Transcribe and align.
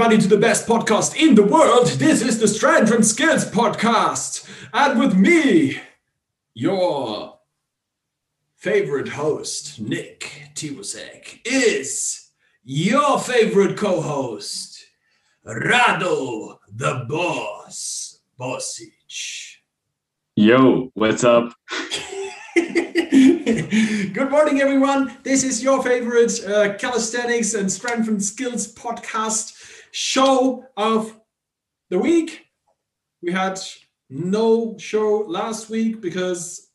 everybody, 0.00 0.22
to 0.22 0.28
the 0.28 0.40
best 0.40 0.66
podcast 0.66 1.14
in 1.14 1.34
the 1.34 1.42
world. 1.42 1.86
This 1.86 2.22
is 2.22 2.40
the 2.40 2.48
Strength 2.48 2.90
and 2.90 3.06
Skills 3.06 3.44
Podcast. 3.44 4.48
And 4.72 4.98
with 4.98 5.14
me, 5.14 5.78
your 6.54 7.38
favorite 8.56 9.08
host, 9.08 9.78
Nick 9.78 10.52
Tibusek, 10.54 11.40
is 11.44 12.30
your 12.64 13.18
favorite 13.18 13.76
co 13.76 14.00
host, 14.00 14.86
Rado 15.46 16.56
the 16.72 17.04
Boss 17.06 18.22
Bosic. 18.40 19.56
Yo, 20.34 20.90
what's 20.94 21.24
up? 21.24 21.52
Good 22.54 24.30
morning, 24.30 24.62
everyone. 24.62 25.14
This 25.24 25.44
is 25.44 25.62
your 25.62 25.82
favorite 25.82 26.42
uh, 26.46 26.78
calisthenics 26.78 27.52
and 27.52 27.70
strength 27.70 28.08
and 28.08 28.24
skills 28.24 28.72
podcast 28.72 29.59
show 29.92 30.64
of 30.76 31.18
the 31.90 31.98
week. 31.98 32.46
We 33.22 33.32
had 33.32 33.58
no 34.08 34.76
show 34.78 35.24
last 35.26 35.70
week 35.70 36.00
because 36.00 36.70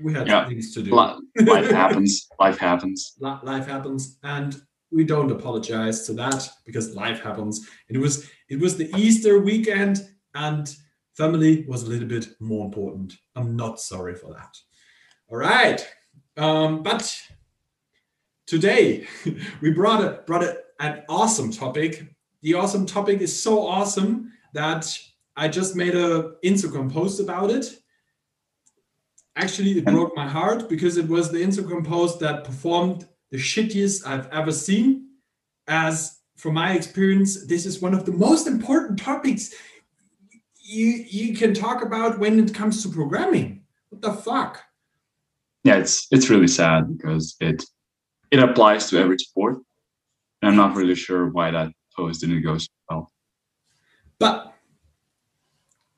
we 0.00 0.12
had 0.12 0.26
Yeah. 0.26 0.48
things 0.48 0.72
to 0.74 0.82
do. 0.82 0.90
Life 0.90 1.20
happens. 1.70 2.28
Life 2.38 2.58
happens. 2.58 3.14
Life 3.20 3.66
happens, 3.66 4.18
and 4.22 4.60
we 4.90 5.04
don't 5.04 5.30
apologize 5.30 6.06
to 6.06 6.12
that 6.14 6.48
because 6.64 6.94
life 6.94 7.20
happens. 7.20 7.68
It 7.88 7.98
was 7.98 8.28
it 8.48 8.60
was 8.60 8.76
the 8.76 8.90
Easter 8.96 9.40
weekend, 9.40 9.98
and 10.34 10.72
family 11.16 11.64
was 11.66 11.82
a 11.82 11.88
little 11.88 12.08
bit 12.08 12.28
more 12.40 12.64
important. 12.66 13.14
I'm 13.34 13.56
not 13.56 13.80
sorry 13.80 14.14
for 14.14 14.32
that. 14.34 14.54
All 15.28 15.38
right, 15.38 15.84
um, 16.36 16.82
but 16.82 17.18
today 18.46 19.06
we 19.60 19.70
brought 19.70 20.04
a 20.04 20.22
brought 20.26 20.44
a, 20.44 20.58
an 20.80 21.02
awesome 21.08 21.50
topic. 21.52 22.06
The 22.42 22.54
awesome 22.54 22.86
topic 22.86 23.20
is 23.20 23.42
so 23.42 23.66
awesome 23.66 24.32
that 24.52 24.98
I 25.36 25.48
just 25.48 25.76
made 25.76 25.94
a 25.94 26.34
Instagram 26.44 26.92
post 26.92 27.20
about 27.20 27.50
it. 27.50 27.66
Actually, 29.36 29.78
it 29.78 29.84
broke 29.84 30.16
my 30.16 30.26
heart 30.26 30.68
because 30.68 30.96
it 30.96 31.08
was 31.08 31.30
the 31.30 31.38
Instagram 31.38 31.86
post 31.86 32.20
that 32.20 32.44
performed 32.44 33.06
the 33.30 33.36
shittiest 33.36 34.06
I've 34.06 34.28
ever 34.32 34.52
seen. 34.52 35.08
As 35.68 36.20
from 36.36 36.54
my 36.54 36.72
experience, 36.72 37.46
this 37.46 37.66
is 37.66 37.82
one 37.82 37.92
of 37.92 38.06
the 38.06 38.12
most 38.12 38.46
important 38.46 38.98
topics 38.98 39.52
you 40.66 41.04
you 41.08 41.34
can 41.34 41.54
talk 41.54 41.82
about 41.82 42.18
when 42.18 42.38
it 42.38 42.54
comes 42.54 42.82
to 42.82 42.88
programming. 42.88 43.62
What 43.90 44.02
the 44.02 44.12
fuck? 44.12 44.62
Yeah, 45.64 45.76
it's 45.76 46.06
it's 46.10 46.30
really 46.30 46.48
sad 46.48 46.96
because 46.96 47.36
it 47.40 47.64
it 48.30 48.40
applies 48.40 48.88
to 48.90 48.98
every 48.98 49.18
sport. 49.18 49.58
And 50.46 50.60
I'm 50.60 50.68
not 50.68 50.76
really 50.76 50.94
sure 50.94 51.28
why 51.28 51.50
that 51.50 51.72
post 51.96 52.20
didn't 52.20 52.42
go 52.42 52.56
so 52.56 52.68
well. 52.88 53.12
But 54.20 54.54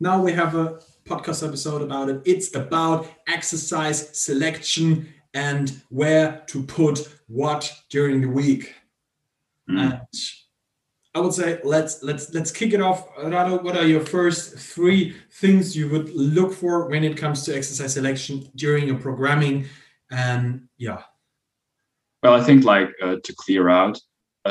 now 0.00 0.22
we 0.22 0.32
have 0.32 0.54
a 0.54 0.80
podcast 1.04 1.46
episode 1.46 1.82
about 1.82 2.08
it. 2.08 2.22
It's 2.24 2.54
about 2.54 3.06
exercise 3.26 4.18
selection 4.18 5.12
and 5.34 5.82
where 5.90 6.44
to 6.46 6.62
put 6.62 7.00
what 7.26 7.70
during 7.90 8.22
the 8.22 8.28
week. 8.28 8.74
Mm. 9.68 9.80
And 9.80 10.00
I 11.14 11.20
would 11.20 11.34
say 11.34 11.60
let's 11.62 12.02
let's 12.02 12.32
let's 12.32 12.50
kick 12.50 12.72
it 12.72 12.80
off. 12.80 13.06
Rado, 13.16 13.62
what 13.62 13.76
are 13.76 13.86
your 13.86 14.00
first 14.00 14.56
three 14.58 15.14
things 15.30 15.76
you 15.76 15.90
would 15.90 16.08
look 16.14 16.54
for 16.54 16.88
when 16.88 17.04
it 17.04 17.18
comes 17.18 17.42
to 17.44 17.54
exercise 17.54 17.92
selection 17.92 18.50
during 18.56 18.86
your 18.86 18.98
programming? 18.98 19.66
And 20.10 20.68
yeah, 20.78 21.02
Well, 22.22 22.32
I 22.32 22.42
think 22.42 22.64
like 22.64 22.88
uh, 23.02 23.16
to 23.22 23.34
clear 23.34 23.68
out 23.68 24.00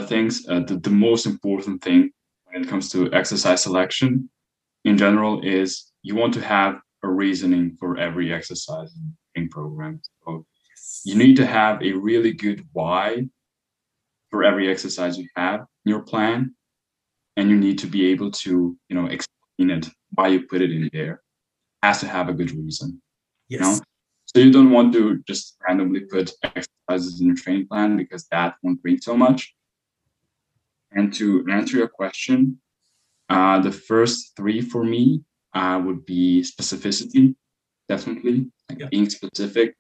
things, 0.01 0.45
uh, 0.49 0.61
the, 0.61 0.77
the 0.77 0.89
most 0.89 1.25
important 1.25 1.81
thing 1.81 2.11
when 2.45 2.63
it 2.63 2.69
comes 2.69 2.89
to 2.91 3.11
exercise 3.13 3.63
selection 3.63 4.29
in 4.85 4.97
general 4.97 5.41
is 5.41 5.91
you 6.01 6.15
want 6.15 6.33
to 6.33 6.41
have 6.41 6.79
a 7.03 7.09
reasoning 7.09 7.75
for 7.79 7.97
every 7.97 8.33
exercise 8.33 8.95
in 9.35 9.49
program. 9.49 10.01
So 10.25 10.45
you 11.03 11.15
need 11.15 11.35
to 11.37 11.45
have 11.45 11.81
a 11.81 11.91
really 11.93 12.33
good 12.33 12.65
why 12.73 13.27
for 14.29 14.43
every 14.43 14.69
exercise 14.69 15.17
you 15.17 15.27
have 15.35 15.61
in 15.85 15.89
your 15.89 16.01
plan 16.01 16.53
and 17.35 17.49
you 17.49 17.57
need 17.57 17.79
to 17.79 17.87
be 17.87 18.07
able 18.07 18.31
to 18.31 18.77
you 18.89 18.95
know 18.95 19.05
explain 19.05 19.69
it 19.69 19.87
why 20.15 20.27
you 20.27 20.41
put 20.47 20.61
it 20.61 20.71
in 20.71 20.89
there 20.91 21.21
has 21.83 21.99
to 21.99 22.07
have 22.07 22.27
a 22.29 22.33
good 22.33 22.51
reason 22.51 23.01
yes, 23.47 23.61
know? 23.61 23.79
so 24.25 24.39
you 24.39 24.51
don't 24.51 24.71
want 24.71 24.91
to 24.93 25.19
just 25.27 25.55
randomly 25.65 26.01
put 26.01 26.31
exercises 26.43 27.21
in 27.21 27.27
your 27.27 27.35
training 27.35 27.67
plan 27.67 27.95
because 27.95 28.27
that 28.31 28.55
won't 28.63 28.81
bring 28.81 28.97
so 28.99 29.15
much 29.15 29.53
and 30.91 31.13
to 31.13 31.45
answer 31.51 31.77
your 31.77 31.87
question 31.87 32.59
uh, 33.29 33.59
the 33.59 33.71
first 33.71 34.35
three 34.37 34.61
for 34.61 34.83
me 34.83 35.21
uh, 35.53 35.81
would 35.83 36.05
be 36.05 36.41
specificity 36.43 37.35
definitely. 37.89 38.51
Like 38.69 38.79
Yeah. 38.79 38.87
being 38.91 39.09
specific 39.09 39.75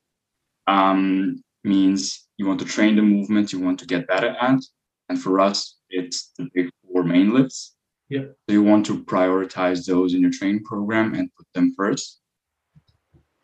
um, 0.65 1.41
means 1.63 2.27
you 2.37 2.45
want 2.47 2.59
to 2.59 2.65
train 2.65 2.95
the 2.95 3.01
movement 3.01 3.51
you 3.51 3.59
want 3.59 3.79
to 3.79 3.85
get 3.85 4.07
better 4.07 4.29
at. 4.29 4.59
And 5.09 5.21
for 5.21 5.39
us 5.39 5.77
it's 5.89 6.31
the 6.37 6.49
big 6.53 6.69
four 6.83 7.03
main 7.03 7.33
lifts. 7.33 7.75
Yeah. 8.09 8.21
so 8.45 8.53
you 8.53 8.63
want 8.63 8.85
to 8.85 9.03
prioritize 9.03 9.85
those 9.85 10.13
in 10.13 10.21
your 10.21 10.31
training 10.31 10.63
program 10.63 11.13
and 11.13 11.29
put 11.37 11.47
them 11.53 11.73
first. 11.75 12.19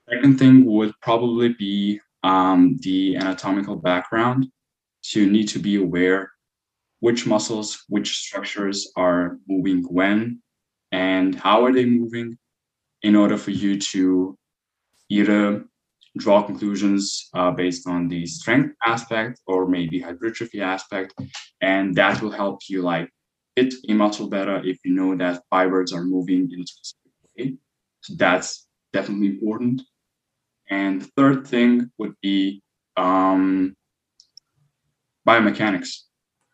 Second 0.09 0.37
thing 0.39 0.65
would 0.65 0.93
probably 1.01 1.49
be 1.53 1.99
um, 2.23 2.77
the 2.81 3.17
anatomical 3.17 3.75
background. 3.75 4.47
So 5.01 5.19
you 5.19 5.29
need 5.29 5.47
to 5.49 5.59
be 5.59 5.75
aware 5.75 6.31
which 7.05 7.27
muscles 7.27 7.83
which 7.89 8.09
structures 8.25 8.79
are 8.95 9.37
moving 9.53 9.83
when 9.97 10.41
and 10.93 11.35
how 11.35 11.65
are 11.65 11.73
they 11.73 11.83
moving 11.83 12.37
in 13.01 13.13
order 13.13 13.37
for 13.37 13.51
you 13.51 13.77
to 13.77 14.37
either 15.09 15.65
draw 16.17 16.41
conclusions 16.41 17.03
uh, 17.33 17.51
based 17.51 17.85
on 17.89 18.07
the 18.07 18.25
strength 18.25 18.73
aspect 18.85 19.41
or 19.47 19.67
maybe 19.67 19.99
hypertrophy 19.99 20.61
aspect. 20.61 21.13
And 21.59 21.93
that 21.95 22.21
will 22.21 22.31
help 22.31 22.59
you 22.69 22.81
like 22.81 23.09
hit 23.57 23.73
a 23.89 23.93
muscle 23.93 24.29
better 24.29 24.57
if 24.63 24.77
you 24.85 24.93
know 24.93 25.17
that 25.17 25.43
fibers 25.49 25.91
are 25.91 26.05
moving 26.05 26.49
in 26.53 26.61
a 26.61 26.67
specific 26.67 27.11
way. 27.37 27.57
So 27.99 28.13
that's 28.15 28.65
definitely 28.93 29.27
important. 29.27 29.81
And 30.69 31.01
the 31.01 31.09
third 31.17 31.47
thing 31.47 31.91
would 31.97 32.15
be 32.21 32.63
um, 32.95 33.75
biomechanics 35.27 36.03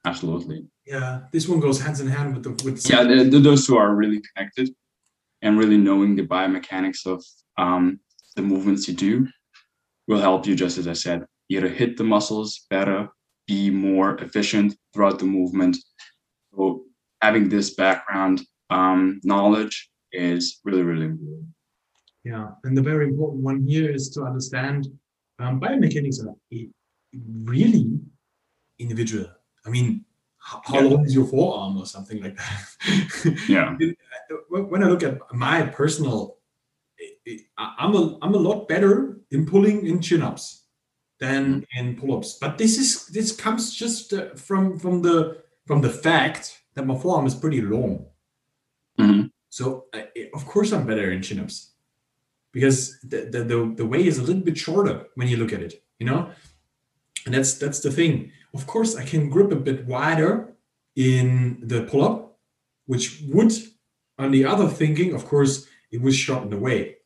absolutely. 0.05 0.65
Yeah, 0.85 1.21
this 1.31 1.47
one 1.47 1.59
goes 1.59 1.79
hands 1.81 1.99
in 2.01 2.07
hand 2.07 2.33
with 2.33 2.43
the 2.43 2.51
with 2.65 2.89
yeah 2.89 3.03
the, 3.03 3.23
the- 3.23 3.39
those 3.39 3.65
two 3.67 3.77
are 3.77 3.95
really 3.95 4.21
connected 4.33 4.73
and 5.41 5.57
really 5.57 5.77
knowing 5.77 6.15
the 6.15 6.25
biomechanics 6.25 7.05
of 7.05 7.23
um, 7.57 7.99
the 8.35 8.41
movements 8.41 8.87
you 8.87 8.93
do 8.93 9.27
will 10.07 10.19
help 10.19 10.45
you 10.47 10.55
just 10.55 10.77
as 10.77 10.87
i 10.87 10.93
said 10.93 11.23
either 11.49 11.67
hit 11.67 11.97
the 11.97 12.03
muscles 12.03 12.65
better 12.69 13.07
be 13.47 13.69
more 13.69 14.15
efficient 14.19 14.75
throughout 14.93 15.17
the 15.17 15.25
movement. 15.25 15.75
So 16.55 16.83
having 17.21 17.49
this 17.49 17.73
background 17.73 18.41
um, 18.69 19.19
knowledge 19.23 19.89
is 20.11 20.59
really 20.63 20.83
really 20.83 21.05
important. 21.05 21.47
Yeah, 22.23 22.49
and 22.63 22.77
the 22.77 22.81
very 22.81 23.05
important 23.07 23.41
one 23.43 23.63
here 23.65 23.89
is 23.89 24.09
to 24.11 24.21
understand 24.23 24.87
um, 25.39 25.59
biomechanics 25.59 26.17
are 26.23 26.35
really 27.43 27.85
individual. 28.77 29.25
I 29.69 29.71
mean, 29.71 30.05
how, 30.39 30.61
Yeah. 30.73 30.81
long 30.81 31.05
is 31.05 31.13
your 31.13 31.27
forearm 31.27 31.77
or 31.77 31.85
something 31.85 32.21
like 32.23 32.35
that? 32.37 33.45
yeah 33.47 33.77
when 34.49 34.63
when 34.69 34.83
I 34.83 34.87
look 34.87 35.03
at 35.03 35.19
my 35.33 35.61
personal, 35.81 36.37
I- 37.27 37.45
I- 37.57 37.75
I'm 37.79 37.93
a 37.95 38.17
I'm 38.23 38.33
a 38.33 38.37
lot 38.49 38.67
better 38.67 39.19
in 39.31 39.45
pulling 39.45 39.85
in 39.85 40.01
chin 40.01 40.21
ups 40.23 40.65
than 41.19 41.65
in 41.77 41.95
pull 41.99 42.15
ups. 42.17 42.37
But 42.41 42.57
this 42.57 42.77
is 42.79 43.07
this 43.07 43.31
comes 43.35 43.75
just 43.75 44.13
uh, 44.13 44.33
from 44.35 44.79
from 44.79 45.01
the 45.03 45.43
from 45.67 45.81
the 45.81 45.89
fact 45.89 46.61
that 46.73 46.87
my 46.87 46.97
forearm 46.97 47.27
is 47.27 47.35
pretty 47.35 47.61
long. 47.61 48.05
Mhm. 48.97 49.29
So 49.49 49.85
uh, 49.93 50.01
of 50.33 50.45
course 50.45 50.71
I'm 50.73 50.85
better 50.87 51.11
in 51.11 51.21
chin 51.21 51.39
ups 51.39 51.73
because 52.51 52.97
the, 53.03 53.29
the 53.33 53.43
the 53.43 53.57
the 53.77 53.85
way 53.85 54.01
is 54.07 54.17
a 54.17 54.23
little 54.23 54.43
bit 54.43 54.57
shorter 54.57 55.05
when 55.15 55.27
you 55.27 55.37
look 55.37 55.53
at 55.53 55.61
it, 55.61 55.73
you 55.99 56.07
know. 56.09 56.31
And 57.25 57.35
that's 57.35 57.53
that's 57.59 57.81
the 57.81 57.91
thing. 57.91 58.31
Of 58.53 58.65
course, 58.67 58.95
I 58.95 59.05
can 59.05 59.29
grip 59.29 59.51
a 59.51 59.55
bit 59.55 59.85
wider 59.85 60.53
in 60.95 61.61
the 61.63 61.83
pull 61.83 62.03
up, 62.03 62.37
which 62.85 63.21
would, 63.27 63.53
on 64.17 64.31
the 64.31 64.45
other 64.45 64.67
thinking, 64.67 65.13
of 65.13 65.25
course, 65.25 65.67
it 65.91 66.01
would 66.01 66.15
shorten 66.15 66.49
the 66.49 66.57
way. 66.57 66.97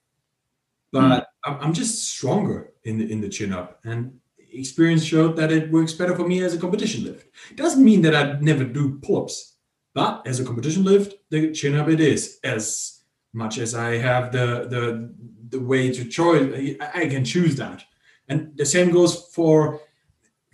But 0.92 1.28
hmm. 1.46 1.52
I'm 1.52 1.60
I'm 1.62 1.74
just 1.74 2.08
stronger 2.08 2.74
in 2.84 2.98
the 2.98 3.12
in 3.12 3.22
the 3.22 3.30
chin 3.30 3.52
up, 3.52 3.80
and 3.84 4.20
experience 4.52 5.04
showed 5.04 5.36
that 5.38 5.52
it 5.52 5.72
works 5.72 5.94
better 5.94 6.16
for 6.16 6.28
me 6.28 6.44
as 6.44 6.54
a 6.54 6.60
competition 6.60 7.04
lift. 7.04 7.28
It 7.50 7.58
doesn't 7.58 7.84
mean 7.84 8.02
that 8.04 8.16
I'd 8.16 8.44
never 8.44 8.64
do 8.64 9.00
pull 9.00 9.24
ups, 9.24 9.56
but 9.94 10.26
as 10.28 10.40
a 10.40 10.46
competition 10.46 10.84
lift, 10.84 11.16
the 11.30 11.52
chin 11.52 11.76
up 11.76 11.90
it 11.90 12.00
is 12.00 12.40
as 12.44 13.02
much 13.34 13.58
as 13.58 13.74
I 13.74 13.98
have 13.98 14.32
the 14.32 14.68
the 14.70 15.14
the 15.50 15.60
way 15.60 15.92
to 15.92 16.06
choose. 16.06 16.78
I 16.94 17.08
can 17.08 17.26
choose 17.26 17.56
that, 17.56 17.84
and 18.28 18.56
the 18.56 18.66
same 18.66 18.92
goes 18.92 19.30
for 19.34 19.82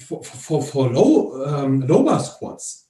for 0.01 0.23
for, 0.23 0.61
for 0.61 0.89
low 0.89 1.45
um, 1.45 1.81
low 1.81 2.03
bar 2.03 2.19
squats. 2.19 2.87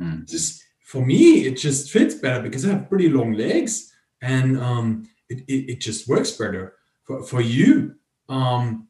Mm. 0.00 0.28
Just 0.28 0.62
for 0.80 1.04
me, 1.04 1.46
it 1.46 1.56
just 1.56 1.90
fits 1.90 2.14
better 2.14 2.42
because 2.42 2.64
I 2.64 2.70
have 2.70 2.88
pretty 2.88 3.08
long 3.08 3.32
legs, 3.32 3.92
and 4.22 4.58
um, 4.58 5.08
it, 5.28 5.40
it, 5.48 5.72
it 5.72 5.80
just 5.80 6.08
works 6.08 6.32
better 6.32 6.74
for 7.04 7.22
for 7.22 7.40
you. 7.40 7.96
Um, 8.28 8.88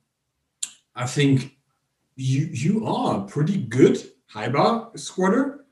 I 0.95 1.07
think 1.07 1.57
you 2.17 2.49
you 2.53 2.87
are 2.87 3.21
a 3.21 3.27
pretty 3.27 3.59
good 3.59 4.03
high 4.27 4.49
bar 4.49 4.91
squatter, 4.97 5.65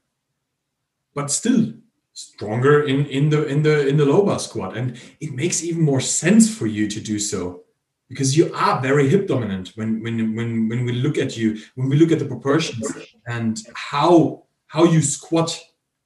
but 1.15 1.31
still 1.31 1.75
stronger 2.13 2.85
in 2.85 3.07
in 3.07 3.29
the 3.29 3.47
in 3.47 3.63
the 3.63 3.87
in 3.87 3.97
the 3.97 4.07
low 4.07 4.25
bar 4.25 4.39
squat, 4.39 4.77
and 4.77 4.99
it 5.21 5.33
makes 5.33 5.63
even 5.63 5.83
more 5.83 6.01
sense 6.01 6.55
for 6.55 6.67
you 6.67 6.89
to 6.89 7.01
do 7.01 7.19
so 7.19 7.64
because 8.09 8.37
you 8.37 8.53
are 8.55 8.81
very 8.81 9.09
hip 9.09 9.27
dominant 9.27 9.73
when 9.77 10.03
when 10.03 10.35
when 10.35 10.69
when 10.69 10.85
we 10.85 10.93
look 10.93 11.19
at 11.19 11.37
you 11.37 11.59
when 11.75 11.89
we 11.89 11.97
look 11.97 12.13
at 12.13 12.19
the 12.19 12.25
proportions 12.25 12.93
and 13.27 13.61
how 13.75 14.43
how 14.67 14.85
you 14.85 15.01
squat 15.01 15.59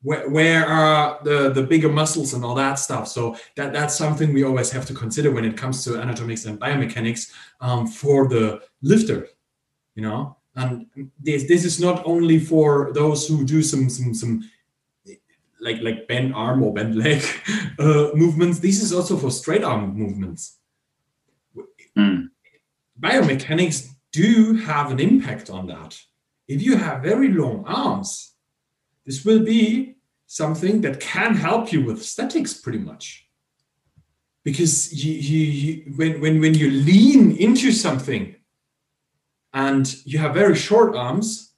where, 0.02 0.28
where 0.30 0.66
are 0.66 1.18
the 1.24 1.50
the 1.50 1.62
bigger 1.62 1.88
muscles 1.88 2.34
and 2.34 2.44
all 2.44 2.54
that 2.54 2.78
stuff. 2.78 3.08
So 3.08 3.36
that 3.56 3.72
that's 3.72 3.96
something 3.96 4.32
we 4.32 4.44
always 4.44 4.70
have 4.70 4.86
to 4.86 4.94
consider 4.94 5.30
when 5.30 5.44
it 5.44 5.56
comes 5.56 5.84
to 5.84 6.00
anatomics 6.00 6.44
and 6.44 6.60
biomechanics 6.60 7.32
um, 7.60 7.86
for 7.86 8.28
the 8.28 8.62
lifter 8.82 9.28
you 9.98 10.02
know? 10.02 10.36
And 10.54 10.86
this 11.18 11.44
this 11.44 11.64
is 11.64 11.80
not 11.80 12.06
only 12.06 12.38
for 12.38 12.92
those 12.92 13.26
who 13.28 13.44
do 13.44 13.62
some 13.62 13.90
some 13.90 14.14
some 14.14 14.48
like 15.60 15.80
like 15.82 16.06
bend 16.08 16.34
arm 16.34 16.62
or 16.62 16.72
bend 16.72 16.96
leg 16.96 17.22
uh, 17.78 18.10
movements. 18.14 18.58
This 18.60 18.80
is 18.82 18.92
also 18.92 19.16
for 19.16 19.30
straight 19.30 19.64
arm 19.64 19.94
movements 19.94 20.57
Mm. 21.98 22.28
biomechanics 23.00 23.88
do 24.12 24.54
have 24.54 24.90
an 24.92 25.00
impact 25.00 25.50
on 25.50 25.66
that. 25.66 25.98
If 26.46 26.62
you 26.62 26.76
have 26.76 27.02
very 27.02 27.28
long 27.28 27.64
arms, 27.66 28.34
this 29.04 29.24
will 29.24 29.44
be 29.44 29.96
something 30.26 30.80
that 30.82 31.00
can 31.00 31.34
help 31.34 31.72
you 31.72 31.84
with 31.84 32.04
statics 32.04 32.54
pretty 32.54 32.78
much. 32.78 33.26
Because 34.44 34.92
you, 34.92 35.12
you, 35.12 35.44
you, 35.44 35.92
when, 35.96 36.20
when, 36.20 36.40
when 36.40 36.54
you 36.54 36.70
lean 36.70 37.36
into 37.36 37.72
something 37.72 38.36
and 39.52 39.94
you 40.04 40.18
have 40.18 40.34
very 40.34 40.54
short 40.54 40.94
arms, 40.94 41.52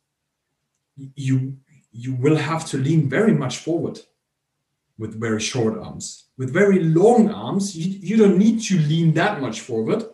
you, 1.14 1.56
you 1.92 2.14
will 2.14 2.36
have 2.36 2.64
to 2.66 2.78
lean 2.78 3.08
very 3.08 3.32
much 3.32 3.58
forward 3.58 4.00
with 4.98 5.18
very 5.20 5.40
short 5.40 5.78
arms. 5.78 6.26
With 6.36 6.52
very 6.52 6.82
long 6.82 7.30
arms, 7.30 7.76
you, 7.76 7.98
you 8.00 8.16
don't 8.16 8.38
need 8.38 8.60
to 8.62 8.78
lean 8.78 9.14
that 9.14 9.40
much 9.40 9.60
forward 9.60 10.04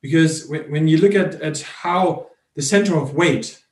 because 0.00 0.46
when, 0.48 0.70
when 0.70 0.88
you 0.88 0.98
look 0.98 1.14
at, 1.14 1.34
at 1.40 1.60
how 1.60 2.28
the 2.54 2.62
center 2.62 2.96
of 2.96 3.14
weight 3.14 3.62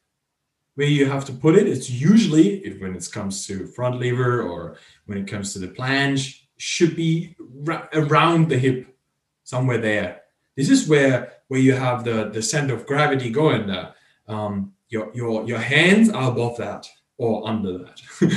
where 0.74 0.86
you 0.86 1.06
have 1.06 1.24
to 1.24 1.32
put 1.32 1.56
it 1.56 1.66
it's 1.66 1.90
usually 1.90 2.76
when 2.78 2.94
it 2.94 3.08
comes 3.12 3.46
to 3.46 3.66
front 3.68 3.98
lever 3.98 4.42
or 4.42 4.76
when 5.06 5.18
it 5.18 5.26
comes 5.26 5.52
to 5.52 5.58
the 5.58 5.68
planche 5.68 6.42
should 6.58 6.96
be 6.96 7.34
ra- 7.38 7.88
around 7.92 8.48
the 8.48 8.58
hip 8.58 8.96
somewhere 9.44 9.78
there. 9.78 10.22
This 10.56 10.70
is 10.70 10.88
where 10.88 11.32
where 11.48 11.60
you 11.60 11.74
have 11.74 12.04
the 12.04 12.30
the 12.30 12.42
center 12.42 12.74
of 12.74 12.86
gravity 12.86 13.30
going 13.30 13.66
there 13.66 13.94
um, 14.28 14.72
your 14.88 15.10
your 15.14 15.46
your 15.46 15.58
hands 15.58 16.08
are 16.10 16.30
above 16.30 16.56
that 16.58 16.88
or 17.18 17.48
under 17.48 17.78
that. 17.78 18.00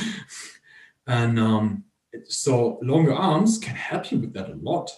And 1.07 1.39
um, 1.39 1.85
so 2.27 2.77
longer 2.83 3.15
arms 3.15 3.57
can 3.57 3.73
help 3.73 4.11
you 4.11 4.19
with 4.19 4.31
that 4.33 4.51
a 4.51 4.53
lot 4.61 4.91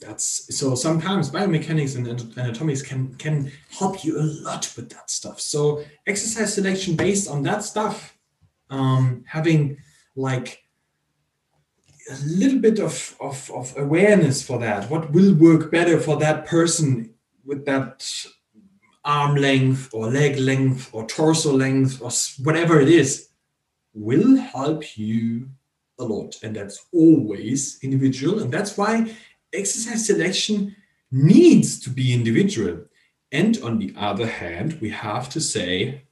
that's 0.00 0.56
so 0.56 0.74
sometimes 0.74 1.30
biomechanics 1.30 1.96
and 1.96 2.06
anatomics 2.38 2.82
can 2.82 3.14
can 3.14 3.50
help 3.70 4.04
you 4.04 4.20
a 4.20 4.22
lot 4.22 4.72
with 4.76 4.90
that 4.90 5.10
stuff. 5.10 5.40
So 5.40 5.84
exercise 6.06 6.54
selection 6.54 6.96
based 6.96 7.28
on 7.28 7.42
that 7.42 7.64
stuff 7.64 8.16
um, 8.70 9.24
having 9.26 9.78
like 10.16 10.62
a 12.10 12.16
little 12.24 12.58
bit 12.58 12.78
of, 12.78 13.16
of, 13.20 13.50
of 13.50 13.74
awareness 13.76 14.42
for 14.42 14.58
that 14.58 14.88
what 14.90 15.10
will 15.12 15.34
work 15.34 15.70
better 15.70 16.00
for 16.00 16.16
that 16.16 16.46
person 16.46 17.12
with 17.44 17.66
that 17.66 18.10
arm 19.04 19.36
length 19.36 19.90
or 19.92 20.10
leg 20.10 20.38
length 20.38 20.90
or 20.92 21.06
torso 21.06 21.52
length 21.52 22.00
or 22.02 22.10
whatever 22.44 22.80
it 22.80 22.88
is 22.88 23.28
will 23.94 24.36
help 24.36 24.96
you 24.96 25.48
a 25.98 26.04
lot. 26.04 26.36
And 26.42 26.54
that's 26.54 26.86
always 26.92 27.78
individual. 27.82 28.40
And 28.40 28.52
that's 28.52 28.76
why 28.76 29.14
exercise 29.58 30.06
selection 30.06 30.74
needs 31.10 31.80
to 31.80 31.90
be 31.90 32.14
individual. 32.14 32.84
And 33.32 33.58
on 33.62 33.78
the 33.78 33.94
other 33.96 34.26
hand, 34.26 34.78
we 34.80 34.90
have 34.90 35.28
to 35.30 35.40
say 35.40 36.02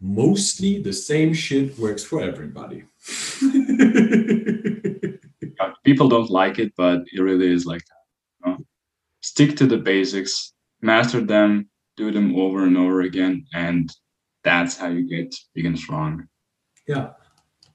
mostly 0.00 0.80
the 0.82 0.92
same 0.92 1.34
shit 1.34 1.78
works 1.78 2.04
for 2.04 2.20
everybody. 2.20 2.84
People 5.84 6.08
don't 6.08 6.30
like 6.30 6.58
it, 6.58 6.72
but 6.76 7.02
it 7.12 7.20
really 7.20 7.52
is 7.52 7.66
like 7.66 7.84
that. 7.86 8.04
You 8.44 8.52
know? 8.52 8.58
Stick 9.20 9.56
to 9.56 9.66
the 9.66 9.78
basics, 9.78 10.52
master 10.80 11.20
them, 11.20 11.68
do 11.96 12.10
them 12.10 12.34
over 12.36 12.64
and 12.64 12.76
over 12.76 13.02
again, 13.02 13.46
and 13.54 13.88
that's 14.42 14.76
how 14.76 14.88
you 14.88 15.08
get 15.08 15.32
big 15.54 15.66
and 15.66 15.78
strong. 15.78 16.26
Yeah 16.88 17.10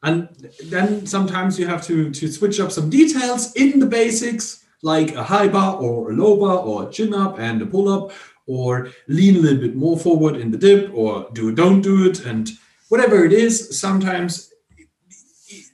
and 0.04 0.30
then 0.66 1.06
sometimes 1.06 1.60
you 1.60 1.68
have 1.68 1.84
to 1.86 2.12
to 2.12 2.32
switch 2.32 2.60
up 2.60 2.72
some 2.72 2.90
details 2.90 3.54
in 3.54 3.80
the 3.80 3.86
basics 3.86 4.66
like 4.82 5.14
a 5.16 5.24
high 5.24 5.48
bar 5.48 5.76
or 5.76 6.12
a 6.12 6.14
low 6.14 6.38
bar 6.38 6.58
or 6.58 6.88
a 6.88 6.92
chin 6.92 7.14
up 7.14 7.40
and 7.40 7.62
a 7.62 7.66
pull 7.66 7.88
up 7.88 8.12
or 8.48 8.90
lean 9.08 9.36
a 9.36 9.40
little 9.40 9.62
bit 9.62 9.76
more 9.76 9.98
forward 9.98 10.36
in 10.36 10.52
the 10.52 10.58
dip 10.58 10.92
or 10.94 11.28
do 11.34 11.54
don't 11.54 11.82
do 11.82 12.10
it 12.10 12.26
and 12.26 12.52
whatever 12.90 13.24
it 13.24 13.32
is 13.32 13.80
sometimes 13.80 14.52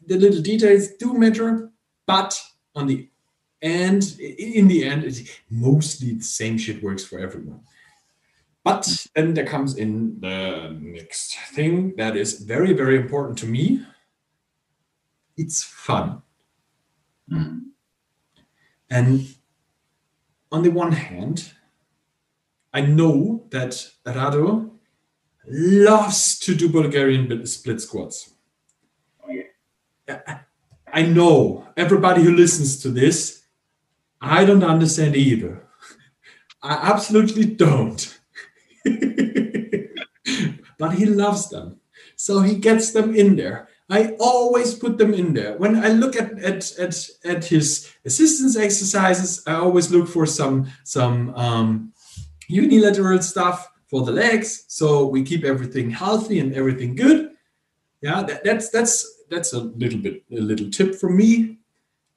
the 0.07 0.17
little 0.17 0.41
details 0.41 0.89
do 0.99 1.13
matter 1.13 1.71
but 2.05 2.39
on 2.75 2.87
the 2.87 3.09
end 3.61 4.17
in 4.19 4.67
the 4.67 4.83
end 4.83 5.03
it's 5.03 5.21
mostly 5.49 6.13
the 6.13 6.23
same 6.23 6.57
shit 6.57 6.83
works 6.83 7.03
for 7.03 7.19
everyone. 7.19 7.61
But 8.63 9.07
then 9.15 9.33
there 9.33 9.45
comes 9.45 9.77
in 9.77 10.19
the 10.19 10.77
next 10.79 11.37
thing 11.53 11.95
that 11.95 12.17
is 12.17 12.41
very 12.41 12.73
very 12.73 12.97
important 12.97 13.37
to 13.39 13.45
me 13.45 13.85
it's 15.37 15.63
fun. 15.63 16.21
Mm. 17.31 17.67
And 18.89 19.27
on 20.51 20.63
the 20.63 20.71
one 20.71 20.91
hand, 20.93 21.53
I 22.73 22.81
know 22.81 23.45
that 23.51 23.89
Rado 24.05 24.71
loves 25.47 26.39
to 26.39 26.55
do 26.55 26.69
Bulgarian 26.69 27.45
split 27.45 27.81
squats. 27.81 28.33
Oh, 29.23 29.31
yeah. 29.31 30.39
I 30.91 31.03
know 31.03 31.67
everybody 31.75 32.23
who 32.23 32.31
listens 32.31 32.81
to 32.81 32.89
this, 32.89 33.43
I 34.21 34.45
don't 34.45 34.63
understand 34.63 35.15
either. 35.15 35.67
I 36.63 36.73
absolutely 36.73 37.45
don't. 37.45 38.17
but 40.77 40.93
he 40.93 41.05
loves 41.05 41.49
them. 41.49 41.79
So 42.15 42.39
he 42.41 42.55
gets 42.55 42.91
them 42.91 43.15
in 43.15 43.35
there. 43.35 43.69
I 43.89 44.15
always 44.19 44.73
put 44.73 44.97
them 44.97 45.13
in 45.13 45.33
there. 45.33 45.57
When 45.57 45.77
I 45.77 45.89
look 45.89 46.15
at 46.15 46.37
at 46.39 46.77
at, 46.77 47.09
at 47.23 47.45
his 47.45 47.89
assistance 48.05 48.57
exercises, 48.57 49.43
I 49.47 49.53
always 49.53 49.91
look 49.91 50.07
for 50.09 50.25
some 50.25 50.67
some 50.83 51.33
um, 51.35 51.93
unilateral 52.49 53.21
stuff 53.21 53.69
for 53.87 54.03
the 54.03 54.11
legs, 54.11 54.65
so 54.67 55.07
we 55.07 55.23
keep 55.23 55.45
everything 55.45 55.89
healthy 55.89 56.39
and 56.39 56.53
everything 56.53 56.95
good. 56.95 57.31
Yeah, 58.01 58.23
that, 58.23 58.43
that's 58.43 58.69
that's 58.69 59.23
that's 59.29 59.53
a 59.53 59.59
little 59.59 59.99
bit 59.99 60.23
a 60.31 60.41
little 60.41 60.69
tip 60.69 60.95
from 60.95 61.15
me. 61.15 61.59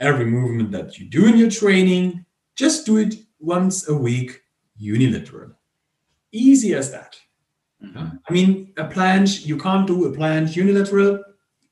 Every 0.01 0.25
movement 0.25 0.73
that 0.73 0.99
you 0.99 1.07
do 1.07 1.27
in 1.27 1.37
your 1.37 1.51
training, 1.51 2.25
just 2.57 2.87
do 2.87 2.97
it 2.97 3.15
once 3.39 3.89
a 3.89 3.95
week, 3.95 4.41
unilateral. 4.77 5.53
Easy 6.33 6.75
as 6.75 6.91
that. 6.91 7.17
Mm-hmm. 7.85 8.17
I 8.29 8.33
mean, 8.33 8.73
a 8.77 8.85
planche, 8.85 9.47
you 9.47 9.57
can't 9.57 9.87
do 9.87 10.07
a 10.07 10.17
planche 10.17 10.57
unilateral 10.57 11.23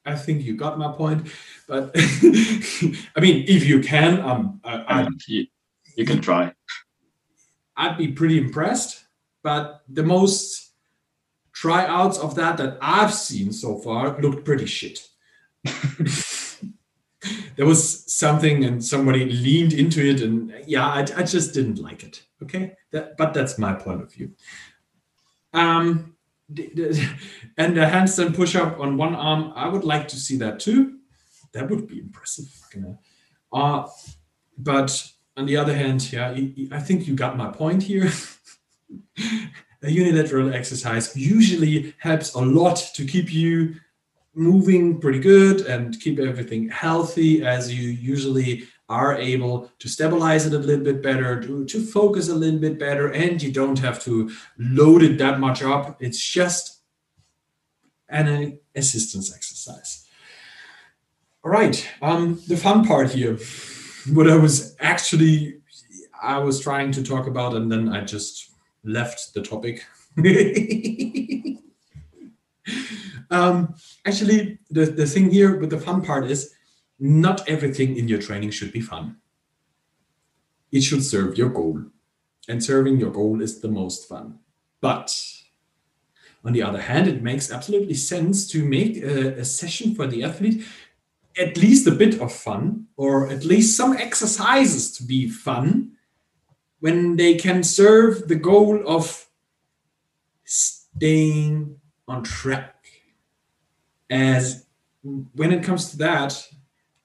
I 0.09 0.15
think 0.17 0.43
you 0.43 0.57
got 0.57 0.79
my 0.79 0.93
point. 0.93 1.29
But 1.67 1.91
I 1.95 3.21
mean, 3.21 3.45
if 3.47 3.67
you 3.67 3.81
can, 3.81 4.21
um, 4.21 4.61
I, 4.65 5.03
I, 5.03 5.09
you, 5.27 5.47
you 5.97 6.05
can 6.05 6.21
try. 6.21 6.53
I'd 7.77 7.99
be 7.99 8.09
pretty 8.09 8.38
impressed. 8.38 9.05
But 9.43 9.83
the 9.88 10.03
most 10.03 10.73
tryouts 11.53 12.19
of 12.19 12.35
that 12.37 12.57
that 12.57 12.79
I've 12.81 13.15
seen 13.15 13.53
so 13.53 13.79
far 13.79 14.21
looked 14.21 14.45
pretty 14.45 14.67
shit. 14.67 15.07
there 17.57 17.67
was 17.67 18.12
something 18.12 18.65
and 18.65 18.85
somebody 18.85 19.25
leaned 19.25 19.73
into 19.73 20.00
it 20.09 20.21
and 20.23 20.55
yeah 20.67 20.87
I, 20.87 21.00
I 21.00 21.23
just 21.25 21.53
didn't 21.53 21.79
like 21.79 22.05
it 22.05 22.23
okay 22.41 22.75
that, 22.93 23.17
but 23.17 23.35
that's 23.35 23.59
my 23.59 23.73
point 23.73 24.03
of 24.03 24.12
view 24.12 24.31
um 25.53 26.15
and 27.59 27.78
a 27.78 27.87
handstand 27.87 28.35
push 28.35 28.57
up 28.57 28.81
on 28.81 28.97
one 28.97 29.14
arm. 29.14 29.52
I 29.55 29.69
would 29.69 29.85
like 29.85 30.09
to 30.09 30.17
see 30.17 30.37
that 30.38 30.61
too. 30.61 30.99
That 31.52 31.69
would 31.69 31.87
be 31.87 32.00
impressive. 32.00 32.47
Uh, 33.52 33.87
but 34.57 35.12
on 35.37 35.47
the 35.47 35.57
other 35.57 35.75
hand, 35.75 36.12
yeah, 36.12 36.37
I 36.73 36.81
think 36.81 37.07
you 37.07 37.14
got 37.14 37.37
my 37.37 37.50
point 37.50 37.83
here. 37.83 38.11
a 39.83 39.90
unilateral 39.90 40.52
exercise 40.52 41.14
usually 41.17 41.95
helps 41.99 42.35
a 42.35 42.40
lot 42.40 42.76
to 42.95 43.05
keep 43.05 43.33
you 43.33 43.75
moving 44.35 45.00
pretty 45.00 45.19
good 45.19 45.62
and 45.62 45.99
keep 46.00 46.19
everything 46.19 46.69
healthy 46.69 47.45
as 47.45 47.75
you 47.75 47.88
usually 47.88 48.64
are 48.88 49.16
able 49.16 49.71
to 49.78 49.88
stabilize 49.88 50.47
it 50.47 50.54
a 50.54 50.59
little 50.59 50.85
bit 50.85 51.02
better, 51.02 51.40
to, 51.42 51.64
to 51.66 51.85
focus 51.85 52.28
a 52.28 52.35
little 52.35 52.59
bit 52.59 52.78
better, 52.78 53.12
and 53.12 53.42
you 53.42 53.52
don't 53.52 53.78
have 53.78 54.02
to 54.04 54.30
load 54.59 55.02
it 55.02 55.18
that 55.18 55.38
much 55.38 55.62
up. 55.62 55.97
It's 56.00 56.18
just 56.18 56.80
an 58.09 58.59
assistance 58.75 59.35
exercise. 59.35 60.07
All 61.45 61.50
right, 61.50 61.87
um, 62.00 62.40
the 62.49 62.57
fun 62.57 62.85
part 62.85 63.11
here, 63.11 63.38
what 64.12 64.28
I 64.28 64.37
was 64.37 64.75
actually 64.80 65.59
I 66.21 66.38
was 66.38 66.61
trying 66.61 66.92
to 66.92 67.02
talk 67.02 67.26
about, 67.26 67.54
and 67.54 67.71
then 67.71 67.88
I 67.88 68.04
just 68.04 68.50
left 68.85 69.35
the 69.35 69.42
topic. 69.42 69.85
um, 73.30 73.75
actually, 74.04 74.59
the, 74.71 74.87
the 74.87 75.07
thing 75.07 75.30
here 75.30 75.59
with 75.59 75.71
the 75.71 75.78
fun 75.78 76.02
part 76.02 76.30
is 76.30 76.54
not 76.99 77.49
everything 77.49 77.97
in 77.97 78.09
your 78.09 78.21
training 78.21 78.50
should 78.50 78.73
be 78.73 78.81
fun. 78.81 79.17
It 80.73 80.83
should 80.83 81.05
serve 81.05 81.38
your 81.38 81.49
goal. 81.49 81.85
And 82.49 82.64
serving 82.64 82.99
your 82.99 83.11
goal 83.11 83.43
is 83.43 83.61
the 83.61 83.69
most 83.69 84.09
fun. 84.09 84.38
But 84.81 85.14
on 86.45 86.52
the 86.52 86.62
other 86.62 86.81
hand, 86.81 87.09
it 87.09 87.23
makes 87.23 87.50
absolutely 87.50 87.95
sense 87.95 88.49
to 88.52 88.64
make 88.64 88.97
a, 88.97 89.40
a 89.40 89.45
session 89.45 89.95
for 89.95 90.07
the 90.07 90.25
athlete 90.25 90.64
at 91.38 91.57
least 91.57 91.87
a 91.87 91.93
bit 91.93 92.21
of 92.21 92.33
fun, 92.33 92.87
or 92.97 93.28
at 93.28 93.45
least 93.45 93.76
some 93.76 93.97
exercises 93.97 94.90
to 94.97 95.05
be 95.05 95.28
fun, 95.28 95.93
when 96.81 97.17
they 97.17 97.35
can 97.35 97.62
serve 97.62 98.28
the 98.28 98.35
goal 98.35 98.83
of 98.87 99.26
staying 100.45 101.76
on 102.07 102.25
track. 102.25 102.75
As 104.11 104.67
when 105.35 105.52
it 105.52 105.62
comes 105.62 105.90
to 105.90 105.99
that, 105.99 106.47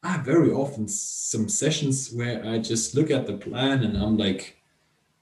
I 0.03 0.09
have 0.09 0.25
very 0.25 0.51
often 0.51 0.89
some 0.89 1.47
sessions 1.47 2.11
where 2.11 2.45
I 2.45 2.59
just 2.59 2.93
look 2.93 3.09
at 3.09 3.25
the 3.25 3.37
plan 3.37 3.83
and 3.83 3.95
I'm 3.95 4.17
like, 4.17 4.57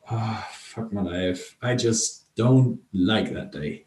ah, 0.10 0.44
oh, 0.44 0.54
fuck 0.54 0.92
my 0.92 1.04
life. 1.04 1.56
I 1.62 1.76
just 1.76 2.34
don't 2.36 2.80
like 2.92 3.32
that 3.32 3.52
day. 3.52 3.86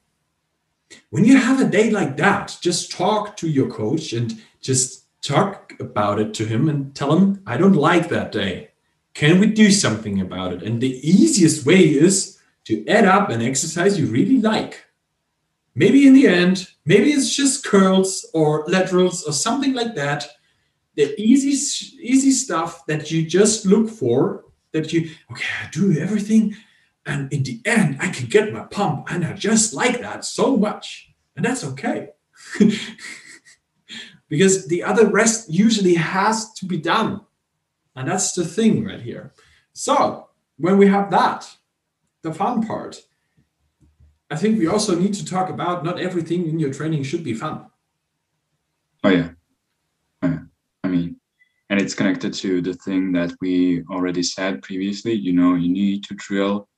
When 1.11 1.25
you 1.25 1.37
have 1.37 1.61
a 1.61 1.69
day 1.69 1.91
like 1.91 2.17
that, 2.19 2.57
just 2.61 2.93
talk 2.93 3.37
to 3.39 3.49
your 3.49 3.69
coach 3.69 4.13
and 4.13 4.41
just 4.61 5.07
talk 5.21 5.73
about 5.81 6.21
it 6.21 6.33
to 6.35 6.45
him 6.45 6.69
and 6.69 6.95
tell 6.95 7.17
him, 7.17 7.43
I 7.45 7.57
don't 7.57 7.75
like 7.75 8.09
that 8.11 8.31
day. 8.31 8.71
Can 9.15 9.41
we 9.41 9.49
do 9.49 9.73
something 9.73 10.21
about 10.21 10.53
it? 10.53 10.63
And 10.63 10.81
the 10.81 11.01
easiest 11.09 11.67
way 11.67 11.81
is 11.81 12.39
to 12.67 12.87
add 12.87 13.05
up 13.05 13.31
an 13.31 13.43
exercise 13.43 13.99
you 13.99 14.07
really 14.07 14.41
like. 14.41 14.85
Maybe 15.75 16.07
in 16.07 16.15
the 16.15 16.29
end, 16.29 16.69
maybe 16.85 17.11
it's 17.11 17.35
just 17.35 17.65
curls 17.65 18.25
or 18.33 18.65
laterals 18.69 19.25
or 19.25 19.33
something 19.33 19.73
like 19.73 19.97
that 19.97 20.29
the 20.97 21.15
easy 21.21 21.51
easy 22.01 22.31
stuff 22.31 22.87
that 22.87 23.11
you 23.11 23.25
just 23.27 23.67
look 23.67 23.89
for 23.89 24.45
that 24.73 24.93
you 24.93 25.11
okay 25.31 25.45
i 25.63 25.69
do 25.71 25.99
everything 25.99 26.55
and 27.07 27.33
in 27.33 27.43
the 27.43 27.61
end 27.65 27.97
i 28.01 28.09
can 28.09 28.27
get 28.27 28.53
my 28.53 28.65
pump 28.65 29.07
and 29.11 29.25
i 29.25 29.33
just 29.33 29.75
like 29.75 30.01
that 30.01 30.25
so 30.25 30.57
much 30.57 31.15
and 31.37 31.45
that's 31.45 31.65
okay. 31.65 32.11
Because 34.29 34.67
the 34.67 34.83
other 34.83 35.07
rest 35.07 35.51
usually 35.51 35.95
has 35.95 36.53
to 36.55 36.67
be 36.67 36.79
done 36.79 37.21
and 37.95 38.09
that's 38.09 38.33
the 38.33 38.45
thing 38.45 38.85
right 38.85 39.01
here. 39.01 39.33
So 39.75 40.29
when 40.57 40.79
we 40.79 40.87
have 40.89 41.11
that 41.11 41.49
the 42.23 42.33
fun 42.33 42.67
part 42.67 43.03
i 44.31 44.37
think 44.37 44.59
we 44.59 44.67
also 44.67 44.99
need 44.99 45.13
to 45.13 45.25
talk 45.25 45.51
about 45.51 45.85
not 45.85 46.01
everything 46.01 46.49
in 46.49 46.59
your 46.59 46.73
training 46.73 47.03
should 47.03 47.23
be 47.23 47.35
fun. 47.35 47.67
Oh 49.05 49.11
yeah 49.11 49.34
and 51.75 51.83
it's 51.83 51.95
connected 51.95 52.33
to 52.33 52.62
the 52.62 52.75
thing 52.75 53.11
that 53.11 53.33
we 53.40 53.83
already 53.90 54.23
said 54.23 54.62
previously 54.62 55.12
you 55.12 55.33
know 55.33 55.57
you 55.57 55.69
need 55.69 56.04
to 56.04 56.14
drill 56.14 56.69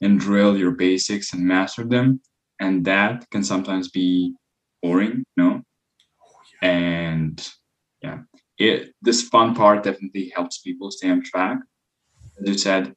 and 0.00 0.18
drill 0.18 0.56
your 0.58 0.72
basics 0.72 1.32
and 1.32 1.46
master 1.46 1.84
them 1.84 2.20
and 2.58 2.84
that 2.84 3.24
can 3.30 3.44
sometimes 3.44 3.90
be 3.90 4.34
boring 4.82 5.18
you 5.18 5.24
know? 5.36 5.62
Oh, 6.20 6.66
and 6.66 7.48
yeah. 8.02 8.18
It 8.58 8.92
this 9.00 9.22
fun 9.28 9.54
part 9.54 9.84
definitely 9.84 10.32
helps 10.34 10.58
people 10.58 10.90
stay 10.90 11.10
on 11.10 11.22
track. 11.22 11.58
As 12.42 12.48
you 12.48 12.58
said 12.58 12.92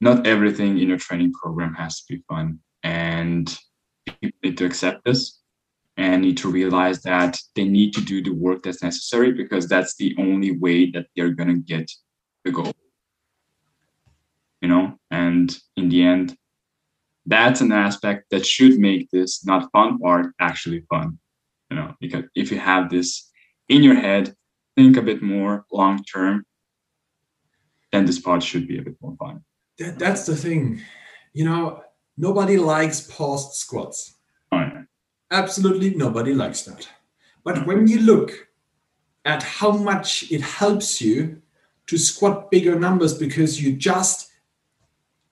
not 0.00 0.26
everything 0.26 0.80
in 0.80 0.88
your 0.88 0.98
training 0.98 1.32
program 1.32 1.74
has 1.74 2.00
to 2.00 2.14
be 2.14 2.24
fun 2.28 2.58
and 2.82 3.46
people 4.20 4.40
need 4.42 4.58
to 4.58 4.64
accept 4.64 5.04
this 5.04 5.39
and 6.00 6.22
need 6.22 6.38
to 6.38 6.50
realize 6.50 7.02
that 7.02 7.38
they 7.54 7.64
need 7.64 7.92
to 7.92 8.00
do 8.00 8.22
the 8.22 8.32
work 8.32 8.62
that's 8.62 8.82
necessary 8.82 9.32
because 9.32 9.68
that's 9.68 9.94
the 9.96 10.14
only 10.18 10.52
way 10.58 10.90
that 10.90 11.06
they're 11.14 11.36
going 11.40 11.54
to 11.54 11.60
get 11.74 11.90
the 12.44 12.50
goal. 12.50 12.72
You 14.62 14.68
know 14.68 14.98
and 15.10 15.56
in 15.76 15.88
the 15.88 16.02
end 16.02 16.36
that's 17.26 17.60
an 17.60 17.72
aspect 17.72 18.24
that 18.30 18.46
should 18.46 18.78
make 18.78 19.10
this 19.10 19.44
not 19.44 19.70
fun 19.72 19.98
part 19.98 20.34
actually 20.38 20.84
fun 20.90 21.18
you 21.70 21.76
know 21.76 21.94
because 22.00 22.24
if 22.34 22.50
you 22.50 22.58
have 22.58 22.90
this 22.90 23.30
in 23.68 23.82
your 23.82 23.94
head 23.94 24.34
think 24.76 24.96
a 24.96 25.02
bit 25.02 25.22
more 25.22 25.64
long 25.72 26.04
term 26.04 26.44
then 27.92 28.04
this 28.04 28.18
part 28.18 28.42
should 28.42 28.68
be 28.68 28.78
a 28.78 28.82
bit 28.82 28.96
more 29.00 29.16
fun. 29.16 29.44
That, 29.78 29.98
that's 29.98 30.26
the 30.26 30.36
thing. 30.36 30.80
You 31.32 31.44
know 31.44 31.82
nobody 32.16 32.56
likes 32.56 33.00
paused 33.00 33.54
squats. 33.54 34.16
Absolutely 35.30 35.94
nobody 35.94 36.34
likes 36.34 36.62
that. 36.62 36.88
But 37.44 37.66
when 37.66 37.86
you 37.86 38.00
look 38.00 38.48
at 39.24 39.42
how 39.42 39.70
much 39.72 40.30
it 40.30 40.40
helps 40.40 41.00
you 41.00 41.40
to 41.86 41.98
squat 41.98 42.50
bigger 42.50 42.78
numbers 42.78 43.16
because 43.16 43.62
you 43.62 43.76
just 43.76 44.30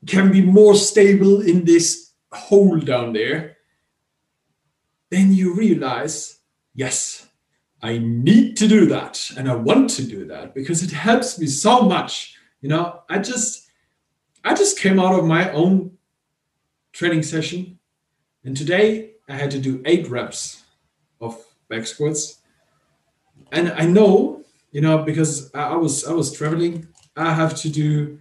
can 0.06 0.30
be 0.30 0.42
more 0.42 0.74
stable 0.74 1.40
in 1.40 1.64
this 1.64 2.12
hole 2.32 2.78
down 2.78 3.12
there, 3.12 3.56
then 5.10 5.32
you 5.32 5.54
realize, 5.54 6.40
yes, 6.74 7.26
I 7.82 7.98
need 7.98 8.56
to 8.58 8.68
do 8.68 8.86
that 8.86 9.30
and 9.36 9.48
I 9.48 9.54
want 9.54 9.90
to 9.90 10.02
do 10.02 10.26
that 10.26 10.54
because 10.54 10.82
it 10.82 10.90
helps 10.90 11.38
me 11.38 11.46
so 11.46 11.82
much. 11.82 12.36
You 12.60 12.68
know, 12.68 13.02
I 13.08 13.18
just 13.18 13.68
I 14.44 14.54
just 14.54 14.78
came 14.78 14.98
out 14.98 15.18
of 15.18 15.24
my 15.24 15.50
own 15.52 15.96
training 16.92 17.22
session 17.22 17.78
and 18.44 18.56
today 18.56 19.12
I 19.28 19.34
had 19.34 19.50
to 19.52 19.58
do 19.58 19.82
eight 19.84 20.08
reps 20.08 20.62
of 21.20 21.36
back 21.68 21.86
squats. 21.86 22.40
And 23.52 23.72
I 23.72 23.84
know, 23.84 24.42
you 24.72 24.80
know, 24.80 24.98
because 24.98 25.50
I 25.54 25.76
was 25.76 26.06
I 26.06 26.12
was 26.12 26.32
traveling, 26.32 26.88
I 27.16 27.34
have 27.34 27.54
to 27.56 27.68
do 27.68 28.18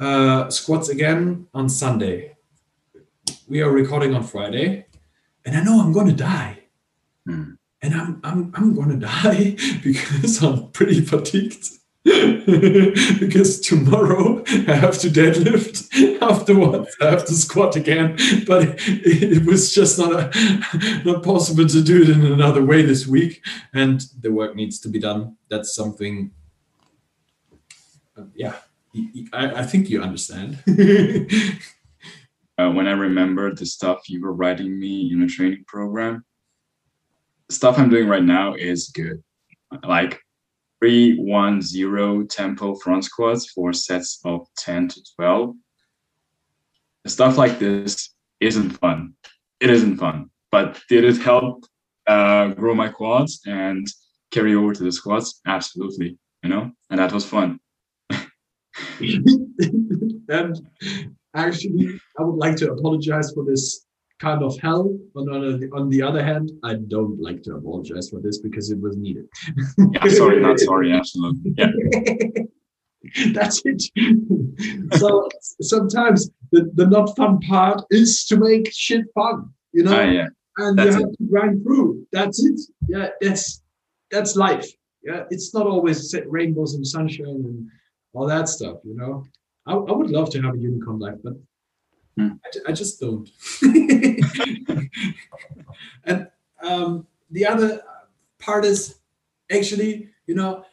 uh, 0.00 0.50
squats 0.50 0.88
again 0.88 1.46
on 1.54 1.68
Sunday. 1.68 2.36
We 3.48 3.62
are 3.62 3.70
recording 3.70 4.14
on 4.14 4.24
Friday, 4.24 4.86
and 5.44 5.56
I 5.56 5.62
know 5.62 5.80
I'm 5.80 5.92
going 5.92 6.08
to 6.08 6.14
die. 6.14 6.60
Mm. 7.28 7.56
And 7.82 7.94
I'm 7.94 8.20
I'm 8.24 8.52
I'm 8.54 8.74
going 8.74 8.88
to 9.00 9.06
die 9.06 9.56
because 9.82 10.42
I'm 10.42 10.70
pretty 10.70 11.00
fatigued. 11.00 11.68
because 13.18 13.60
tomorrow 13.60 14.44
I 14.46 14.74
have 14.74 14.98
to 14.98 15.08
deadlift. 15.08 15.88
Afterwards, 16.22 16.94
I 17.00 17.06
have 17.06 17.24
to 17.24 17.32
squat 17.32 17.76
again. 17.76 18.16
But 18.46 18.78
it, 18.86 19.32
it, 19.38 19.46
was 19.46 19.72
just 19.74 19.98
not 19.98 20.12
a, 20.12 21.02
not 21.06 21.22
possible 21.22 21.66
to 21.66 21.82
do 21.82 22.02
it 22.02 22.10
in 22.10 22.26
another 22.26 22.62
way 22.62 22.82
this 22.82 23.06
week, 23.06 23.42
and 23.72 24.04
the 24.20 24.30
work 24.30 24.54
needs 24.54 24.78
to 24.80 24.90
be 24.90 24.98
done. 24.98 25.38
That's 25.48 25.74
something. 25.74 26.30
Uh, 28.18 28.24
yeah, 28.34 28.56
I, 29.32 29.60
I 29.60 29.62
think 29.62 29.88
you 29.88 30.02
understand. 30.02 30.58
uh, 32.58 32.70
when 32.70 32.86
I 32.86 32.92
remember 32.92 33.54
the 33.54 33.64
stuff 33.64 34.10
you 34.10 34.20
were 34.20 34.34
writing 34.34 34.78
me 34.78 35.10
in 35.10 35.22
a 35.22 35.26
training 35.26 35.64
program, 35.66 36.22
stuff 37.48 37.78
I'm 37.78 37.88
doing 37.88 38.08
right 38.08 38.22
now 38.22 38.52
is 38.52 38.90
good. 38.90 39.22
Like 39.82 40.23
three, 40.84 41.16
one, 41.16 41.62
zero 41.62 42.22
tempo 42.24 42.74
front 42.74 43.02
squats 43.02 43.50
for 43.52 43.72
sets 43.72 44.20
of 44.26 44.46
10 44.58 44.88
to 44.88 45.02
12. 45.16 45.54
Stuff 47.06 47.38
like 47.38 47.58
this 47.58 48.14
isn't 48.40 48.72
fun. 48.72 49.14
It 49.60 49.70
isn't 49.70 49.96
fun. 49.96 50.28
But 50.52 50.78
did 50.90 51.04
it 51.04 51.16
help 51.22 51.64
uh, 52.06 52.48
grow 52.48 52.74
my 52.74 52.88
quads 52.88 53.40
and 53.46 53.86
carry 54.30 54.54
over 54.54 54.74
to 54.74 54.84
the 54.84 54.92
squats? 54.92 55.40
Absolutely. 55.46 56.18
You 56.42 56.50
know, 56.50 56.70
and 56.90 56.98
that 56.98 57.14
was 57.14 57.24
fun. 57.24 57.60
and 58.10 58.28
actually, 61.34 61.98
I 62.18 62.24
would 62.24 62.36
like 62.36 62.56
to 62.56 62.72
apologize 62.72 63.32
for 63.32 63.46
this 63.46 63.86
kind 64.20 64.42
of 64.42 64.58
hell. 64.60 64.96
But 65.14 65.22
on, 65.22 65.60
the, 65.60 65.70
on 65.72 65.88
the 65.88 66.02
other 66.02 66.24
hand, 66.24 66.52
I 66.62 66.74
don't 66.74 67.20
like 67.20 67.42
to 67.44 67.56
apologize 67.56 68.10
for 68.10 68.20
this 68.20 68.38
because 68.38 68.70
it 68.70 68.80
was 68.80 68.96
needed. 68.96 69.26
yeah, 69.78 70.08
sorry, 70.08 70.40
not 70.40 70.58
sorry, 70.60 70.92
absolutely. 70.92 71.54
Yeah. 71.56 71.70
That's 73.32 73.60
it. 73.64 73.82
so 74.94 75.28
sometimes 75.60 76.30
the, 76.52 76.70
the 76.74 76.86
not 76.86 77.14
fun 77.16 77.38
part 77.40 77.82
is 77.90 78.24
to 78.26 78.36
make 78.36 78.72
shit 78.72 79.04
fun, 79.14 79.50
you 79.72 79.84
know? 79.84 79.94
Ah, 79.94 80.04
yeah. 80.04 80.26
and 80.58 80.78
That's 80.78 80.96
you 80.96 81.02
have 81.02 81.12
to 81.12 81.24
grind 81.28 81.62
through. 81.62 82.06
That's 82.12 82.42
it. 82.42 82.60
Yeah, 82.88 83.08
that's 83.20 83.62
that's 84.10 84.36
life. 84.36 84.66
Yeah, 85.02 85.24
it's 85.30 85.52
not 85.52 85.66
always 85.66 86.14
rainbows 86.26 86.74
and 86.74 86.86
sunshine 86.86 87.26
and 87.26 87.68
all 88.14 88.26
that 88.26 88.48
stuff. 88.48 88.78
You 88.84 88.96
know, 88.96 89.24
I, 89.66 89.74
I 89.74 89.92
would 89.92 90.10
love 90.10 90.30
to 90.30 90.40
have 90.40 90.54
a 90.54 90.58
unicorn 90.58 90.98
life, 90.98 91.18
but 91.22 91.34
Hmm. 92.16 92.28
I, 92.44 92.70
I 92.70 92.72
just 92.72 93.00
don't. 93.00 93.28
and 96.04 96.28
um, 96.62 97.06
the 97.30 97.46
other 97.46 97.82
part 98.38 98.64
is 98.64 98.96
actually, 99.50 100.10
you 100.26 100.34
know, 100.34 100.64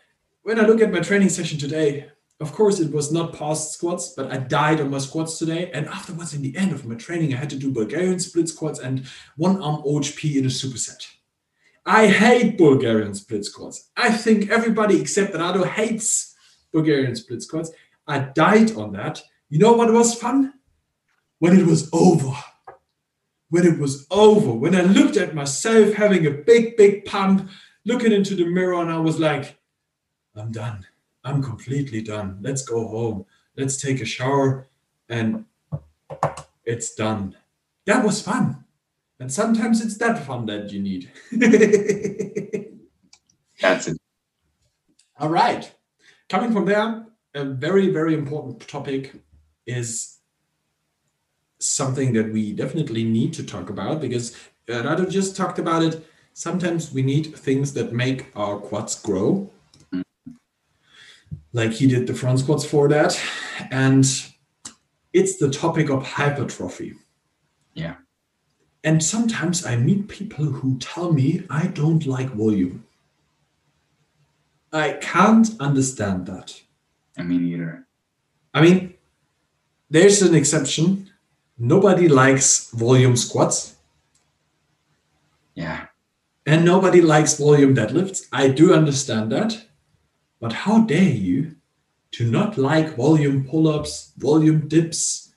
when 0.44 0.60
I 0.60 0.66
look 0.66 0.82
at 0.82 0.92
my 0.92 1.00
training 1.00 1.30
session 1.30 1.58
today, 1.58 2.10
of 2.40 2.52
course 2.54 2.80
it 2.80 2.92
was 2.92 3.12
not 3.12 3.34
paused 3.34 3.72
squats, 3.72 4.14
but 4.16 4.32
I 4.32 4.38
died 4.38 4.82
on 4.82 4.90
my 4.90 4.98
squats 4.98 5.38
today. 5.38 5.70
And 5.74 5.88
afterwards, 5.88 6.34
in 6.34 6.42
the 6.42 6.58
end 6.58 6.72
of 6.72 6.86
my 6.86 6.96
training, 6.96 7.34
I 7.34 7.38
had 7.38 7.50
to 7.52 7.56
do 7.56 7.72
Bulgarian 7.72 8.20
split 8.20 8.50
squats 8.50 8.80
and 8.80 9.06
one 9.38 9.62
arm 9.62 9.84
OHP 9.84 10.38
in 10.38 10.46
a 10.46 10.50
superset. 10.50 11.06
I 11.86 12.08
hate 12.08 12.58
Bulgarian 12.58 13.14
split 13.14 13.46
squats. 13.46 13.90
I 13.98 14.12
think 14.12 14.50
everybody 14.50 15.00
except 15.00 15.34
Rado 15.34 15.66
hates 15.66 16.36
Bulgarian 16.72 17.16
split 17.16 17.42
squats. 17.42 17.72
I 18.08 18.20
died 18.20 18.76
on 18.76 18.92
that. 18.94 19.22
You 19.50 19.60
know 19.60 19.74
what 19.74 19.92
was 19.92 20.16
fun? 20.16 20.54
When 21.42 21.58
it 21.58 21.66
was 21.66 21.90
over. 21.92 22.38
When 23.50 23.66
it 23.66 23.80
was 23.80 24.06
over. 24.12 24.54
When 24.54 24.76
I 24.76 24.84
looked 24.84 25.18
at 25.18 25.34
myself 25.34 25.96
having 25.96 26.28
a 26.28 26.30
big, 26.30 26.78
big 26.78 27.04
pump, 27.06 27.50
looking 27.84 28.12
into 28.12 28.36
the 28.36 28.46
mirror, 28.46 28.80
and 28.80 28.92
I 28.92 29.00
was 29.00 29.18
like, 29.20 29.58
I'm 30.36 30.52
done. 30.52 30.86
I'm 31.24 31.42
completely 31.42 32.04
done. 32.04 32.38
Let's 32.42 32.62
go 32.62 32.88
home. 32.88 33.26
Let's 33.58 33.82
take 33.82 34.02
a 34.02 34.06
shower. 34.06 34.68
And 35.10 35.46
it's 36.64 36.94
done. 36.94 37.36
That 37.88 38.06
was 38.06 38.22
fun. 38.22 38.64
And 39.20 39.34
sometimes 39.34 39.84
it's 39.84 39.98
that 39.98 40.24
fun 40.24 40.46
that 40.46 40.72
you 40.72 40.80
need. 40.80 41.12
That's 43.60 43.88
it. 43.88 43.98
All 45.18 45.30
right. 45.30 45.72
Coming 46.30 46.54
from 46.54 46.66
there, 46.66 47.08
a 47.34 47.46
very, 47.46 47.90
very 47.90 48.14
important 48.14 48.68
topic 48.68 49.16
is 49.66 50.20
something 51.62 52.13
that 52.13 52.32
we 52.32 52.53
definitely 52.53 53.03
need 53.03 53.34
to 53.34 53.44
talk 53.44 53.70
about 53.70 54.01
because 54.01 54.36
uh, 54.70 54.74
Rado 54.74 55.10
just 55.10 55.36
talked 55.36 55.60
about 55.60 55.84
it. 55.84 56.06
Sometimes 56.34 56.91
we 56.91 57.01
need 57.01 57.36
things 57.36 57.74
that 57.74 57.94
make 57.94 58.32
our 58.36 58.58
quads 58.58 59.01
grow. 59.01 59.50
Like 61.53 61.72
he 61.72 61.88
did 61.88 62.08
the 62.08 62.13
front 62.13 62.39
squats 62.39 62.65
for 62.65 62.88
that. 62.89 63.20
And 63.72 64.06
it's 65.13 65.38
the 65.38 65.50
topic 65.50 65.89
of 65.89 66.06
hypertrophy. 66.06 66.96
Yeah. 67.74 67.96
And 68.84 69.03
sometimes 69.03 69.65
I 69.65 69.75
meet 69.75 70.08
people 70.08 70.46
who 70.46 70.80
tell 70.80 71.12
me 71.12 71.46
I 71.50 71.68
don't 71.68 72.06
like 72.06 72.32
volume. 72.32 72.86
I 74.74 74.94
can't 74.94 75.50
understand 75.60 76.25
that. 76.27 76.62
I 77.18 77.24
mean, 77.24 77.46
either. 77.46 77.86
I 78.53 78.62
mean, 78.62 78.94
there's 79.89 80.22
an 80.22 80.34
exception. 80.34 81.11
Nobody 81.63 82.08
likes 82.08 82.72
volume 82.72 83.15
squats 83.15 83.75
Yeah. 85.56 85.86
and 86.46 86.65
nobody 86.65 87.01
likes 87.01 87.38
volume 87.38 87.75
deadlifts. 87.75 88.27
I 88.32 88.48
do 88.48 88.74
understand 88.74 89.32
that. 89.32 89.51
But 90.39 90.53
how 90.53 90.82
dare 90.82 91.13
you 91.27 91.56
to 92.13 92.24
not 92.38 92.58
like 92.58 92.96
volume 92.96 93.46
pull 93.50 93.68
ups, 93.68 94.12
volume 94.18 94.68
dips, 94.68 95.34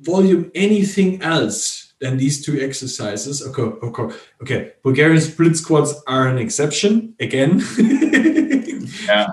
volume 0.00 0.50
anything 0.56 1.22
else 1.22 1.94
than 2.00 2.16
these 2.16 2.44
two 2.44 2.60
exercises? 2.60 3.46
Okay, 3.46 3.62
okay, 3.62 4.16
okay. 4.42 4.72
Bulgarian 4.82 5.20
split 5.20 5.56
squats 5.56 5.94
are 6.08 6.26
an 6.28 6.38
exception 6.38 7.14
again. 7.20 7.62
Yeah. 9.06 9.26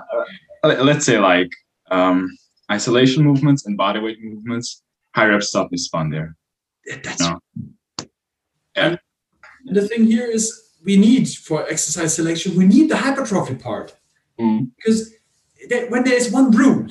Let- 0.62 0.84
Let's 0.84 1.06
say 1.06 1.18
like 1.18 1.50
um, 1.90 2.28
isolation 2.70 3.24
movements 3.24 3.66
and 3.66 3.76
bodyweight 3.78 4.20
movements. 4.22 4.82
High 5.14 5.26
rep 5.26 5.42
stuff 5.42 5.68
is 5.72 5.88
fun 5.88 6.10
there. 6.10 6.36
That's 6.86 7.20
No. 7.20 7.40
And 8.74 8.98
the 9.66 9.86
thing 9.86 10.04
here 10.06 10.26
is 10.26 10.70
we 10.84 10.96
need 10.96 11.28
for 11.28 11.68
exercise 11.68 12.14
selection, 12.14 12.56
we 12.56 12.64
need 12.66 12.90
the 12.90 12.96
hypertrophy 12.96 13.54
part. 13.54 13.94
Mm. 14.40 14.70
Because 14.76 15.12
there, 15.68 15.88
when 15.90 16.04
there's 16.04 16.30
one 16.30 16.50
rule, 16.50 16.88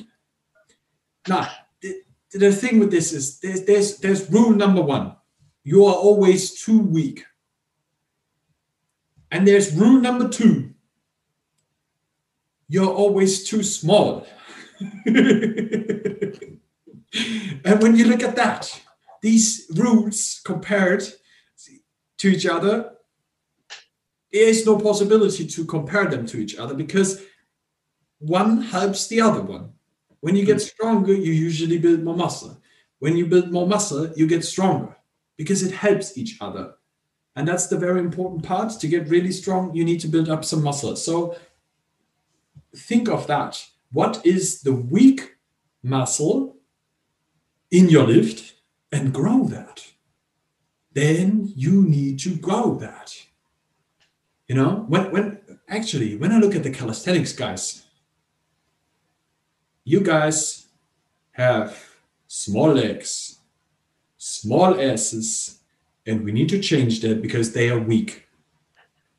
now 1.28 1.48
the, 1.80 2.02
the 2.32 2.52
thing 2.52 2.78
with 2.78 2.90
this 2.90 3.12
is 3.12 3.38
there's, 3.40 3.64
there's 3.64 3.98
there's 3.98 4.30
rule 4.30 4.50
number 4.50 4.80
one. 4.80 5.16
You 5.64 5.84
are 5.84 5.94
always 5.94 6.62
too 6.62 6.80
weak. 6.80 7.24
And 9.30 9.46
there's 9.46 9.74
rule 9.74 10.00
number 10.00 10.28
two. 10.28 10.70
You're 12.68 12.92
always 12.92 13.44
too 13.48 13.62
small. 13.62 14.26
and 17.64 17.82
when 17.82 17.96
you 17.96 18.06
look 18.06 18.22
at 18.22 18.36
that, 18.36 18.80
these 19.20 19.66
rules 19.74 20.40
compared 20.44 21.04
to 22.18 22.28
each 22.28 22.46
other, 22.46 22.92
there 24.32 24.48
is 24.48 24.64
no 24.64 24.78
possibility 24.78 25.46
to 25.46 25.64
compare 25.64 26.06
them 26.06 26.26
to 26.26 26.38
each 26.38 26.56
other 26.56 26.74
because 26.74 27.22
one 28.18 28.62
helps 28.62 29.08
the 29.08 29.20
other 29.20 29.42
one. 29.42 29.72
When 30.20 30.36
you 30.36 30.46
get 30.46 30.62
hmm. 30.62 30.68
stronger, 30.68 31.12
you 31.12 31.32
usually 31.32 31.78
build 31.78 32.02
more 32.02 32.16
muscle. 32.16 32.58
When 33.00 33.16
you 33.16 33.26
build 33.26 33.50
more 33.50 33.66
muscle, 33.66 34.12
you 34.16 34.26
get 34.26 34.44
stronger 34.44 34.96
because 35.36 35.62
it 35.62 35.72
helps 35.72 36.16
each 36.16 36.38
other. 36.40 36.74
And 37.34 37.48
that's 37.48 37.66
the 37.66 37.78
very 37.78 38.00
important 38.00 38.44
part. 38.44 38.78
To 38.78 38.86
get 38.86 39.08
really 39.08 39.32
strong, 39.32 39.74
you 39.74 39.84
need 39.84 40.00
to 40.00 40.08
build 40.08 40.28
up 40.28 40.44
some 40.44 40.62
muscle. 40.62 40.94
So 40.96 41.36
think 42.76 43.08
of 43.08 43.26
that. 43.26 43.64
What 43.90 44.24
is 44.24 44.62
the 44.62 44.72
weak 44.72 45.36
muscle 45.82 46.56
in 47.72 47.88
your 47.88 48.06
lift 48.06 48.54
and 48.92 49.12
grow 49.12 49.44
that? 49.46 49.84
Then 50.92 51.52
you 51.56 51.82
need 51.82 52.20
to 52.20 52.36
grow 52.36 52.76
that. 52.76 53.16
You 54.46 54.54
know, 54.54 54.84
when 54.88 55.10
when 55.10 55.40
actually 55.68 56.16
when 56.16 56.30
I 56.30 56.38
look 56.38 56.54
at 56.54 56.62
the 56.62 56.70
calisthenics 56.70 57.32
guys, 57.32 57.84
you 59.84 60.00
guys 60.00 60.66
have 61.32 61.82
small 62.28 62.74
legs, 62.74 63.38
small 64.18 64.78
asses, 64.78 65.60
and 66.06 66.22
we 66.24 66.32
need 66.32 66.50
to 66.50 66.60
change 66.60 67.00
that 67.00 67.22
because 67.22 67.52
they 67.52 67.70
are 67.70 67.78
weak. 67.78 68.28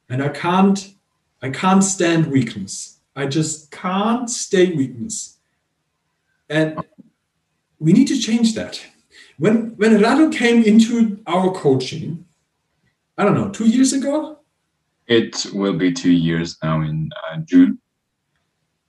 And 0.09 0.21
I 0.21 0.29
can't 0.29 0.93
I 1.41 1.49
can't 1.49 1.83
stand 1.83 2.27
weakness. 2.27 2.99
I 3.15 3.25
just 3.25 3.71
can't 3.71 4.29
stay 4.29 4.73
weakness. 4.73 5.37
And 6.49 6.83
we 7.83 7.91
need 7.93 8.07
to 8.07 8.17
change 8.27 8.49
that. 8.59 8.75
When 9.43 9.55
when 9.79 9.93
Rado 10.03 10.25
came 10.41 10.59
into 10.71 10.93
our 11.33 11.51
coaching, 11.63 12.25
I 13.17 13.23
don't 13.25 13.35
know, 13.39 13.49
two 13.49 13.67
years 13.75 13.91
ago, 13.93 14.39
It 15.07 15.45
will 15.53 15.77
be 15.77 15.91
two 15.91 16.15
years 16.29 16.57
now 16.63 16.81
in 16.89 17.09
uh, 17.21 17.37
June. 17.49 17.71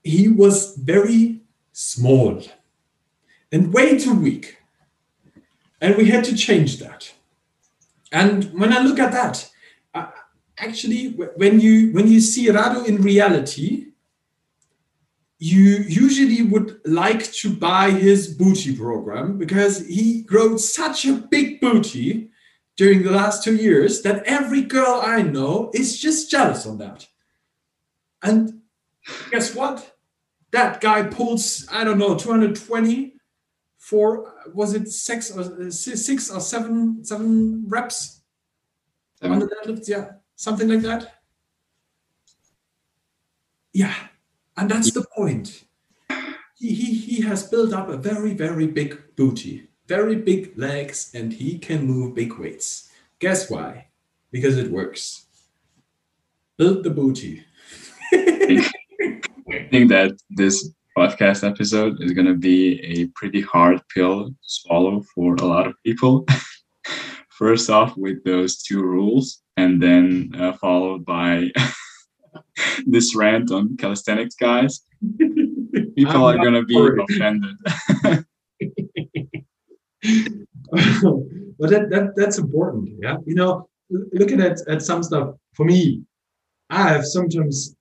he 0.05 0.29
was 0.43 0.57
very 0.93 1.41
small 1.73 2.33
and 3.53 3.73
way 3.77 3.99
too 3.99 4.15
weak. 4.27 4.47
And 5.81 5.97
we 5.97 6.05
had 6.15 6.25
to 6.25 6.35
change 6.47 6.71
that. 6.85 7.13
And 8.13 8.39
when 8.61 8.73
I 8.73 8.79
look 8.87 8.99
at 9.07 9.13
that, 9.13 9.37
uh, 9.99 10.11
actually, 10.67 11.03
when 11.43 11.55
you 11.65 11.75
when 11.97 12.07
you 12.13 12.21
see 12.21 12.47
Rado 12.59 12.87
in 12.91 12.97
reality, 13.13 13.94
you 15.39 15.85
usually 15.89 16.43
would 16.43 16.81
like 16.85 17.33
to 17.33 17.55
buy 17.55 17.91
his 17.91 18.29
booty 18.29 18.75
program 18.77 19.37
because 19.37 19.87
he 19.87 20.23
grew 20.23 20.59
such 20.59 21.07
a 21.07 21.15
big 21.15 21.61
booty 21.61 22.31
during 22.77 23.03
the 23.03 23.11
last 23.11 23.45
two 23.45 23.57
years 23.57 24.03
that 24.03 24.25
every 24.25 24.63
girl 24.63 25.01
I 25.05 25.23
know 25.23 25.71
is 25.75 25.99
just 25.99 26.31
jealous 26.31 26.67
on 26.67 26.79
that. 26.79 27.07
And 28.23 28.63
guess 29.31 29.55
what? 29.55 29.97
That 30.51 30.81
guy 30.81 31.03
pulls, 31.03 31.67
I 31.71 31.85
don't 31.85 31.99
know, 31.99 32.17
220 32.17 33.15
for 33.77 34.33
was 34.55 34.73
it 34.73 34.89
six 34.89 35.31
or 35.31 35.41
uh, 35.43 35.71
six 35.71 36.31
or 36.31 36.41
seven 36.41 37.05
seven 37.05 37.65
reps 37.69 38.23
on 39.21 39.41
the 39.41 39.47
deadlifts? 39.47 39.89
Yeah, 39.89 40.13
something 40.37 40.69
like 40.69 40.81
that. 40.81 41.21
Yeah, 43.75 43.95
and 44.57 44.71
that's 44.71 44.93
the 44.93 45.05
point. 45.17 45.65
He, 46.57 46.75
he, 46.75 46.95
he 46.95 47.23
has 47.23 47.49
built 47.49 47.73
up 47.73 47.89
a 47.89 47.97
very, 47.97 48.33
very 48.33 48.67
big 48.67 49.17
booty, 49.17 49.69
very 49.87 50.17
big 50.17 50.57
legs, 50.57 51.11
and 51.15 51.33
he 51.33 51.59
can 51.59 51.87
move 51.87 52.15
big 52.15 52.39
weights. 52.39 52.91
Guess 53.19 53.51
why? 53.51 53.89
Because 54.31 54.57
it 54.57 54.71
works. 54.71 55.27
Build 56.57 56.85
the 56.85 56.91
booty. 56.91 57.45
I 58.13 59.69
think 59.71 59.91
that 59.91 60.13
this 60.31 60.71
podcast 60.97 61.49
episode 61.49 62.01
is 62.01 62.13
going 62.13 62.27
to 62.27 62.35
be 62.35 62.81
a 62.81 63.07
pretty 63.09 63.41
hard 63.41 63.81
pill 63.93 64.29
to 64.29 64.35
swallow 64.43 65.03
for 65.15 65.35
a 65.35 65.45
lot 65.45 65.67
of 65.67 65.75
people. 65.85 66.25
First 67.31 67.69
off, 67.69 67.97
with 67.97 68.23
those 68.25 68.63
two 68.63 68.83
rules, 68.83 69.43
and 69.57 69.83
then 69.83 70.31
uh, 70.39 70.53
followed 70.53 71.05
by 71.05 71.51
this 72.87 73.15
rant 73.15 73.51
on 73.51 73.77
calisthenics 73.77 74.35
guys. 74.35 74.83
People 75.97 76.25
are 76.25 76.37
going 76.37 76.55
to 76.55 76.65
be 76.65 76.77
offended. 77.09 77.57
but 81.59 81.71
that, 81.71 81.91
that 81.91 82.13
that's 82.17 82.39
important. 82.39 82.91
Yeah. 83.01 83.17
You 83.27 83.35
know, 83.35 83.69
looking 83.91 84.41
at, 84.41 84.59
at 84.69 84.83
some 84.83 85.03
stuff 85.03 85.35
for 85.53 85.65
me, 85.65 86.03
I 86.71 86.89
have 86.89 87.05
sometimes 87.05 87.77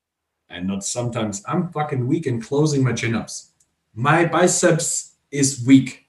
and 0.49 0.67
not 0.67 0.83
sometimes 0.83 1.43
I'm 1.47 1.69
fucking 1.71 2.07
weak 2.07 2.27
in 2.27 2.39
closing 2.41 2.83
my 2.83 2.93
chin 2.93 3.15
ups. 3.15 3.51
My 3.95 4.25
biceps 4.25 5.15
is 5.31 5.63
weak. 5.65 6.05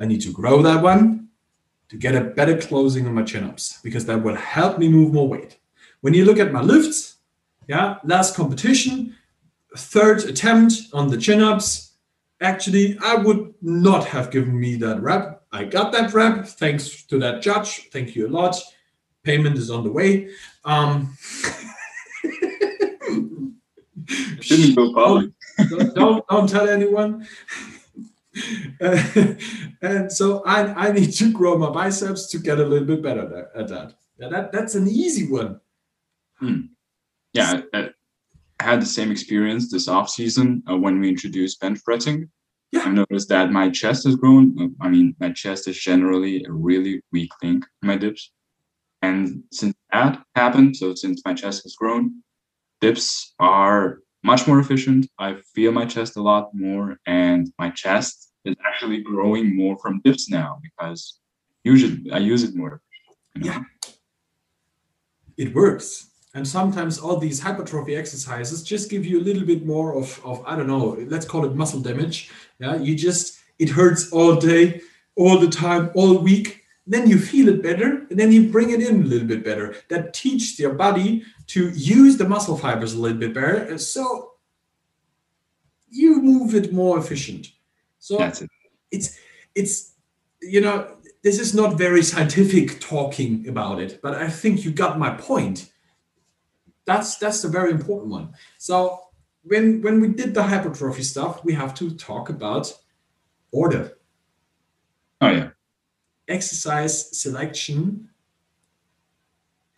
I 0.00 0.04
need 0.04 0.20
to 0.22 0.32
grow 0.32 0.62
that 0.62 0.82
one 0.82 1.28
to 1.88 1.96
get 1.96 2.14
a 2.14 2.20
better 2.20 2.56
closing 2.56 3.06
on 3.06 3.14
my 3.14 3.22
chin 3.22 3.44
ups 3.44 3.78
because 3.82 4.04
that 4.06 4.22
will 4.22 4.34
help 4.34 4.78
me 4.78 4.88
move 4.88 5.12
more 5.12 5.28
weight. 5.28 5.58
When 6.00 6.12
you 6.12 6.24
look 6.24 6.38
at 6.38 6.52
my 6.52 6.60
lifts, 6.60 7.17
yeah, 7.68 7.98
last 8.02 8.34
competition, 8.34 9.14
third 9.76 10.24
attempt 10.24 10.74
on 10.92 11.08
the 11.08 11.18
chin 11.18 11.42
ups. 11.42 11.92
Actually, 12.40 12.98
I 13.02 13.16
would 13.16 13.54
not 13.60 14.04
have 14.06 14.30
given 14.30 14.58
me 14.58 14.76
that 14.76 15.02
rep. 15.02 15.44
I 15.52 15.64
got 15.64 15.92
that 15.92 16.14
rep 16.14 16.46
thanks 16.46 17.02
to 17.04 17.18
that 17.18 17.42
judge. 17.42 17.88
Thank 17.90 18.16
you 18.16 18.26
a 18.26 18.30
lot. 18.30 18.56
Payment 19.22 19.58
is 19.58 19.70
on 19.70 19.84
the 19.84 19.92
way. 19.92 20.30
Um, 20.64 21.16
didn't 24.40 24.74
go 24.74 24.92
public. 24.94 25.30
don't, 25.68 25.94
don't, 25.94 26.28
don't 26.28 26.48
tell 26.48 26.68
anyone. 26.68 27.26
Uh, 28.80 29.02
and 29.82 30.10
so 30.10 30.42
I, 30.44 30.88
I 30.88 30.92
need 30.92 31.12
to 31.14 31.32
grow 31.32 31.58
my 31.58 31.70
biceps 31.70 32.28
to 32.28 32.38
get 32.38 32.58
a 32.58 32.64
little 32.64 32.86
bit 32.86 33.02
better 33.02 33.50
at 33.54 33.68
that. 33.68 33.94
Yeah, 34.18 34.28
that 34.28 34.52
that's 34.52 34.74
an 34.74 34.88
easy 34.88 35.30
one. 35.30 35.60
Hmm. 36.38 36.60
Yeah, 37.32 37.60
I, 37.74 37.78
I, 37.78 37.90
had 38.60 38.82
the 38.82 38.86
same 38.86 39.10
experience 39.10 39.70
this 39.70 39.88
off 39.88 40.10
season 40.10 40.62
uh, 40.70 40.76
when 40.76 40.98
we 40.98 41.08
introduced 41.08 41.60
bench 41.60 41.78
pressing. 41.84 42.28
Yeah. 42.72 42.82
I 42.82 42.90
noticed 42.90 43.28
that 43.28 43.52
my 43.52 43.70
chest 43.70 44.04
has 44.04 44.16
grown. 44.16 44.54
Uh, 44.60 44.84
I 44.84 44.88
mean, 44.88 45.14
my 45.20 45.30
chest 45.32 45.68
is 45.68 45.78
generally 45.78 46.44
a 46.44 46.52
really 46.52 47.00
weak 47.12 47.30
link 47.42 47.64
in 47.82 47.86
my 47.86 47.96
dips. 47.96 48.32
And 49.00 49.44
since 49.52 49.74
that 49.92 50.22
happened, 50.34 50.76
so 50.76 50.94
since 50.94 51.22
my 51.24 51.34
chest 51.34 51.62
has 51.62 51.76
grown, 51.76 52.22
dips 52.80 53.34
are 53.38 54.00
much 54.22 54.46
more 54.46 54.58
efficient. 54.58 55.06
I 55.18 55.36
feel 55.54 55.72
my 55.72 55.86
chest 55.86 56.16
a 56.16 56.22
lot 56.22 56.50
more, 56.52 56.98
and 57.06 57.50
my 57.58 57.70
chest 57.70 58.32
is 58.44 58.56
actually 58.66 59.02
growing 59.02 59.56
more 59.56 59.78
from 59.78 60.00
dips 60.04 60.28
now 60.28 60.58
because 60.62 61.20
usually 61.64 62.10
I 62.10 62.18
use 62.18 62.42
it 62.42 62.56
more. 62.56 62.80
You 63.34 63.44
know? 63.44 63.46
Yeah, 63.52 63.62
it 65.36 65.54
works. 65.54 66.10
And 66.38 66.46
sometimes 66.46 67.00
all 67.00 67.16
these 67.16 67.40
hypertrophy 67.40 67.96
exercises 67.96 68.62
just 68.62 68.88
give 68.88 69.04
you 69.04 69.18
a 69.18 69.26
little 69.28 69.44
bit 69.44 69.66
more 69.66 69.96
of, 69.96 70.24
of 70.24 70.40
I 70.46 70.54
don't 70.54 70.68
know, 70.68 70.96
let's 71.08 71.26
call 71.26 71.44
it 71.44 71.56
muscle 71.56 71.80
damage. 71.80 72.30
Yeah, 72.60 72.76
you 72.76 72.94
just 72.94 73.40
it 73.58 73.68
hurts 73.68 74.12
all 74.12 74.36
day, 74.36 74.80
all 75.16 75.40
the 75.40 75.48
time, 75.48 75.90
all 75.96 76.18
week. 76.18 76.62
Then 76.86 77.10
you 77.10 77.18
feel 77.18 77.48
it 77.48 77.60
better, 77.60 78.06
and 78.08 78.16
then 78.18 78.30
you 78.30 78.50
bring 78.50 78.70
it 78.70 78.80
in 78.80 79.02
a 79.02 79.04
little 79.04 79.26
bit 79.26 79.44
better. 79.44 79.74
That 79.88 80.14
teaches 80.14 80.56
your 80.60 80.74
body 80.74 81.24
to 81.48 81.70
use 81.70 82.16
the 82.16 82.28
muscle 82.28 82.56
fibers 82.56 82.94
a 82.94 83.00
little 83.00 83.18
bit 83.18 83.34
better. 83.34 83.76
So 83.76 84.34
you 85.90 86.22
move 86.22 86.54
it 86.54 86.72
more 86.72 86.98
efficient. 86.98 87.48
So 87.98 88.16
that's 88.16 88.42
it. 88.42 88.50
it's 88.92 89.18
it's 89.56 89.94
you 90.40 90.60
know 90.60 90.98
this 91.24 91.40
is 91.40 91.52
not 91.52 91.76
very 91.76 92.04
scientific 92.04 92.78
talking 92.78 93.48
about 93.48 93.80
it, 93.80 93.98
but 94.00 94.14
I 94.14 94.28
think 94.28 94.64
you 94.64 94.70
got 94.70 95.00
my 95.00 95.10
point. 95.10 95.72
That's 96.88 97.16
that's 97.16 97.44
a 97.44 97.48
very 97.48 97.70
important 97.70 98.10
one. 98.10 98.32
So 98.56 98.98
when 99.42 99.82
when 99.82 100.00
we 100.00 100.08
did 100.08 100.32
the 100.32 100.42
hypertrophy 100.42 101.02
stuff, 101.02 101.44
we 101.44 101.52
have 101.52 101.74
to 101.74 101.90
talk 101.90 102.30
about 102.30 102.72
order. 103.52 103.98
Oh 105.20 105.28
yeah. 105.28 105.50
Exercise 106.28 106.94
selection 107.20 108.08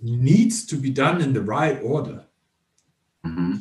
needs 0.00 0.64
to 0.66 0.76
be 0.76 0.90
done 0.90 1.20
in 1.20 1.32
the 1.32 1.42
right 1.42 1.82
order. 1.82 2.26
Mm-hmm. 3.26 3.56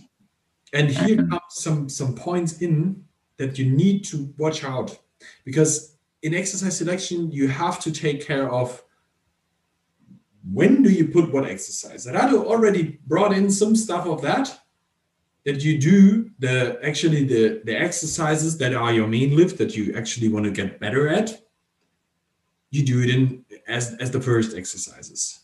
And 0.74 0.90
here 0.92 1.18
come 1.18 1.40
some 1.50 1.90
some 1.90 2.14
points 2.14 2.62
in 2.62 3.04
that 3.38 3.58
you 3.58 3.66
need 3.66 4.06
to 4.12 4.32
watch 4.38 4.64
out 4.64 4.96
because 5.44 5.98
in 6.22 6.36
exercise 6.36 6.78
selection 6.78 7.32
you 7.32 7.48
have 7.48 7.80
to 7.80 7.92
take 7.92 8.24
care 8.24 8.48
of 8.52 8.84
when 10.52 10.84
do 10.84 10.90
you 10.90 11.08
put 11.08 11.32
what 11.32 11.46
exercise. 11.46 12.06
Rado 12.06 12.46
already 12.46 13.00
brought 13.08 13.34
in 13.34 13.52
some 13.52 13.76
stuff 13.76 14.06
of 14.06 14.22
that 14.22 14.60
that 15.46 15.64
you 15.64 15.80
do 15.80 16.30
the 16.40 16.80
actually 16.84 17.24
the 17.24 17.62
the 17.64 17.76
exercises 17.76 18.58
that 18.58 18.74
are 18.74 18.94
your 18.94 19.08
main 19.08 19.36
lift 19.36 19.58
that 19.58 19.76
you 19.76 19.94
actually 19.96 20.30
want 20.30 20.46
to 20.46 20.52
get 20.52 20.80
better 20.80 21.08
at. 21.08 21.42
You 22.72 22.86
do 22.86 23.02
it 23.02 23.10
in 23.10 23.46
as 23.68 23.96
as 23.96 24.12
the 24.12 24.22
first 24.22 24.56
exercises 24.56 25.40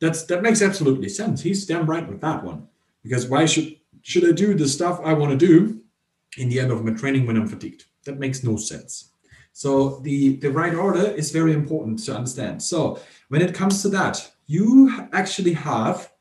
that's 0.00 0.22
that 0.24 0.42
makes 0.42 0.62
absolutely 0.62 1.08
sense. 1.08 1.42
He's 1.42 1.66
damn 1.66 1.86
right 1.86 2.08
with 2.08 2.20
that 2.20 2.44
one. 2.44 2.68
Because 3.02 3.26
why 3.26 3.46
should 3.46 3.76
should 4.02 4.28
I 4.28 4.32
do 4.32 4.54
the 4.54 4.68
stuff 4.68 5.00
I 5.04 5.12
want 5.12 5.38
to 5.38 5.46
do 5.46 5.80
in 6.36 6.48
the 6.48 6.60
end 6.60 6.70
of 6.70 6.84
my 6.84 6.92
training 6.92 7.26
when 7.26 7.36
I'm 7.36 7.48
fatigued? 7.48 7.84
That 8.04 8.18
makes 8.18 8.44
no 8.44 8.56
sense. 8.56 9.10
So 9.58 9.98
the 10.04 10.36
the 10.36 10.52
right 10.52 10.72
order 10.72 11.06
is 11.20 11.32
very 11.32 11.52
important 11.52 11.98
to 12.04 12.14
understand. 12.14 12.62
So 12.62 13.00
when 13.26 13.42
it 13.42 13.56
comes 13.56 13.82
to 13.82 13.88
that, 13.88 14.16
you 14.46 14.88
actually 15.12 15.54
have 15.54 16.12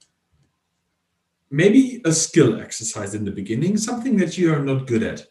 maybe 1.51 2.01
a 2.03 2.11
skill 2.11 2.59
exercise 2.59 3.13
in 3.13 3.25
the 3.25 3.37
beginning, 3.39 3.77
something 3.77 4.17
that 4.17 4.39
you 4.39 4.51
are 4.51 4.65
not 4.65 4.87
good 4.87 5.03
at. 5.03 5.27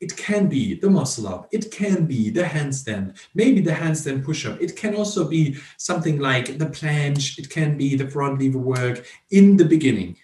It 0.00 0.16
can 0.16 0.48
be 0.48 0.80
the 0.80 0.90
muscle 0.90 1.28
up, 1.28 1.46
it 1.52 1.70
can 1.70 2.06
be 2.06 2.28
the 2.28 2.42
handstand, 2.42 3.20
maybe 3.36 3.60
the 3.60 3.76
handstand 3.82 4.24
push 4.24 4.46
up. 4.46 4.60
It 4.60 4.74
can 4.74 4.96
also 4.96 5.28
be 5.28 5.56
something 5.76 6.18
like 6.18 6.58
the 6.58 6.66
planche, 6.66 7.38
it 7.38 7.50
can 7.50 7.78
be 7.78 7.94
the 7.94 8.10
front 8.10 8.40
lever 8.40 8.58
work 8.58 9.06
in 9.30 9.56
the 9.56 9.64
beginning. 9.64 10.16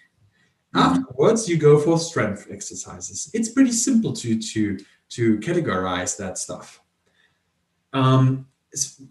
Mm-hmm. 0.75 0.79
Afterwards, 0.79 1.47
you 1.47 1.55
go 1.55 1.79
for 1.79 1.97
strength 1.97 2.47
exercises. 2.51 3.31
It's 3.33 3.53
pretty 3.55 3.71
simple 3.71 4.11
to 4.21 4.37
to 4.51 4.77
to 5.15 5.37
categorize 5.39 6.17
that 6.17 6.37
stuff. 6.37 6.80
Um, 7.93 8.47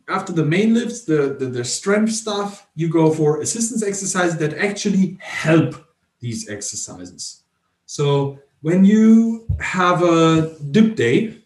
after 0.09 0.33
the 0.33 0.45
main 0.45 0.75
lifts, 0.75 1.05
the, 1.05 1.37
the, 1.39 1.47
the 1.47 1.65
strength 1.65 2.13
stuff, 2.13 2.67
you 2.75 2.89
go 2.89 3.13
for 3.13 3.41
assistance 3.41 3.83
exercises 3.83 4.39
that 4.39 4.55
actually 4.55 5.19
help 5.21 5.75
these 6.21 6.49
exercises. 6.49 7.43
So 7.87 8.39
when 8.63 8.85
you 8.85 9.47
have 9.61 10.03
a 10.03 10.57
dip 10.71 10.97
day 10.97 11.37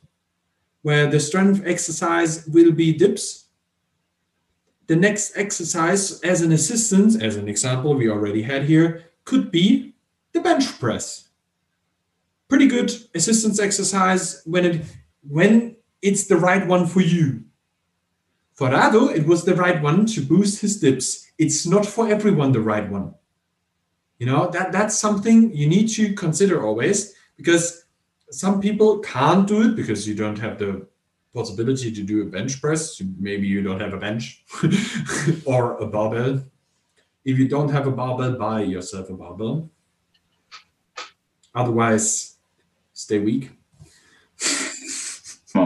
where 0.83 1.09
the 1.09 1.19
strength 1.19 1.63
exercise 1.65 2.47
will 2.47 2.73
be 2.73 2.93
dips, 2.93 3.47
the 4.87 4.97
next 4.97 5.37
exercise 5.37 6.21
as 6.21 6.43
an 6.43 6.53
assistance, 6.53 7.17
as 7.17 7.37
an 7.37 7.49
example 7.49 7.95
we 7.95 8.11
already 8.11 8.43
had 8.43 8.65
here, 8.65 9.05
could 9.25 9.51
be 9.51 9.95
the 10.33 10.41
bench 10.41 10.79
press. 10.79 11.29
Pretty 12.49 12.67
good 12.67 12.93
assistance 13.15 13.59
exercise 13.59 14.43
when 14.45 14.67
it 14.67 14.83
when 15.27 15.74
it's 16.05 16.27
the 16.27 16.37
right 16.37 16.67
one 16.67 16.87
for 16.87 17.01
you. 17.01 17.43
For 18.53 18.69
Rado, 18.69 19.11
it 19.13 19.27
was 19.27 19.45
the 19.45 19.57
right 19.57 19.83
one 19.83 20.05
to 20.07 20.21
boost 20.21 20.61
his 20.61 20.79
dips. 20.79 21.27
It's 21.39 21.67
not 21.67 21.87
for 21.87 22.07
everyone 22.07 22.53
the 22.53 22.61
right 22.61 22.89
one. 22.89 23.15
You 24.19 24.27
know, 24.27 24.49
that 24.51 24.71
that's 24.71 24.97
something 24.97 25.53
you 25.57 25.67
need 25.67 25.89
to 25.97 26.15
consider 26.15 26.63
always 26.63 27.15
because 27.37 27.87
some 28.31 28.61
people 28.61 29.01
can't 29.01 29.49
do 29.49 29.63
it 29.63 29.77
because 29.77 30.07
you 30.07 30.15
don't 30.15 30.39
have 30.39 30.59
the 30.59 30.87
possibility 31.35 31.91
to 31.91 32.03
do 32.03 32.23
a 32.23 32.27
bench 32.27 32.61
press. 32.61 33.03
Maybe 33.19 33.49
you 33.49 33.63
don't 33.63 33.81
have 33.81 33.95
a 33.95 33.99
bench 33.99 34.45
or 35.47 35.79
a 35.79 35.87
barbell. 35.87 36.45
If 37.25 37.39
you 37.39 37.49
don't 37.49 37.71
have 37.71 37.87
a 37.87 37.91
barbell, 37.91 38.39
buy 38.39 38.63
yourself 38.63 39.09
a 39.09 39.15
barbell. 39.15 39.71
Otherwise, 41.55 42.37
stay 42.93 43.19
weak. 43.19 43.51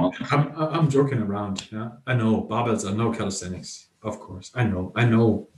Well, 0.00 0.14
I'm, 0.30 0.52
I'm 0.56 0.90
joking 0.90 1.18
around. 1.18 1.68
Yeah, 1.72 1.90
I 2.06 2.14
know 2.14 2.46
barbells 2.50 2.88
are 2.88 2.94
no 2.94 3.12
calisthenics. 3.12 3.88
Of 4.02 4.20
course, 4.20 4.50
I 4.54 4.64
know. 4.64 4.92
I 4.94 5.04
know. 5.04 5.48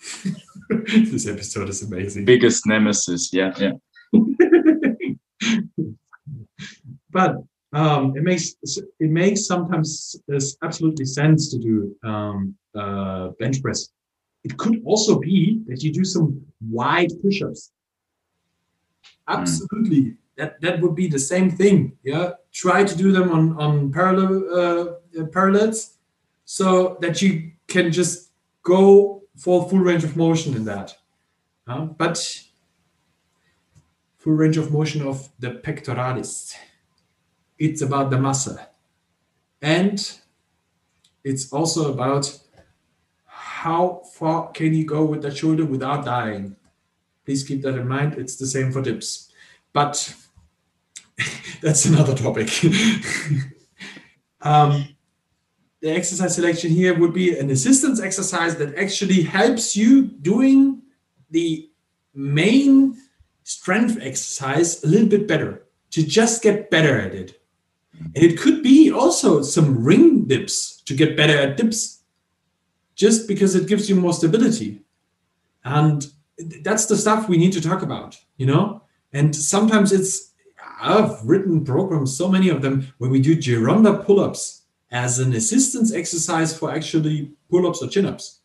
this 0.68 1.26
episode 1.26 1.68
is 1.68 1.82
amazing. 1.82 2.24
Biggest 2.24 2.66
nemesis. 2.66 3.32
Yeah, 3.32 3.52
yeah. 3.58 3.72
but 7.10 7.36
um, 7.72 8.16
it 8.16 8.22
makes 8.22 8.54
it 8.98 9.10
makes 9.10 9.46
sometimes 9.46 10.16
absolutely 10.62 11.04
sense 11.04 11.50
to 11.50 11.58
do 11.58 11.96
um, 12.04 12.54
uh, 12.74 13.28
bench 13.38 13.62
press. 13.62 13.88
It 14.44 14.56
could 14.56 14.82
also 14.84 15.18
be 15.18 15.60
that 15.68 15.82
you 15.82 15.92
do 15.92 16.04
some 16.04 16.40
wide 16.70 17.10
push-ups. 17.22 17.72
Absolutely, 19.28 20.02
mm. 20.02 20.16
that 20.36 20.60
that 20.60 20.80
would 20.80 20.94
be 20.94 21.08
the 21.08 21.18
same 21.18 21.50
thing. 21.50 21.96
Yeah, 22.02 22.32
try 22.52 22.84
to 22.84 22.96
do 22.96 23.12
them 23.12 23.30
on 23.30 23.56
on 23.56 23.92
parallel 23.92 24.34
uh, 24.58 25.24
parallels, 25.32 25.96
so 26.44 26.98
that 27.00 27.22
you 27.22 27.52
can 27.66 27.92
just 27.92 28.30
go 28.62 29.22
for 29.36 29.68
full 29.68 29.78
range 29.78 30.04
of 30.04 30.16
motion 30.16 30.54
in 30.54 30.64
that. 30.64 30.96
Uh, 31.66 31.84
but 31.84 32.42
full 34.18 34.34
range 34.34 34.56
of 34.56 34.72
motion 34.72 35.06
of 35.06 35.28
the 35.38 35.50
pectoralis. 35.50 36.54
It's 37.58 37.82
about 37.82 38.10
the 38.10 38.18
muscle, 38.18 38.58
and 39.62 40.20
it's 41.24 41.52
also 41.52 41.92
about 41.92 42.38
how 43.26 44.02
far 44.14 44.50
can 44.52 44.72
you 44.74 44.86
go 44.86 45.04
with 45.04 45.22
the 45.22 45.34
shoulder 45.34 45.66
without 45.66 46.04
dying. 46.04 46.56
Please 47.26 47.44
keep 47.44 47.60
that 47.62 47.76
in 47.76 47.86
mind. 47.86 48.14
It's 48.14 48.36
the 48.36 48.46
same 48.46 48.72
for 48.72 48.80
dips, 48.80 49.30
but 49.74 50.14
that's 51.62 51.84
another 51.86 52.14
topic. 52.14 52.48
um, 54.42 54.88
the 55.80 55.90
exercise 55.90 56.34
selection 56.34 56.70
here 56.70 56.98
would 56.98 57.14
be 57.14 57.38
an 57.38 57.50
assistance 57.50 58.00
exercise 58.00 58.56
that 58.56 58.74
actually 58.76 59.22
helps 59.22 59.76
you 59.76 60.02
doing 60.02 60.82
the 61.30 61.70
main 62.14 62.96
strength 63.44 63.98
exercise 64.00 64.82
a 64.84 64.86
little 64.86 65.08
bit 65.08 65.26
better 65.26 65.66
to 65.90 66.06
just 66.06 66.42
get 66.42 66.70
better 66.70 67.00
at 67.00 67.14
it. 67.14 67.40
And 67.98 68.24
it 68.24 68.38
could 68.38 68.62
be 68.62 68.90
also 68.90 69.42
some 69.42 69.82
ring 69.82 70.24
dips 70.24 70.82
to 70.82 70.94
get 70.94 71.16
better 71.16 71.36
at 71.36 71.56
dips, 71.56 72.02
just 72.94 73.28
because 73.28 73.54
it 73.54 73.68
gives 73.68 73.88
you 73.88 73.96
more 73.96 74.12
stability. 74.12 74.82
And 75.64 76.06
that's 76.62 76.86
the 76.86 76.96
stuff 76.96 77.28
we 77.28 77.36
need 77.36 77.52
to 77.52 77.60
talk 77.60 77.82
about, 77.82 78.16
you 78.36 78.46
know? 78.46 78.82
And 79.12 79.34
sometimes 79.34 79.92
it's, 79.92 80.29
I've 80.80 81.22
written 81.24 81.64
programs, 81.64 82.16
so 82.16 82.28
many 82.28 82.48
of 82.48 82.62
them, 82.62 82.92
where 82.98 83.10
we 83.10 83.20
do 83.20 83.36
Gironda 83.36 84.04
pull 84.04 84.20
ups 84.20 84.62
as 84.90 85.18
an 85.18 85.32
assistance 85.34 85.92
exercise 85.92 86.56
for 86.56 86.72
actually 86.72 87.32
pull 87.50 87.66
ups 87.66 87.82
or 87.82 87.88
chin 87.88 88.06
ups. 88.06 88.40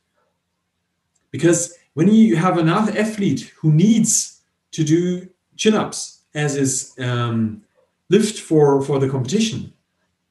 Because 1.32 1.78
when 1.94 2.08
you 2.08 2.36
have 2.36 2.58
another 2.58 2.98
athlete 2.98 3.54
who 3.58 3.72
needs 3.72 4.42
to 4.72 4.84
do 4.84 5.28
chin 5.56 5.74
ups 5.74 6.22
as 6.34 6.54
his 6.54 6.94
um, 7.00 7.64
lift 8.10 8.40
for, 8.40 8.82
for 8.82 9.00
the 9.00 9.10
competition, 9.10 9.74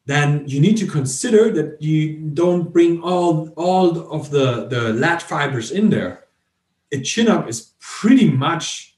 then 0.07 0.45
you 0.47 0.61
need 0.61 0.77
to 0.77 0.87
consider 0.87 1.51
that 1.51 1.81
you 1.81 2.19
don't 2.35 2.73
bring 2.73 3.03
all, 3.03 3.49
all 3.57 4.13
of 4.13 4.31
the, 4.31 4.67
the 4.69 4.93
lat 4.93 5.23
fibers 5.23 5.71
in 5.71 5.89
there. 5.89 6.25
A 6.93 7.01
chin 7.01 7.29
up 7.29 7.49
is 7.49 7.73
pretty 7.81 8.31
much 8.31 8.97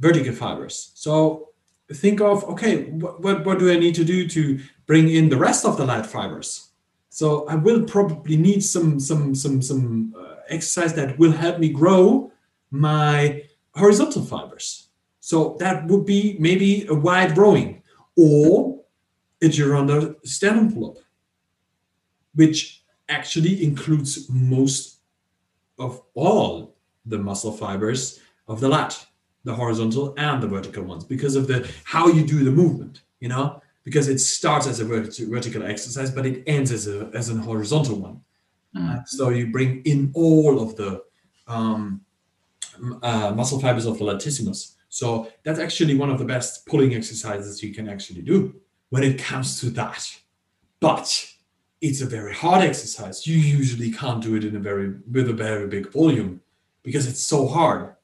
vertical 0.00 0.34
fibers. 0.34 0.90
So 0.94 1.50
think 1.92 2.20
of, 2.20 2.44
okay, 2.44 2.84
what, 2.90 3.20
what, 3.20 3.44
what 3.44 3.58
do 3.58 3.70
I 3.70 3.78
need 3.78 3.94
to 3.96 4.04
do 4.04 4.28
to 4.28 4.60
bring 4.86 5.08
in 5.08 5.28
the 5.28 5.36
rest 5.36 5.64
of 5.64 5.76
the 5.76 5.84
lat 5.84 6.06
fibers? 6.06 6.70
So 7.10 7.46
I 7.46 7.54
will 7.54 7.84
probably 7.84 8.36
need 8.36 8.62
some, 8.62 9.00
some, 9.00 9.34
some, 9.34 9.62
some 9.62 10.14
uh, 10.18 10.36
exercise 10.48 10.94
that 10.94 11.18
will 11.18 11.32
help 11.32 11.58
me 11.58 11.70
grow 11.70 12.30
my 12.70 13.44
horizontal 13.74 14.22
fibers. 14.22 14.88
So 15.20 15.56
that 15.60 15.86
would 15.86 16.04
be 16.04 16.36
maybe 16.38 16.86
a 16.88 16.94
wide 16.94 17.36
rowing 17.36 17.82
or 18.16 18.80
a 19.42 19.46
Gironda 19.46 20.14
sternum 20.26 20.72
pull-up, 20.72 20.96
which 22.34 22.82
actually 23.08 23.64
includes 23.64 24.28
most 24.28 24.98
of 25.78 26.02
all 26.14 26.76
the 27.04 27.18
muscle 27.18 27.52
fibers 27.52 28.20
of 28.48 28.60
the 28.60 28.68
lat, 28.68 29.06
the 29.46 29.54
horizontal 29.54 30.12
and 30.18 30.42
the 30.42 30.50
vertical 30.56 30.84
ones, 30.92 31.04
because 31.04 31.34
of 31.40 31.44
the 31.50 31.58
how 31.84 32.04
you 32.08 32.22
do 32.34 32.38
the 32.48 32.50
movement, 32.62 33.02
you 33.20 33.28
know, 33.32 33.44
because 33.84 34.08
it 34.08 34.18
starts 34.18 34.66
as 34.66 34.80
a 34.80 34.84
vertical 34.84 35.62
exercise, 35.62 36.10
but 36.10 36.26
it 36.26 36.42
ends 36.46 36.70
as 36.78 36.84
a 36.88 36.98
as 37.20 37.26
an 37.28 37.38
horizontal 37.38 37.96
one. 38.08 38.20
Mm. 38.76 39.06
So 39.06 39.22
you 39.30 39.44
bring 39.56 39.82
in 39.92 40.10
all 40.14 40.60
of 40.64 40.76
the 40.80 40.90
um, 41.46 42.00
uh, 43.02 43.30
muscle 43.38 43.60
fibers 43.60 43.86
of 43.86 43.98
the 43.98 44.04
latissimus. 44.04 44.74
So 44.88 45.28
that's 45.44 45.60
actually 45.66 45.94
one 45.94 46.10
of 46.10 46.18
the 46.18 46.24
best 46.34 46.66
pulling 46.66 46.94
exercises 46.94 47.62
you 47.62 47.72
can 47.72 47.88
actually 47.88 48.22
do 48.22 48.36
when 48.90 49.04
it 49.04 49.16
comes 49.30 49.60
to 49.60 49.66
that. 49.80 50.02
But 50.80 51.08
it's 51.80 52.00
a 52.00 52.06
very 52.06 52.34
hard 52.34 52.62
exercise. 52.62 53.26
You 53.26 53.38
usually 53.38 53.90
can't 53.92 54.22
do 54.22 54.34
it 54.34 54.44
in 54.44 54.56
a 54.56 54.62
very 54.70 54.88
with 55.14 55.28
a 55.30 55.38
very 55.46 55.66
big 55.68 55.92
volume 55.92 56.40
because 56.82 57.06
it's 57.06 57.22
so 57.22 57.46
hard. 57.46 57.94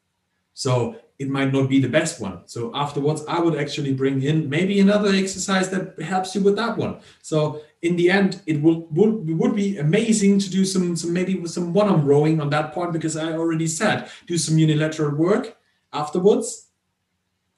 So 0.54 0.96
it 1.18 1.28
might 1.28 1.52
not 1.52 1.68
be 1.68 1.80
the 1.80 1.88
best 1.88 2.20
one. 2.20 2.42
So 2.46 2.70
afterwards, 2.74 3.24
I 3.28 3.38
would 3.38 3.56
actually 3.56 3.92
bring 3.92 4.22
in 4.22 4.48
maybe 4.48 4.80
another 4.80 5.10
exercise 5.10 5.70
that 5.70 6.00
helps 6.00 6.34
you 6.34 6.40
with 6.42 6.56
that 6.56 6.76
one. 6.76 6.98
So 7.22 7.62
in 7.82 7.96
the 7.96 8.10
end, 8.10 8.42
it 8.46 8.60
will 8.60 8.86
would, 8.90 9.28
would 9.38 9.54
be 9.54 9.78
amazing 9.78 10.38
to 10.40 10.50
do 10.50 10.64
some 10.64 10.96
some 10.96 11.12
maybe 11.12 11.34
with 11.36 11.50
some 11.50 11.72
one-arm 11.72 12.04
rowing 12.04 12.40
on 12.40 12.50
that 12.50 12.74
part 12.74 12.92
because 12.92 13.16
I 13.16 13.32
already 13.32 13.66
said 13.66 14.10
do 14.26 14.36
some 14.38 14.58
unilateral 14.58 15.14
work 15.14 15.56
afterwards 15.92 16.68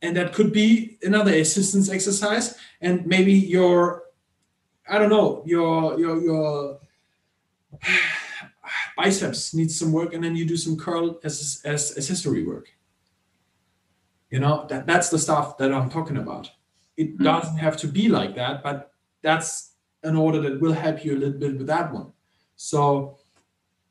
and 0.04 0.16
that 0.16 0.34
could 0.34 0.52
be 0.52 0.98
another 1.02 1.32
assistance 1.32 1.88
exercise 1.90 2.56
and 2.80 3.06
maybe 3.06 3.32
your 3.32 4.04
i 4.88 4.98
don't 4.98 5.08
know 5.08 5.42
your 5.46 5.98
your 5.98 6.20
your 6.22 6.80
biceps 8.96 9.54
needs 9.54 9.78
some 9.78 9.92
work 9.92 10.12
and 10.12 10.22
then 10.22 10.36
you 10.36 10.44
do 10.44 10.56
some 10.56 10.76
curl 10.76 11.18
as 11.24 11.62
as 11.64 11.96
accessory 11.96 12.44
work 12.44 12.68
you 14.34 14.40
know 14.40 14.66
that 14.68 14.86
that's 14.86 15.10
the 15.10 15.18
stuff 15.26 15.56
that 15.58 15.72
i'm 15.72 15.88
talking 15.88 16.18
about 16.18 16.50
it 16.96 17.14
mm-hmm. 17.14 17.24
doesn't 17.24 17.56
have 17.66 17.76
to 17.76 17.88
be 17.98 18.08
like 18.08 18.34
that 18.34 18.62
but 18.62 18.90
that's 19.22 19.74
an 20.02 20.16
order 20.16 20.40
that 20.40 20.60
will 20.60 20.72
help 20.72 21.04
you 21.04 21.12
a 21.16 21.20
little 21.22 21.38
bit 21.44 21.56
with 21.58 21.66
that 21.66 21.92
one 21.92 22.08
so 22.56 23.16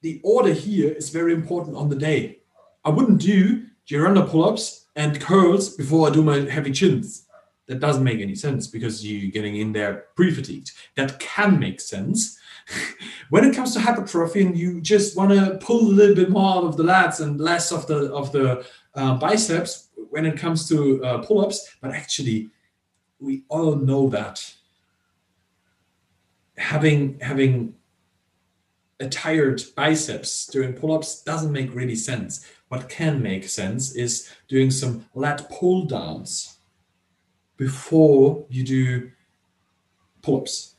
the 0.01 0.19
order 0.23 0.53
here 0.53 0.91
is 0.91 1.10
very 1.10 1.34
important 1.34 1.75
on 1.75 1.89
the 1.89 1.95
day 1.95 2.39
i 2.84 2.89
wouldn't 2.89 3.21
do 3.21 3.63
Gironda 3.88 4.27
pull-ups 4.29 4.86
and 4.95 5.19
curls 5.19 5.75
before 5.75 6.08
I 6.08 6.12
do 6.12 6.23
my 6.23 6.39
heavy 6.49 6.71
chins. 6.71 7.25
That 7.67 7.79
doesn't 7.79 8.03
make 8.03 8.19
any 8.19 8.36
sense 8.36 8.67
because 8.67 9.06
you're 9.06 9.32
getting 9.32 9.58
in 9.58 9.71
there 9.71 10.06
pre-fatigued. 10.15 10.71
That 10.95 11.19
can 11.19 11.60
make 11.60 11.79
sense. 11.79 12.38
when 13.29 13.43
it 13.45 13.56
comes 13.56 13.73
to 13.73 13.79
hypertrophy 13.79 14.41
and 14.45 14.58
you 14.58 14.82
just 14.82 15.17
want 15.17 15.32
to 15.32 15.58
pull 15.62 15.82
a 15.82 15.97
little 15.97 16.15
bit 16.15 16.29
more 16.29 16.58
out 16.58 16.63
of 16.65 16.77
the 16.77 16.84
lats 16.84 17.19
and 17.19 17.39
less 17.39 17.71
of 17.71 17.88
the 17.88 18.13
of 18.13 18.32
the 18.32 18.65
uh, 18.95 19.15
biceps 19.15 19.89
when 20.13 20.28
it 20.28 20.38
comes 20.38 20.69
to 20.69 21.04
uh, 21.04 21.17
pull-ups, 21.26 21.76
but 21.82 21.89
actually 21.89 22.52
we 23.19 23.43
all 23.49 23.76
know 23.76 24.08
that 24.10 24.38
having 26.56 27.19
having 27.19 27.73
a 28.99 29.10
tired 29.10 29.60
biceps 29.76 30.45
during 30.45 30.71
pull-ups 30.73 31.23
doesn't 31.23 31.52
make 31.52 31.73
really 31.73 31.95
sense 31.95 32.45
what 32.67 32.88
can 32.89 33.23
make 33.23 33.49
sense 33.49 33.95
is 33.95 34.30
doing 34.47 34.69
some 34.69 35.04
lat 35.15 35.49
pull 35.49 35.86
downs 35.86 36.58
before 37.58 38.45
you 38.49 38.63
do 38.63 39.10
pull-ups 40.21 40.76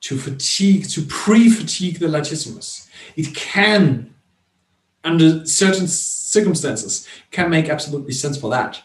to 0.00 0.16
fatigue, 0.16 0.88
to 0.88 1.02
pre-fatigue 1.02 1.98
the 1.98 2.06
latissimus. 2.06 2.88
It 3.16 3.34
can, 3.34 4.14
under 5.06 5.46
certain 5.46 5.86
circumstances, 5.86 7.06
can 7.30 7.48
make 7.48 7.68
absolutely 7.68 8.12
sense 8.12 8.36
for 8.36 8.50
that. 8.50 8.82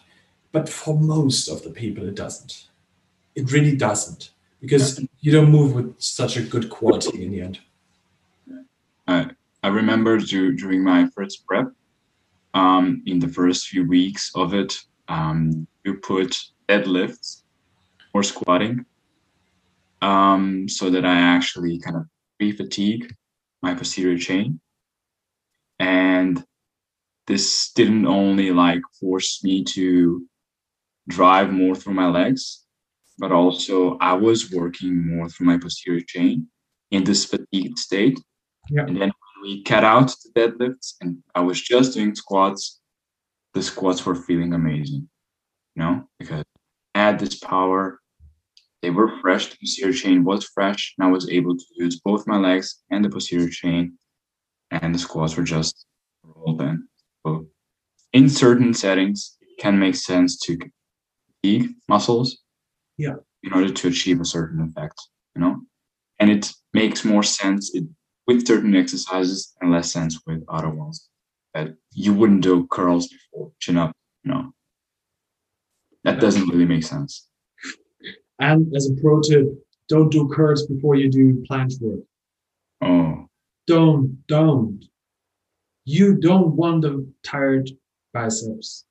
But 0.52 0.70
for 0.70 0.98
most 0.98 1.48
of 1.48 1.64
the 1.64 1.72
people, 1.72 2.08
it 2.08 2.16
doesn't. 2.16 2.68
It 3.36 3.52
really 3.52 3.76
doesn't, 3.76 4.32
because 4.60 5.00
you 5.22 5.32
don't 5.32 5.50
move 5.50 5.74
with 5.74 5.96
such 6.00 6.38
a 6.38 6.42
good 6.42 6.70
quality 6.70 7.24
in 7.26 7.32
the 7.32 7.42
end. 7.42 7.60
I, 9.08 9.30
I 9.64 9.68
remember 9.70 10.18
during 10.18 10.84
my 10.84 11.08
first 11.16 11.46
prep, 11.48 11.68
um, 12.54 13.02
in 13.06 13.20
the 13.20 13.28
first 13.30 13.68
few 13.68 13.88
weeks 13.88 14.32
of 14.36 14.54
it, 14.54 14.78
um, 15.08 15.68
you 15.86 15.96
put 15.96 16.38
deadlifts 16.68 17.44
or 18.14 18.24
squatting 18.24 18.86
um, 20.02 20.68
so 20.68 20.90
that 20.90 21.06
I 21.06 21.16
actually 21.16 21.80
kind 21.80 21.96
of 21.96 22.06
pre-fatigue 22.38 23.16
my 23.62 23.74
posterior 23.74 24.18
chain. 24.18 24.60
And 25.82 26.44
this 27.26 27.72
didn't 27.74 28.06
only 28.06 28.52
like 28.52 28.82
force 29.00 29.44
me 29.44 29.64
to 29.64 30.28
drive 31.10 31.52
more 31.52 31.74
through 31.74 31.96
my 31.96 32.08
legs, 32.08 32.64
but 33.18 33.32
also 33.32 33.98
I 33.98 34.14
was 34.14 34.52
working 34.52 35.16
more 35.16 35.28
through 35.28 35.48
my 35.48 35.58
posterior 35.58 36.04
chain 36.06 36.48
in 36.92 37.04
this 37.04 37.26
fatigued 37.26 37.80
state. 37.80 38.20
Yeah. 38.70 38.84
And 38.84 39.02
then 39.02 39.12
we 39.42 39.64
cut 39.64 39.84
out 39.84 40.14
the 40.24 40.40
deadlifts 40.40 40.94
and 41.02 41.18
I 41.34 41.42
was 41.42 41.60
just 41.60 41.96
doing 41.96 42.14
squats, 42.14 42.80
the 43.56 43.64
squats 43.64 44.06
were 44.06 44.16
feeling 44.16 44.54
amazing, 44.54 45.10
you 45.76 45.84
know, 45.84 46.04
because 46.20 46.46
I 46.94 47.00
had 47.00 47.20
this 47.20 47.40
power. 47.40 48.00
They 48.84 48.92
were 48.92 49.20
fresh. 49.22 49.48
The 49.50 49.58
posterior 49.58 49.94
chain 49.94 50.24
was 50.24 50.46
fresh, 50.46 50.94
and 50.98 51.08
I 51.08 51.12
was 51.12 51.30
able 51.30 51.56
to 51.56 51.66
use 51.76 52.00
both 52.00 52.28
my 52.28 52.38
legs 52.38 52.82
and 52.90 53.04
the 53.06 53.10
posterior 53.10 53.50
chain, 53.50 53.98
and 54.72 54.96
the 54.96 55.00
squats 55.00 55.36
were 55.36 55.44
just 55.44 55.86
rolled 56.24 56.62
in. 56.62 56.88
So, 57.26 57.48
in 58.14 58.30
certain 58.30 58.74
settings, 58.74 59.38
it 59.42 59.62
can 59.62 59.78
make 59.78 59.96
sense 59.96 60.40
to 60.40 60.58
fatigue 61.42 61.72
muscles. 61.88 62.40
Yeah. 62.98 63.16
In 63.44 63.54
order 63.54 63.72
to 63.72 63.88
achieve 63.88 64.22
a 64.22 64.26
certain 64.26 64.62
effect, 64.62 65.02
you 65.36 65.42
know, 65.42 65.62
and 66.20 66.30
it 66.30 66.52
makes 66.74 67.04
more 67.04 67.24
sense 67.24 67.72
it, 67.74 67.86
with 68.28 68.46
certain 68.46 68.76
exercises 68.76 69.54
and 69.60 69.72
less 69.72 69.92
sense 69.92 70.20
with 70.28 70.44
other 70.48 70.70
ones. 70.70 71.08
That 71.54 71.76
you 71.94 72.14
wouldn't 72.14 72.44
do 72.44 72.68
curls 72.68 73.10
before 73.10 73.52
chin 73.60 73.78
up, 73.78 73.94
you 74.24 74.32
know. 74.32 74.54
That 76.04 76.22
doesn't 76.22 76.48
really 76.48 76.66
make 76.66 76.84
sense. 76.84 77.28
And 78.40 78.74
as 78.76 78.90
a 78.90 78.94
pro 79.02 79.22
tip, 79.22 79.48
don't 79.90 80.10
do 80.10 80.30
curls 80.30 80.66
before 80.66 80.96
you 80.96 81.10
do 81.10 81.44
planche 81.50 81.82
work. 81.82 82.00
Oh, 82.82 83.28
Don't, 83.68 84.26
don't. 84.28 84.86
You 85.86 86.16
don't 86.16 86.56
want 86.56 86.82
the 86.82 87.08
tired 87.24 87.70
biceps. 88.14 88.86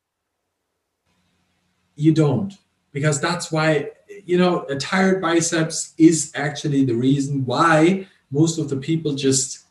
You 1.97 2.13
don't. 2.13 2.55
Because 2.93 3.21
that's 3.21 3.53
why, 3.53 3.91
you 4.25 4.39
know, 4.39 4.65
a 4.69 4.77
tired 4.77 5.21
biceps 5.21 5.95
is 5.99 6.33
actually 6.35 6.85
the 6.85 6.95
reason 6.95 7.45
why 7.45 8.07
most 8.31 8.59
of 8.59 8.69
the 8.69 8.77
people 8.77 9.15
just 9.15 9.65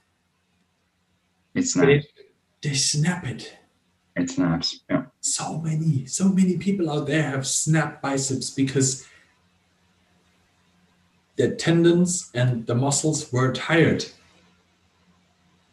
it's 1.56 1.74
they, 1.74 1.96
not. 1.98 2.06
they 2.62 2.74
snap 2.74 3.26
it. 3.26 3.58
It 4.16 4.30
snaps. 4.30 4.82
Yeah. 4.90 5.06
So 5.22 5.60
many, 5.60 6.06
so 6.06 6.30
many 6.30 6.58
people 6.58 6.90
out 6.90 7.08
there 7.08 7.24
have 7.24 7.48
snapped 7.48 8.02
biceps 8.02 8.50
because 8.50 9.08
the 11.36 11.56
tendons 11.56 12.30
and 12.34 12.66
the 12.68 12.76
muscles 12.76 13.32
were 13.32 13.54
tired. 13.54 14.06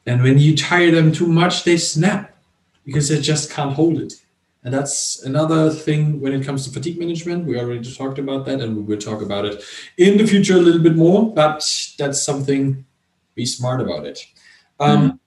And 0.07 0.23
when 0.23 0.38
you 0.38 0.57
tire 0.57 0.90
them 0.90 1.12
too 1.12 1.27
much, 1.27 1.64
they 1.64 1.77
snap 1.77 2.37
because 2.85 3.09
they 3.09 3.21
just 3.21 3.51
can't 3.51 3.75
hold 3.75 3.99
it. 3.99 4.14
And 4.62 4.75
that's 4.75 5.23
another 5.23 5.71
thing 5.71 6.21
when 6.21 6.33
it 6.33 6.45
comes 6.45 6.64
to 6.64 6.73
fatigue 6.73 6.99
management. 6.99 7.47
We 7.47 7.59
already 7.59 7.95
talked 7.95 8.19
about 8.19 8.47
that 8.47 8.61
and 8.61 8.77
we 8.77 8.83
will 8.83 8.99
talk 8.99 9.23
about 9.23 9.45
it 9.45 9.62
in 9.97 10.19
the 10.19 10.27
future 10.27 10.55
a 10.55 10.61
little 10.61 10.83
bit 10.83 10.97
more, 10.97 11.33
but 11.33 11.64
that's 11.99 12.23
something 12.23 12.85
be 13.35 13.47
smart 13.47 13.81
about 13.81 14.07
it. 14.07 14.27
Um, 14.81 15.21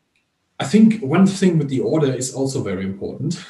I 0.59 0.65
think 0.65 1.01
one 1.01 1.25
thing 1.25 1.57
with 1.57 1.69
the 1.69 1.79
order 1.79 2.11
is 2.11 2.33
also 2.33 2.61
very 2.61 2.83
important. 2.83 3.41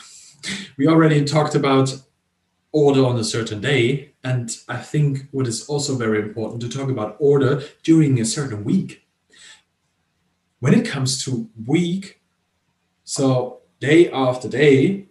We 0.77 0.87
already 0.87 1.25
talked 1.25 1.55
about 1.55 1.93
order 2.71 3.03
on 3.05 3.17
a 3.17 3.23
certain 3.23 3.59
day, 3.59 4.13
and 4.23 4.55
I 4.67 4.77
think 4.77 5.27
what 5.31 5.47
is 5.47 5.67
also 5.67 5.95
very 5.95 6.19
important 6.19 6.61
to 6.61 6.69
talk 6.69 6.89
about 6.89 7.17
order 7.19 7.63
during 7.83 8.19
a 8.19 8.25
certain 8.25 8.63
week. 8.63 9.03
When 10.59 10.73
it 10.73 10.85
comes 10.85 11.23
to 11.25 11.49
week, 11.65 12.21
so 13.03 13.61
day 13.79 14.11
after 14.11 14.47
day, 14.49 15.07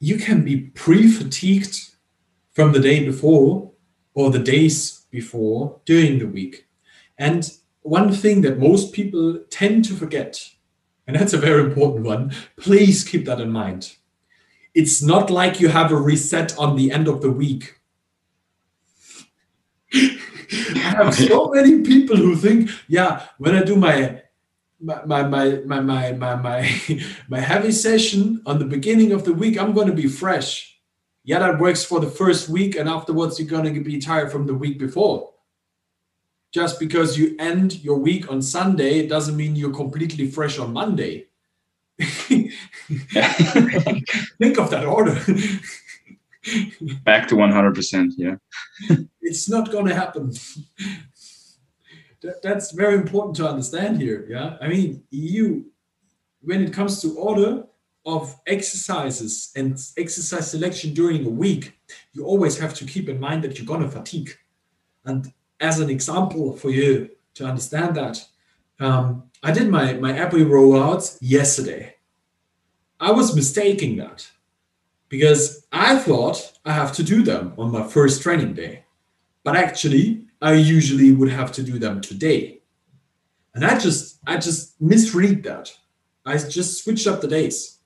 you 0.00 0.18
can 0.18 0.44
be 0.44 0.56
pre 0.60 1.08
fatigued 1.08 1.94
from 2.52 2.72
the 2.72 2.80
day 2.80 3.04
before 3.04 3.72
or 4.14 4.30
the 4.30 4.38
days 4.38 5.06
before 5.10 5.80
during 5.84 6.18
the 6.18 6.26
week. 6.26 6.66
And 7.18 7.48
one 7.82 8.12
thing 8.12 8.40
that 8.42 8.58
most 8.58 8.92
people 8.92 9.40
tend 9.50 9.84
to 9.86 9.94
forget, 9.94 10.50
and 11.06 11.16
that's 11.16 11.32
a 11.32 11.38
very 11.38 11.62
important 11.62 12.04
one, 12.04 12.32
please 12.56 13.04
keep 13.04 13.24
that 13.26 13.40
in 13.40 13.50
mind. 13.50 13.96
It's 14.74 15.02
not 15.02 15.30
like 15.30 15.60
you 15.60 15.68
have 15.68 15.92
a 15.92 15.96
reset 15.96 16.58
on 16.58 16.76
the 16.76 16.90
end 16.90 17.08
of 17.08 17.22
the 17.22 17.30
week. 17.30 17.78
I 19.94 20.78
have 20.78 21.14
so 21.14 21.50
many 21.50 21.82
people 21.82 22.16
who 22.16 22.36
think, 22.36 22.70
yeah, 22.88 23.26
when 23.38 23.54
I 23.54 23.62
do 23.62 23.76
my 23.76 24.22
my 24.86 25.04
my 25.04 25.22
my 25.22 25.80
my 25.80 26.12
my 26.12 26.36
my, 26.36 26.80
my, 27.28 27.40
heavy 27.40 27.72
session 27.72 28.40
on 28.46 28.58
the 28.58 28.64
beginning 28.64 29.12
of 29.12 29.24
the 29.24 29.32
week, 29.32 29.58
I'm 29.58 29.72
going 29.72 29.88
to 29.88 29.92
be 29.92 30.06
fresh. 30.06 30.78
Yeah, 31.24 31.40
that 31.40 31.58
works 31.58 31.84
for 31.84 31.98
the 31.98 32.10
first 32.10 32.48
week, 32.48 32.76
and 32.76 32.88
afterwards 32.88 33.38
you're 33.38 33.48
going 33.48 33.74
to 33.74 33.80
be 33.80 33.98
tired 33.98 34.30
from 34.30 34.46
the 34.46 34.54
week 34.54 34.78
before. 34.78 35.32
Just 36.52 36.78
because 36.78 37.18
you 37.18 37.34
end 37.38 37.82
your 37.84 37.98
week 37.98 38.30
on 38.30 38.40
Sunday 38.40 39.00
it 39.00 39.08
doesn't 39.08 39.36
mean 39.36 39.56
you're 39.56 39.74
completely 39.74 40.30
fresh 40.30 40.58
on 40.58 40.72
Monday. 40.72 41.26
Think 41.98 42.52
of 44.58 44.70
that 44.70 44.84
order. 44.86 45.14
Back 47.04 47.26
to 47.28 47.34
100%. 47.34 48.12
Yeah. 48.16 48.36
it's 49.20 49.48
not 49.48 49.72
going 49.72 49.86
to 49.86 49.94
happen. 49.94 50.32
That, 52.22 52.42
that's 52.42 52.72
very 52.72 52.94
important 52.94 53.36
to 53.36 53.48
understand 53.48 54.00
here. 54.00 54.26
Yeah. 54.28 54.56
I 54.60 54.68
mean, 54.68 55.02
you, 55.10 55.66
when 56.40 56.62
it 56.62 56.72
comes 56.72 57.00
to 57.02 57.16
order 57.18 57.64
of 58.04 58.34
exercises 58.46 59.52
and 59.56 59.72
exercise 59.98 60.50
selection 60.50 60.94
during 60.94 61.26
a 61.26 61.30
week, 61.30 61.78
you 62.12 62.24
always 62.24 62.58
have 62.58 62.72
to 62.74 62.84
keep 62.84 63.08
in 63.08 63.18
mind 63.20 63.42
that 63.42 63.58
you're 63.58 63.78
to 63.80 63.90
fatigue. 63.90 64.30
And 65.04 65.32
as 65.60 65.80
an 65.80 65.90
example 65.90 66.56
for 66.56 66.70
you 66.70 67.10
to 67.34 67.44
understand 67.44 67.96
that, 67.96 68.24
um, 68.78 69.24
I 69.42 69.52
did 69.52 69.68
my, 69.68 69.94
my 69.94 70.12
APRI 70.12 70.44
rollouts 70.46 71.18
yesterday. 71.20 71.96
I 73.00 73.10
was 73.10 73.34
mistaking 73.34 73.96
that 73.96 74.28
because 75.08 75.66
I 75.72 75.98
thought 75.98 76.52
I 76.64 76.72
have 76.72 76.92
to 76.94 77.02
do 77.02 77.22
them 77.22 77.54
on 77.58 77.70
my 77.72 77.86
first 77.86 78.22
training 78.22 78.54
day. 78.54 78.84
But 79.44 79.56
actually, 79.56 80.25
I 80.40 80.54
usually 80.54 81.12
would 81.12 81.30
have 81.30 81.52
to 81.52 81.62
do 81.62 81.78
them 81.78 82.00
today. 82.00 82.60
And 83.54 83.64
I 83.64 83.78
just 83.78 84.18
I 84.26 84.36
just 84.36 84.80
misread 84.80 85.42
that. 85.44 85.74
I 86.24 86.36
just 86.36 86.82
switched 86.82 87.06
up 87.06 87.20
the 87.20 87.28
days 87.28 87.78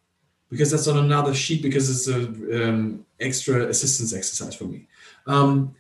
because 0.49 0.71
that's 0.71 0.89
on 0.89 0.99
another 0.99 1.35
sheet 1.35 1.63
because 1.63 1.89
it's 1.89 2.09
a 2.09 2.69
um, 2.69 3.07
extra 3.21 3.67
assistance 3.67 4.13
exercise 4.13 4.55
for 4.55 4.65
me. 4.65 4.89
Um, 5.27 5.75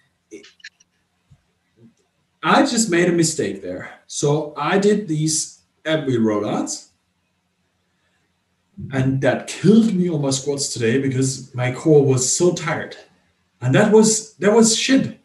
I 2.42 2.62
just 2.62 2.90
made 2.90 3.08
a 3.08 3.12
mistake 3.12 3.62
there. 3.62 3.90
So 4.06 4.54
I 4.56 4.78
did 4.78 5.08
these 5.08 5.60
every 5.84 6.16
rollouts 6.18 6.90
and 8.92 9.20
that 9.20 9.46
killed 9.46 9.92
me 9.94 10.08
on 10.08 10.22
my 10.22 10.30
squats 10.30 10.72
today 10.72 10.98
because 10.98 11.54
my 11.54 11.72
core 11.72 12.04
was 12.04 12.32
so 12.32 12.52
tired 12.52 12.96
and 13.60 13.74
that 13.74 13.92
was 13.92 14.34
that 14.36 14.52
was 14.52 14.76
shit 14.76 15.19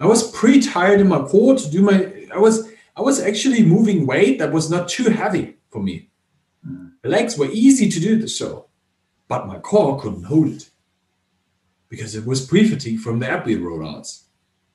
i 0.00 0.06
was 0.06 0.30
pretty 0.32 0.60
tired 0.60 1.00
in 1.00 1.08
my 1.08 1.22
core 1.22 1.54
to 1.54 1.70
do 1.70 1.82
my 1.82 2.12
i 2.34 2.38
was 2.38 2.68
i 2.96 3.00
was 3.00 3.20
actually 3.20 3.62
moving 3.62 4.06
weight 4.06 4.38
that 4.38 4.52
was 4.52 4.70
not 4.70 4.88
too 4.88 5.10
heavy 5.10 5.56
for 5.70 5.82
me. 5.82 6.08
The 7.02 7.08
legs 7.08 7.38
were 7.38 7.48
easy 7.50 7.88
to 7.88 8.00
do 8.00 8.18
the 8.18 8.28
so 8.28 8.66
but 9.28 9.46
my 9.46 9.58
core 9.58 9.98
couldn't 10.00 10.24
hold 10.24 10.48
it 10.48 10.70
because 11.88 12.14
it 12.14 12.26
was 12.26 12.44
pre-fatigue 12.44 13.00
from 13.00 13.20
the 13.20 13.26
APRI 13.26 13.56
rollouts. 13.58 14.24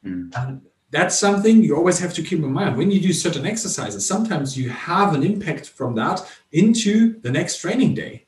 Mm. 0.05 0.35
and 0.37 0.61
that's 0.91 1.17
something 1.17 1.63
you 1.63 1.75
always 1.75 1.99
have 1.99 2.13
to 2.13 2.23
keep 2.23 2.39
in 2.39 2.53
mind. 2.53 2.77
When 2.77 2.91
you 2.91 3.01
do 3.01 3.13
certain 3.13 3.45
exercises 3.45 4.07
sometimes 4.07 4.57
you 4.57 4.69
have 4.69 5.13
an 5.13 5.23
impact 5.23 5.69
from 5.69 5.95
that 5.95 6.25
into 6.51 7.19
the 7.21 7.31
next 7.31 7.59
training 7.59 7.93
day 7.93 8.24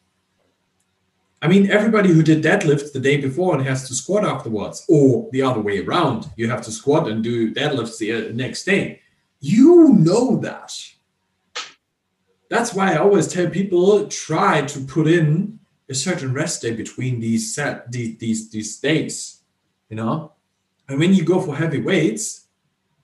i 1.41 1.47
mean 1.47 1.69
everybody 1.69 2.09
who 2.09 2.23
did 2.23 2.43
deadlift 2.43 2.93
the 2.93 2.99
day 2.99 3.17
before 3.17 3.55
and 3.55 3.65
has 3.65 3.87
to 3.87 3.93
squat 3.93 4.23
afterwards 4.23 4.85
or 4.89 5.29
the 5.31 5.41
other 5.41 5.61
way 5.61 5.79
around 5.79 6.27
you 6.35 6.49
have 6.49 6.61
to 6.61 6.71
squat 6.71 7.07
and 7.07 7.23
do 7.23 7.53
deadlifts 7.53 7.97
the 7.97 8.11
uh, 8.11 8.31
next 8.33 8.63
day 8.63 9.01
you 9.39 9.93
know 9.93 10.37
that 10.37 10.73
that's 12.49 12.73
why 12.73 12.93
i 12.93 12.97
always 12.97 13.27
tell 13.27 13.49
people 13.49 14.07
try 14.07 14.61
to 14.61 14.79
put 14.81 15.07
in 15.07 15.59
a 15.89 15.93
certain 15.93 16.33
rest 16.33 16.61
day 16.61 16.73
between 16.73 17.19
these 17.19 17.53
set 17.53 17.91
these 17.91 18.17
these, 18.17 18.49
these 18.49 18.79
days 18.79 19.41
you 19.89 19.95
know 19.95 20.31
and 20.89 20.99
when 20.99 21.13
you 21.13 21.23
go 21.23 21.41
for 21.41 21.55
heavy 21.55 21.81
weights 21.81 22.47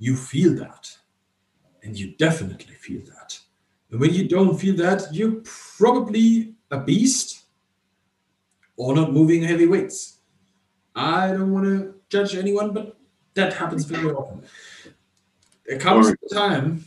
you 0.03 0.17
feel 0.17 0.53
that. 0.55 0.97
And 1.81 1.97
you 1.97 2.13
definitely 2.17 2.75
feel 2.75 3.01
that. 3.05 3.39
And 3.89 4.01
when 4.01 4.13
you 4.13 4.27
don't 4.27 4.59
feel 4.59 4.75
that, 4.75 5.07
you're 5.13 5.41
probably 5.77 6.55
a 6.71 6.79
beast 6.79 7.42
or 8.77 8.95
not 8.95 9.11
moving 9.13 9.43
heavy 9.43 9.67
weights. 9.67 10.19
I 10.95 11.27
don't 11.27 11.51
want 11.51 11.65
to 11.65 11.95
judge 12.09 12.35
anyone, 12.35 12.71
but 12.73 12.97
that 13.33 13.53
happens 13.53 13.85
very 13.85 14.11
often. 14.11 14.43
There 15.65 15.79
comes 15.79 16.09
Or- 16.09 16.17
a 16.31 16.33
time. 16.33 16.85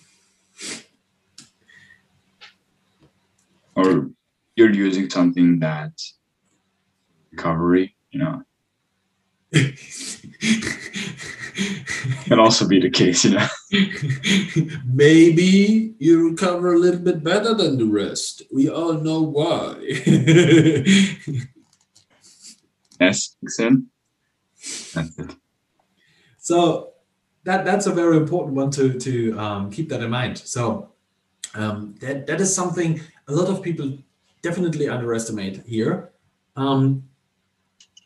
Or 3.74 4.10
you're 4.54 4.72
using 4.72 5.10
something 5.10 5.58
that 5.60 5.92
recovery, 7.30 7.94
you 8.10 8.20
know, 8.20 8.42
can 12.24 12.38
also 12.38 12.66
be 12.66 12.80
the 12.80 12.88
case, 12.90 13.24
you 13.24 13.32
know. 13.32 13.46
Maybe 14.86 15.94
you 15.98 16.30
recover 16.30 16.72
a 16.74 16.78
little 16.78 17.00
bit 17.00 17.22
better 17.22 17.52
than 17.54 17.76
the 17.78 17.84
rest. 17.84 18.42
We 18.52 18.68
all 18.70 18.94
know 18.94 19.20
why. 19.22 19.74
Yes, 23.00 23.36
Xin. 23.44 23.86
That's 24.94 25.18
it. 25.18 25.36
so 26.38 26.92
that 27.44 27.64
that's 27.64 27.86
a 27.86 27.92
very 27.92 28.16
important 28.16 28.56
one 28.56 28.70
to 28.72 28.98
to 28.98 29.38
um, 29.38 29.70
keep 29.70 29.88
that 29.90 30.02
in 30.02 30.10
mind. 30.10 30.38
So 30.38 30.92
um, 31.54 31.94
that 32.00 32.26
that 32.26 32.40
is 32.40 32.54
something 32.54 33.00
a 33.28 33.32
lot 33.32 33.48
of 33.48 33.62
people 33.62 33.98
definitely 34.42 34.88
underestimate 34.88 35.64
here. 35.66 36.12
Um, 36.56 37.04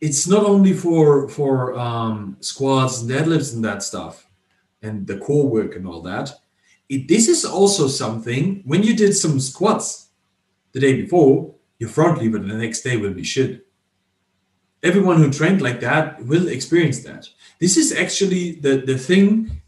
it's 0.01 0.27
not 0.27 0.45
only 0.45 0.73
for 0.73 1.29
for 1.29 1.79
um, 1.79 2.37
squats 2.41 3.03
deadlifts 3.03 3.55
and 3.55 3.65
that 3.65 3.83
stuff 3.83 4.27
and 4.83 5.07
the 5.07 5.19
core 5.19 5.49
work 5.49 5.77
and 5.77 5.87
all 5.87 6.03
that 6.03 6.33
it, 6.89 7.07
this 7.07 7.29
is 7.29 7.45
also 7.45 7.87
something 7.87 8.63
when 8.65 8.83
you 8.83 8.97
did 8.97 9.15
some 9.15 9.39
squats 9.39 10.09
the 10.73 10.81
day 10.81 11.01
before 11.03 11.55
your 11.79 11.89
front 11.89 12.19
lever 12.19 12.39
the 12.39 12.55
next 12.55 12.81
day 12.83 12.97
will 12.97 13.13
be 13.13 13.23
shit 13.23 13.67
everyone 14.83 15.19
who 15.19 15.31
trained 15.31 15.61
like 15.61 15.81
that 15.81 16.25
will 16.25 16.49
experience 16.49 17.01
that 17.01 17.29
this 17.59 17.77
is 17.77 17.93
actually 17.93 18.53
the 18.53 18.79
the 18.79 18.99
thing 18.99 19.61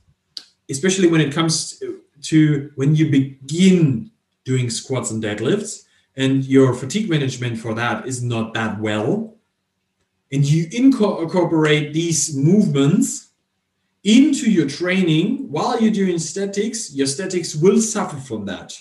especially 0.70 1.08
when 1.08 1.20
it 1.20 1.32
comes 1.32 1.82
to 2.22 2.70
when 2.76 2.94
you 2.94 3.10
begin 3.10 4.10
doing 4.44 4.70
squats 4.70 5.10
and 5.10 5.22
deadlifts 5.22 5.84
and 6.16 6.44
your 6.44 6.74
fatigue 6.74 7.08
management 7.08 7.58
for 7.58 7.74
that 7.74 8.06
is 8.06 8.22
not 8.22 8.54
that 8.54 8.78
well 8.80 9.32
and 10.32 10.46
you 10.46 10.66
incorporate 10.72 11.92
these 11.92 12.34
movements 12.34 13.32
into 14.02 14.50
your 14.50 14.68
training 14.68 15.50
while 15.50 15.80
you're 15.80 15.92
doing 15.92 16.18
statics, 16.18 16.92
your 16.94 17.06
statics 17.06 17.54
will 17.54 17.80
suffer 17.80 18.16
from 18.16 18.46
that. 18.46 18.76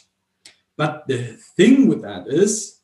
But 0.77 1.05
the 1.07 1.37
thing 1.57 1.87
with 1.87 2.01
that 2.01 2.27
is 2.27 2.79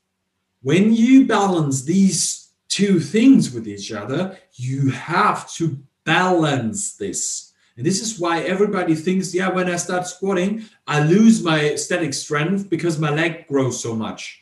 when 0.62 0.94
you 0.94 1.26
balance 1.26 1.84
these 1.84 2.47
two 2.70 3.00
things 3.00 3.54
with 3.54 3.68
each 3.68 3.92
other, 3.92 4.38
you 4.54 4.90
have 4.92 5.52
to 5.54 5.78
balance 6.04 6.96
this. 6.96 7.54
And 7.76 7.86
this 7.86 8.02
is 8.02 8.20
why 8.20 8.42
everybody 8.42 8.96
thinks, 8.96 9.34
yeah, 9.34 9.50
when 9.50 9.70
I 9.70 9.76
start 9.76 10.08
squatting, 10.08 10.66
I 10.88 11.04
lose 11.04 11.44
my 11.44 11.76
static 11.76 12.14
strength 12.14 12.70
because 12.70 12.98
my 12.98 13.12
leg 13.12 13.48
grows 13.48 13.82
so 13.82 13.96
much. 13.96 14.42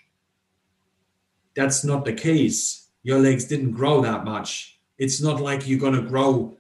That's 1.56 1.84
not 1.84 2.06
the 2.06 2.14
case 2.14 2.86
your 3.06 3.20
legs 3.20 3.46
didn't 3.46 3.72
grow 3.72 4.02
that 4.02 4.26
much. 4.26 4.80
It's 4.98 5.22
not 5.22 5.40
like 5.40 5.68
you're 5.68 5.80
gonna 5.80 6.02
grow 6.02 6.58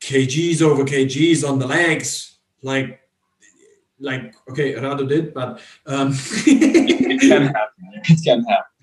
kgs 0.00 0.60
over 0.60 0.84
kgs 0.84 1.48
on 1.48 1.60
the 1.60 1.66
legs, 1.66 2.38
like 2.62 3.00
like 4.00 4.34
okay, 4.50 4.74
Rado 4.74 5.08
did, 5.08 5.32
but 5.32 5.60
um, 5.86 6.10
it 6.46 7.20
can 7.20 7.46
happen. 7.46 7.84
It 8.10 8.24
can 8.24 8.44
happen. 8.44 8.73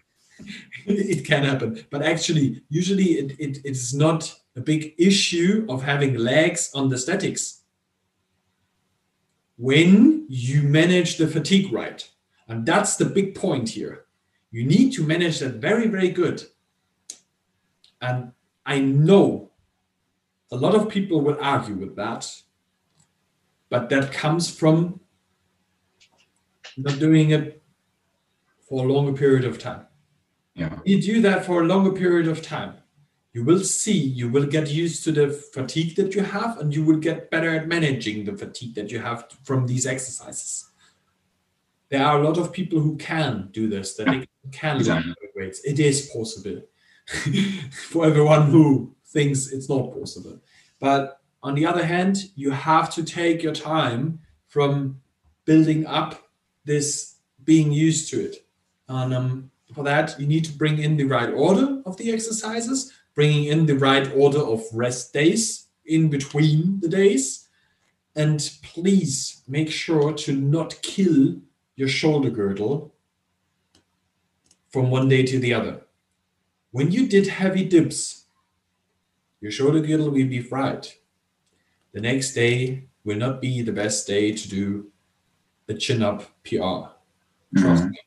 it 0.86 1.26
can 1.26 1.44
happen, 1.44 1.86
but 1.90 2.02
actually, 2.02 2.64
usually 2.70 3.12
it, 3.22 3.40
it 3.40 3.58
it's 3.64 3.94
not 3.94 4.34
a 4.56 4.62
big 4.62 4.94
issue 4.98 5.66
of 5.70 5.84
having 5.84 6.16
legs 6.16 6.72
on 6.74 6.90
the 6.90 6.98
statics 6.98 7.62
when 9.58 10.26
you 10.28 10.64
manage 10.64 11.18
the 11.18 11.28
fatigue 11.28 11.72
right, 11.72 12.10
and 12.48 12.66
that's 12.66 12.96
the 12.96 13.06
big 13.06 13.36
point 13.36 13.70
here. 13.70 14.06
You 14.52 14.66
need 14.66 14.92
to 14.94 15.04
manage 15.04 15.40
that 15.40 15.56
very 15.56 15.88
very 15.88 16.10
good 16.10 16.44
and 18.02 18.32
I 18.66 18.80
know 18.80 19.52
a 20.52 20.56
lot 20.56 20.76
of 20.76 20.90
people 20.90 21.22
will 21.22 21.38
argue 21.40 21.76
with 21.76 21.96
that, 21.96 22.30
but 23.70 23.90
that 23.90 24.12
comes 24.12 24.50
from 24.50 25.00
not 26.76 27.00
doing 27.00 27.30
it 27.30 27.64
for 28.68 28.86
a 28.86 28.92
longer 28.92 29.14
period 29.14 29.46
of 29.46 29.60
time. 29.60 29.86
Yeah. 30.56 30.80
You 30.86 31.02
do 31.02 31.22
that 31.22 31.46
for 31.46 31.62
a 31.62 31.66
longer 31.66 31.92
period 31.92 32.28
of 32.28 32.42
time. 32.42 32.76
You 33.34 33.46
will 33.46 33.64
see, 33.64 33.98
you 33.98 34.30
will 34.30 34.46
get 34.46 34.70
used 34.70 35.06
to 35.06 35.12
the 35.12 35.30
fatigue 35.30 35.96
that 35.96 36.14
you 36.14 36.24
have, 36.24 36.60
and 36.60 36.76
you 36.76 36.84
will 36.84 36.98
get 36.98 37.32
better 37.32 37.56
at 37.56 37.68
managing 37.68 38.26
the 38.26 38.38
fatigue 38.38 38.76
that 38.76 38.92
you 38.92 39.00
have 39.00 39.26
from 39.44 39.66
these 39.68 39.86
exercises. 39.86 40.70
There 41.90 42.06
are 42.06 42.20
a 42.20 42.24
lot 42.24 42.38
of 42.38 42.52
people 42.52 42.80
who 42.80 42.98
can 42.98 43.50
do 43.52 43.70
this, 43.70 43.96
that 43.96 44.08
they 44.08 44.28
can 44.52 44.78
exactly. 44.78 45.14
weights. 45.36 45.64
It 45.64 45.80
is 45.80 46.10
possible. 46.14 46.62
for 47.90 48.06
everyone 48.06 48.50
who 48.50 48.96
thinks 49.08 49.52
it's 49.52 49.70
not 49.70 49.94
possible. 49.94 50.40
But 50.80 51.22
on 51.44 51.56
the 51.56 51.66
other 51.66 51.86
hand, 51.86 52.18
you 52.36 52.52
have 52.52 52.94
to 52.96 53.04
take 53.04 53.44
your 53.44 53.54
time 53.54 54.20
from 54.48 55.02
building 55.46 55.86
up 55.86 56.30
this 56.66 57.16
being 57.44 57.72
used 57.72 58.10
to 58.12 58.22
it. 58.22 58.46
And 58.88 59.14
um, 59.14 59.52
for 59.74 59.84
that, 59.84 60.20
you 60.20 60.28
need 60.28 60.46
to 60.46 60.52
bring 60.52 60.80
in 60.80 60.98
the 60.98 61.06
right 61.06 61.34
order 61.34 61.82
of 61.86 61.98
the 61.98 62.12
exercises, 62.12 62.92
bringing 63.16 63.46
in 63.46 63.66
the 63.66 63.78
right 63.78 64.12
order 64.16 64.40
of 64.40 64.64
rest 64.74 65.14
days 65.14 65.68
in 65.86 66.10
between 66.10 66.80
the 66.80 66.88
days. 66.88 67.48
And 68.16 68.52
please 68.64 69.42
make 69.48 69.72
sure 69.72 70.14
to 70.14 70.36
not 70.36 70.82
kill 70.82 71.38
your 71.76 71.88
shoulder 71.88 72.30
girdle 72.30 72.94
from 74.70 74.90
one 74.90 75.08
day 75.08 75.24
to 75.24 75.40
the 75.40 75.54
other. 75.54 75.82
When 76.72 76.92
you 76.92 77.08
did 77.08 77.28
heavy 77.28 77.66
dips, 77.66 78.26
your 79.42 79.52
shoulder 79.52 79.82
girdle 79.82 80.12
will 80.12 80.28
be 80.28 80.42
fried. 80.42 80.88
The 81.94 82.02
next 82.02 82.34
day 82.34 82.86
will 83.04 83.18
not 83.18 83.42
be 83.42 83.62
the 83.62 83.72
best 83.72 84.08
day 84.08 84.32
to 84.32 84.50
do 84.50 84.92
the 85.66 85.74
chin 85.74 86.04
up 86.04 86.22
PR. 86.44 86.92
Trust 87.58 87.84
mm-hmm. 87.84 87.90
me. 87.90 88.00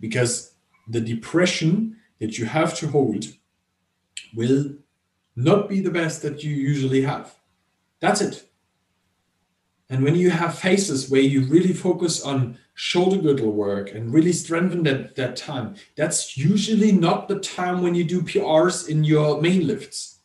Because 0.00 0.53
the 0.88 1.00
depression 1.00 1.96
that 2.20 2.38
you 2.38 2.46
have 2.46 2.74
to 2.78 2.88
hold 2.88 3.24
will 4.34 4.74
not 5.36 5.68
be 5.68 5.80
the 5.80 5.90
best 5.90 6.22
that 6.22 6.42
you 6.42 6.54
usually 6.54 7.02
have. 7.02 7.34
That's 8.00 8.20
it. 8.20 8.48
And 9.90 10.02
when 10.02 10.14
you 10.14 10.30
have 10.30 10.58
phases 10.58 11.10
where 11.10 11.20
you 11.20 11.44
really 11.46 11.72
focus 11.72 12.22
on 12.22 12.58
shoulder 12.74 13.18
girdle 13.18 13.52
work 13.52 13.94
and 13.94 14.12
really 14.12 14.32
strengthen 14.32 14.82
that, 14.84 15.14
that 15.16 15.36
time, 15.36 15.74
that's 15.96 16.36
usually 16.36 16.90
not 16.90 17.28
the 17.28 17.38
time 17.40 17.82
when 17.82 17.94
you 17.94 18.04
do 18.04 18.22
PRs 18.22 18.88
in 18.88 19.04
your 19.04 19.40
main 19.40 19.66
lifts. 19.66 20.20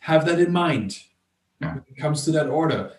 Have 0.00 0.24
that 0.26 0.38
in 0.38 0.52
mind 0.52 0.98
yeah. 1.60 1.74
when 1.74 1.84
it 1.88 1.96
comes 1.96 2.24
to 2.24 2.30
that 2.32 2.48
order. 2.48 2.92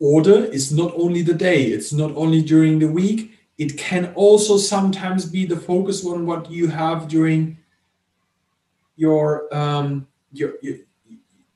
Order 0.00 0.44
is 0.46 0.72
not 0.72 0.92
only 0.96 1.22
the 1.22 1.34
day, 1.34 1.64
it's 1.64 1.92
not 1.92 2.12
only 2.16 2.42
during 2.42 2.78
the 2.78 2.88
week, 2.88 3.33
it 3.56 3.78
can 3.78 4.12
also 4.14 4.56
sometimes 4.56 5.24
be 5.26 5.46
the 5.46 5.56
focus 5.56 6.04
on 6.04 6.26
what 6.26 6.50
you 6.50 6.68
have 6.68 7.08
during 7.08 7.58
your 8.96 9.54
um 9.54 10.06
your 10.32 10.54
your, 10.60 10.76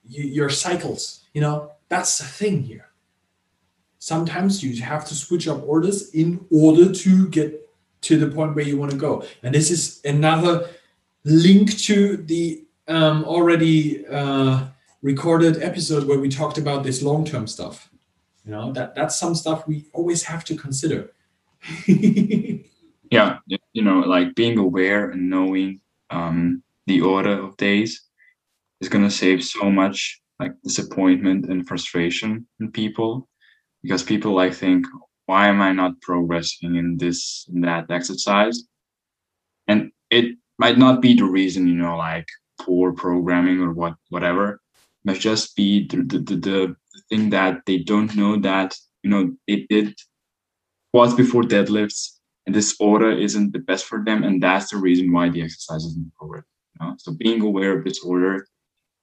your 0.04 0.48
cycles 0.48 1.24
you 1.34 1.40
know 1.40 1.72
that's 1.88 2.18
the 2.18 2.24
thing 2.24 2.62
here 2.62 2.88
sometimes 3.98 4.62
you 4.62 4.80
have 4.82 5.04
to 5.04 5.14
switch 5.14 5.48
up 5.48 5.62
orders 5.66 6.10
in 6.14 6.44
order 6.50 6.92
to 6.92 7.28
get 7.28 7.68
to 8.00 8.16
the 8.16 8.28
point 8.28 8.54
where 8.54 8.64
you 8.64 8.78
want 8.78 8.90
to 8.90 8.96
go. 8.96 9.24
And 9.42 9.54
this 9.54 9.70
is 9.70 10.00
another 10.04 10.68
link 11.24 11.76
to 11.78 12.16
the 12.16 12.64
um, 12.86 13.24
already 13.24 14.06
uh, 14.06 14.66
recorded 15.02 15.62
episode 15.62 16.06
where 16.06 16.18
we 16.18 16.28
talked 16.28 16.58
about 16.58 16.84
this 16.84 17.02
long-term 17.02 17.46
stuff. 17.46 17.90
You 18.44 18.52
know 18.52 18.72
that 18.72 18.94
that's 18.94 19.18
some 19.18 19.34
stuff 19.34 19.66
we 19.68 19.84
always 19.92 20.22
have 20.22 20.42
to 20.44 20.56
consider. 20.56 21.10
yeah, 23.10 23.38
you 23.72 23.82
know, 23.82 24.00
like 24.00 24.34
being 24.34 24.58
aware 24.58 25.10
and 25.10 25.30
knowing 25.30 25.80
um, 26.10 26.62
the 26.86 27.00
order 27.00 27.42
of 27.42 27.56
days 27.56 28.02
is 28.80 28.88
going 28.88 29.04
to 29.04 29.10
save 29.10 29.44
so 29.44 29.70
much 29.70 30.20
like 30.40 30.52
disappointment 30.62 31.46
and 31.46 31.66
frustration 31.66 32.46
in 32.60 32.70
people 32.70 33.28
because 33.82 34.02
people 34.02 34.34
like 34.34 34.54
think 34.54 34.86
why 35.26 35.48
am 35.48 35.60
i 35.60 35.72
not 35.72 36.00
progressing 36.00 36.76
in 36.76 36.96
this 36.96 37.46
in 37.52 37.60
that 37.60 37.90
exercise? 37.90 38.62
And 39.66 39.90
it 40.10 40.36
might 40.58 40.78
not 40.78 41.02
be 41.02 41.14
the 41.14 41.24
reason 41.24 41.66
you 41.66 41.74
know 41.74 41.96
like 41.96 42.26
poor 42.60 42.92
programming 42.92 43.60
or 43.60 43.72
what 43.72 43.94
whatever 44.08 44.54
it 44.54 44.60
might 45.04 45.20
just 45.20 45.54
be 45.54 45.86
the, 45.86 45.98
the, 45.98 46.18
the, 46.18 46.36
the 46.36 46.76
thing 47.10 47.30
that 47.30 47.60
they 47.66 47.78
don't 47.78 48.16
know 48.16 48.36
that 48.40 48.74
you 49.02 49.10
know 49.10 49.32
they 49.46 49.66
did 49.68 49.94
squats 50.88 51.14
before 51.14 51.42
deadlifts 51.42 52.18
and 52.46 52.54
this 52.54 52.76
order 52.80 53.10
isn't 53.10 53.52
the 53.52 53.58
best 53.58 53.84
for 53.84 54.04
them 54.04 54.22
and 54.22 54.42
that's 54.42 54.70
the 54.70 54.76
reason 54.76 55.12
why 55.12 55.28
the 55.28 55.42
exercise 55.42 55.84
isn't 55.84 56.12
progressing 56.14 56.46
you 56.80 56.86
know? 56.86 56.94
so 56.98 57.12
being 57.12 57.40
aware 57.42 57.78
of 57.78 57.84
this 57.84 58.00
order 58.04 58.46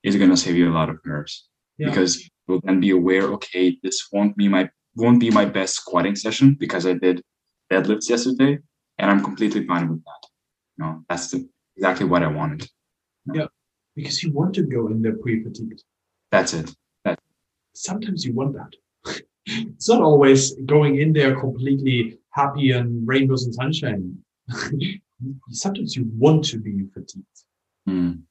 is 0.04 0.16
going 0.16 0.30
to 0.30 0.38
save 0.38 0.56
you 0.56 0.72
a 0.72 0.74
lot 0.74 0.90
of 0.90 0.98
nerves 1.06 1.48
yeah. 1.78 1.90
because 1.90 2.30
will 2.48 2.62
then 2.64 2.80
be 2.80 2.92
aware, 2.92 3.24
okay, 3.34 3.78
this 3.84 4.08
won't 4.12 4.36
be 4.38 4.48
my 4.48 4.70
won't 4.96 5.20
be 5.20 5.30
my 5.30 5.46
best 5.46 5.76
squatting 5.76 6.16
session 6.16 6.56
because 6.58 6.86
I 6.86 6.94
did 6.94 7.22
deadlifts 7.72 8.10
yesterday, 8.10 8.60
and 8.98 9.12
I'm 9.12 9.24
completely 9.24 9.66
fine 9.66 9.90
with 9.90 10.04
that. 10.04 10.28
You 10.78 10.86
know, 10.86 11.06
that's 11.10 11.32
the, 11.32 11.48
exactly 11.76 12.06
what 12.06 12.24
I 12.24 12.28
wanted. 12.28 12.62
You 13.26 13.34
know? 13.34 13.40
Yeah, 13.42 13.48
because 13.96 14.24
you 14.24 14.32
want 14.32 14.54
to 14.56 14.64
go 14.64 14.88
in 14.88 15.02
there 15.02 15.18
pre-fatigued. 15.18 15.84
That's 16.32 16.54
it. 16.54 16.74
That 17.04 17.20
sometimes 17.74 18.26
you 18.26 18.34
want 18.34 18.54
that. 18.54 18.74
It's 19.46 19.90
not 19.90 20.02
always 20.02 20.54
going 20.66 21.00
in 21.00 21.14
there 21.14 21.40
completely 21.40 22.18
happy 22.32 22.72
and 22.72 23.08
rainbows 23.08 23.46
and 23.46 23.54
sunshine. 23.54 24.18
sometimes 25.50 25.96
you 25.96 26.10
want 26.18 26.44
to 26.46 26.58
be 26.58 26.86
fatigued. 26.94 27.26
Mm. 27.88 28.22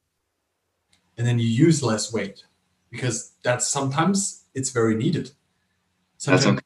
And 1.16 1.26
then 1.26 1.38
you 1.38 1.46
use 1.46 1.82
less 1.82 2.12
weight 2.12 2.44
because 2.90 3.32
that's 3.42 3.68
sometimes 3.68 4.44
it's 4.54 4.70
very 4.70 4.94
needed. 4.94 5.30
Sometimes, 6.18 6.60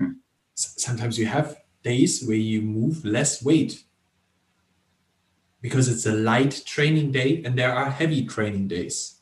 okay. 0.00 0.10
sometimes 0.54 1.18
you 1.18 1.26
have 1.26 1.56
days 1.82 2.24
where 2.26 2.36
you 2.36 2.62
move 2.62 3.04
less 3.04 3.42
weight. 3.42 3.84
because 5.62 5.88
it's 5.88 6.06
a 6.06 6.12
light 6.12 6.62
training 6.64 7.10
day 7.10 7.42
and 7.44 7.58
there 7.58 7.74
are 7.74 7.90
heavy 7.90 8.24
training 8.24 8.68
days. 8.68 9.16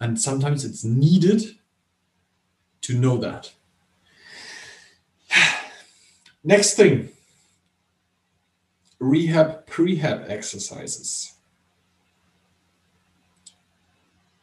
And 0.00 0.20
sometimes 0.20 0.64
it's 0.64 0.82
needed 0.82 1.56
to 2.80 2.98
know 2.98 3.16
that. 3.18 3.52
Next 6.44 6.74
thing 6.74 7.08
rehab 9.00 9.66
prehab 9.66 10.28
exercises. 10.28 11.32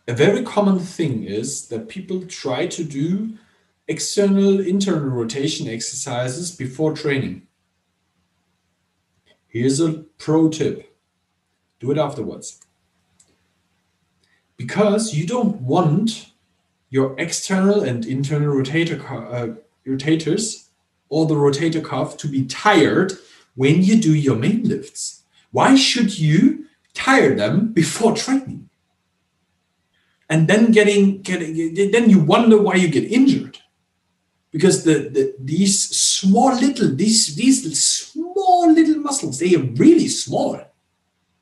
A 0.08 0.14
very 0.14 0.43
common 0.43 0.80
thing 0.80 1.24
is 1.24 1.68
that 1.68 1.88
people 1.88 2.26
try 2.26 2.66
to 2.68 2.84
do 2.84 3.38
external 3.88 4.60
internal 4.60 5.10
rotation 5.10 5.68
exercises 5.68 6.56
before 6.56 6.93
training. 6.93 7.43
Here's 9.47 9.80
a 9.80 10.06
pro 10.18 10.49
tip 10.49 10.97
do 11.80 11.91
it 11.91 11.97
afterwards. 11.97 12.62
Because 14.58 15.14
you 15.16 15.26
don't 15.26 15.62
want 15.62 16.32
your 16.89 17.16
external 17.20 17.82
and 17.82 18.06
internal 18.06 18.54
rotator 18.54 18.99
uh, 19.10 19.56
rotators 19.88 20.70
or 21.12 21.26
the 21.26 21.36
rotator 21.36 21.84
cuff 21.84 22.18
to 22.18 22.28
be 22.28 22.45
tired 22.45 23.12
when 23.55 23.84
you 23.84 24.01
do 24.01 24.16
your 24.16 24.38
main 24.38 24.64
lifts. 24.64 25.24
Why 25.51 25.76
should 25.76 26.18
you 26.18 26.66
tire 26.93 27.36
them 27.36 27.74
before 27.74 28.16
training? 28.16 28.70
And 30.30 30.47
then 30.47 30.72
getting, 30.72 31.22
getting 31.22 31.91
then 31.91 32.09
you 32.09 32.20
wonder 32.20 32.59
why 32.59 32.76
you 32.76 32.88
get 32.88 33.12
injured. 33.12 33.59
Because 34.51 34.84
the, 34.84 35.09
the 35.09 35.36
these 35.39 35.78
small 35.95 36.53
little 36.55 36.93
these 36.93 37.36
these 37.36 37.86
small 37.86 38.72
little 38.72 38.99
muscles, 39.01 39.39
they 39.39 39.55
are 39.55 39.64
really 39.76 40.07
small. 40.07 40.59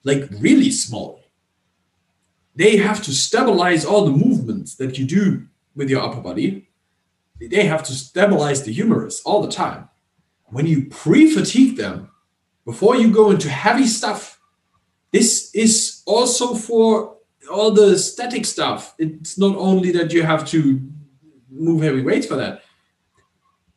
Like 0.03 0.30
really 0.39 0.72
small. 0.72 1.24
They 2.55 2.78
have 2.78 3.01
to 3.03 3.11
stabilize 3.11 3.86
all 3.86 4.05
the 4.05 4.11
movements 4.26 4.76
that 4.76 4.97
you 4.97 5.05
do 5.05 5.47
with 5.76 5.89
your 5.89 6.01
upper 6.01 6.22
body. 6.22 6.68
They 7.39 7.65
have 7.65 7.83
to 7.83 7.93
stabilize 7.93 8.63
the 8.63 8.73
humerus 8.73 9.21
all 9.21 9.41
the 9.41 9.51
time 9.51 9.89
when 10.51 10.65
you 10.65 10.85
pre-fatigue 10.85 11.77
them 11.77 12.09
before 12.65 12.95
you 12.95 13.11
go 13.11 13.31
into 13.31 13.49
heavy 13.49 13.87
stuff, 13.87 14.39
this 15.11 15.53
is 15.55 16.03
also 16.05 16.53
for 16.55 17.17
all 17.51 17.71
the 17.71 17.97
static 17.97 18.45
stuff. 18.45 18.93
It's 18.99 19.37
not 19.37 19.55
only 19.55 19.91
that 19.93 20.13
you 20.13 20.23
have 20.23 20.47
to 20.49 20.81
move 21.49 21.81
heavy 21.81 22.01
weights 22.01 22.27
for 22.27 22.35
that. 22.35 22.63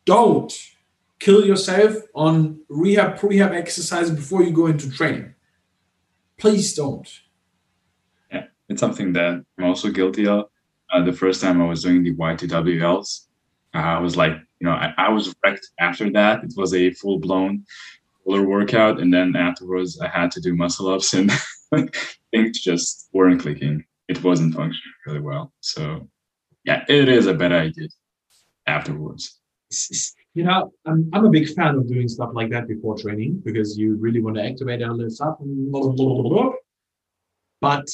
Don't 0.05 0.53
kill 1.19 1.45
yourself 1.45 1.95
on 2.13 2.59
rehab, 2.69 3.17
prehab 3.17 3.53
exercise 3.53 4.11
before 4.11 4.43
you 4.43 4.51
go 4.51 4.67
into 4.67 4.91
training. 4.91 5.33
Please 6.37 6.75
don't. 6.75 7.07
Yeah, 8.31 8.45
it's 8.67 8.79
something 8.79 9.13
that 9.13 9.43
I'm 9.57 9.63
also 9.63 9.89
guilty 9.89 10.27
of. 10.27 10.45
Uh, 10.91 11.03
the 11.03 11.13
first 11.13 11.41
time 11.41 11.61
I 11.61 11.65
was 11.65 11.81
doing 11.81 12.03
the 12.03 12.13
YTWLs, 12.13 13.27
uh, 13.73 13.79
I 13.79 13.99
was 13.99 14.15
like, 14.15 14.33
you 14.59 14.67
know, 14.67 14.71
I, 14.71 14.93
I 14.97 15.09
was 15.09 15.33
wrecked 15.43 15.67
after 15.79 16.09
that. 16.11 16.43
It 16.43 16.53
was 16.55 16.73
a 16.73 16.91
full 16.91 17.19
blown 17.19 17.65
roller 18.25 18.47
workout, 18.47 18.99
and 18.99 19.13
then 19.13 19.35
afterwards 19.35 19.99
I 19.99 20.07
had 20.07 20.31
to 20.31 20.41
do 20.41 20.55
muscle 20.55 20.89
ups, 20.89 21.13
and 21.13 21.31
things 22.31 22.61
just 22.61 23.09
weren't 23.13 23.41
clicking. 23.41 23.83
It 24.07 24.23
wasn't 24.23 24.53
functioning 24.53 24.93
really 25.05 25.21
well. 25.21 25.53
So, 25.61 26.07
yeah, 26.65 26.83
it 26.87 27.09
is 27.09 27.27
a 27.27 27.33
better 27.33 27.57
idea 27.57 27.87
afterwards. 28.67 29.39
You 30.35 30.43
know, 30.45 30.73
I'm, 30.87 31.07
I'm 31.13 31.25
a 31.25 31.29
big 31.29 31.47
fan 31.53 31.75
of 31.75 31.87
doing 31.87 32.07
stuff 32.07 32.31
like 32.33 32.49
that 32.49 32.67
before 32.67 32.97
training 32.97 33.43
because 33.45 33.77
you 33.77 33.97
really 33.97 34.19
want 34.19 34.35
to 34.37 34.43
activate 34.43 34.81
all 34.81 34.97
this 34.97 35.17
stuff. 35.17 35.37
But 37.61 37.87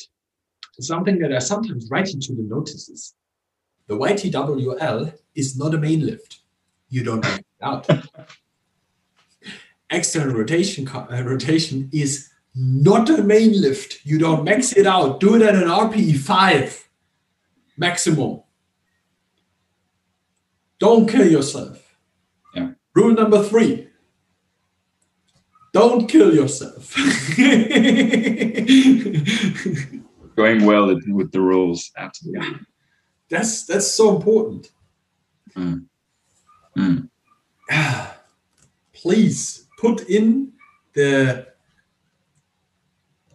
something 0.80 1.20
that 1.20 1.34
I 1.34 1.40
sometimes 1.40 1.90
write 1.92 2.14
into 2.14 2.34
the 2.36 2.44
notices 2.44 3.14
the 3.90 3.96
YTWL 3.96 5.14
is 5.36 5.58
not 5.58 5.74
a 5.74 5.78
main 5.78 6.06
lift 6.06 6.40
you 6.90 7.04
don't 7.04 7.24
make 7.24 7.40
it 7.40 7.46
out. 7.62 7.88
External 9.92 10.36
rotation 10.36 10.88
uh, 10.88 11.24
rotation 11.24 11.90
is 11.92 12.30
not 12.56 13.10
a 13.10 13.24
main 13.24 13.60
lift. 13.60 14.06
You 14.06 14.20
don't 14.20 14.44
max 14.44 14.74
it 14.74 14.86
out. 14.86 15.20
Do 15.20 15.36
it 15.36 15.42
at 15.42 15.56
an 15.56 15.68
RPE 15.68 16.18
5 16.18 16.90
maximum. 17.78 18.44
Don't 20.80 21.10
kill 21.10 21.30
yourself. 21.30 21.96
Yeah. 22.54 22.72
Rule 22.94 23.14
number 23.14 23.44
three 23.44 23.88
don't 25.72 26.10
kill 26.10 26.34
yourself. 26.34 26.96
Going 30.36 30.66
well 30.66 30.88
with 30.88 31.32
the 31.32 31.40
rules, 31.40 31.92
absolutely. 31.96 32.48
Yeah. 32.48 32.58
That's 33.30 33.66
that's 33.66 33.92
so 33.92 34.16
important. 34.16 34.72
Mm. 35.56 35.86
Mm. 36.78 37.10
Please 38.94 39.68
put 39.78 40.10
in 40.10 40.54
the 40.94 41.48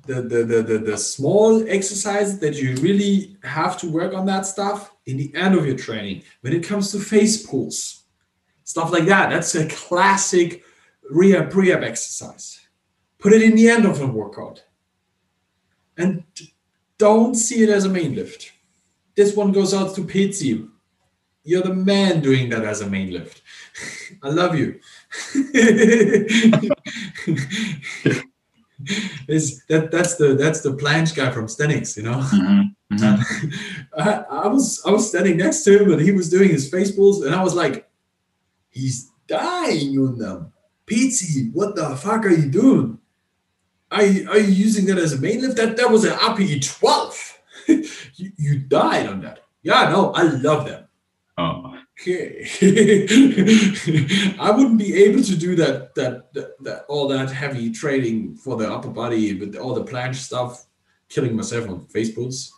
the, 0.07 0.21
the, 0.21 0.45
the, 0.45 0.63
the, 0.63 0.79
the 0.79 0.99
small 0.99 1.67
exercise 1.69 2.39
that 2.41 2.57
you 2.57 2.75
really 2.77 3.39
have 3.43 3.79
to 3.79 3.89
work 3.89 4.13
on 4.13 4.27
that 4.27 4.45
stuff 4.45 4.93
in 5.07 5.17
the 5.17 5.35
end 5.35 5.55
of 5.55 5.67
your 5.67 5.77
training. 5.77 6.23
When 6.43 6.53
it 6.53 6.63
comes 6.63 6.93
to 6.93 6.99
face 6.99 7.47
pulls, 7.47 8.05
stuff 8.65 8.93
like 8.93 9.07
that, 9.07 9.31
that's 9.31 9.55
a 9.55 9.67
classic 9.69 10.63
rehab 11.11 11.51
prehab 11.51 11.83
exercise. 11.83 12.61
Put 13.19 13.33
it 13.33 13.43
in 13.43 13.57
the 13.57 13.69
end 13.69 13.87
of 13.87 14.01
a 14.03 14.07
workout. 14.07 14.63
And 15.97 16.25
don't 16.99 17.35
see 17.35 17.63
it 17.63 17.71
as 17.71 17.85
a 17.85 17.89
main 17.89 18.15
lift. 18.15 18.53
This 19.17 19.37
one 19.37 19.53
goes 19.53 19.73
out 19.75 19.95
to 19.95 20.03
Pizzi. 20.03 20.69
You're 21.45 21.63
the 21.63 21.75
man 21.75 22.21
doing 22.21 22.49
that 22.51 22.65
as 22.65 22.81
a 22.81 22.89
main 22.89 23.13
lift. 23.13 23.43
I 24.23 24.29
love 24.29 24.57
you. 24.59 24.81
is 29.29 29.65
that 29.67 29.91
that's 29.91 30.17
the 30.17 30.35
that's 30.35 30.61
the 30.61 30.71
planche 30.71 31.15
guy 31.15 31.31
from 31.31 31.47
Stenix, 31.47 31.97
you 31.97 32.03
know. 32.03 32.19
Mm-hmm. 32.19 32.97
Mm-hmm. 32.97 33.49
I, 33.99 34.25
I, 34.31 34.49
was 34.49 34.83
I 34.87 34.91
was 34.91 35.09
standing 35.09 35.37
next 35.37 35.63
to 35.65 35.79
him 35.83 35.93
and 35.93 36.01
he 36.01 36.13
was 36.13 36.31
doing 36.31 36.49
his 36.49 36.69
face 36.69 36.91
pulls 36.91 37.25
and 37.25 37.35
I 37.35 37.43
was 37.43 37.55
like, 37.55 37.89
he's 38.71 39.11
dying 39.27 39.99
on 39.99 40.19
them. 40.19 40.53
Pizzi, 40.87 41.53
what 41.53 41.77
the 41.77 41.97
fuck 41.97 42.27
are 42.27 42.31
you 42.31 42.51
doing? 42.51 42.99
Are 43.91 44.05
you, 44.05 44.29
are 44.29 44.39
you 44.39 44.53
using 44.53 44.87
that 44.87 44.99
as 44.99 45.13
a 45.13 45.21
main 45.21 45.41
lift? 45.41 45.57
That 45.57 45.77
that 45.77 45.91
was 45.91 46.05
an 46.05 46.13
RPE 46.13 46.79
12. 46.79 47.24
You, 48.17 48.33
you 48.37 48.59
died 48.59 49.07
on 49.07 49.21
that. 49.23 49.41
Yeah, 49.63 49.89
no, 49.91 50.13
I 50.13 50.23
love 50.23 50.67
them. 50.67 50.87
Oh. 51.37 51.75
Okay. 52.01 52.45
I 54.39 54.51
wouldn't 54.51 54.79
be 54.79 54.95
able 55.05 55.23
to 55.23 55.37
do 55.37 55.55
that, 55.57 55.95
that, 55.95 56.33
that, 56.35 56.63
that, 56.65 56.85
all 56.89 57.09
that 57.09 57.31
heavy 57.31 57.71
training 57.71 58.37
for 58.37 58.57
the 58.57 58.71
upper 58.71 58.91
body 58.91 59.35
with 59.35 59.57
all 59.57 59.75
the 59.75 59.85
planche 59.85 60.17
stuff, 60.17 60.67
killing 61.09 61.37
myself 61.37 61.69
on 61.69 61.87
face 61.87 62.11
pulls. 62.11 62.53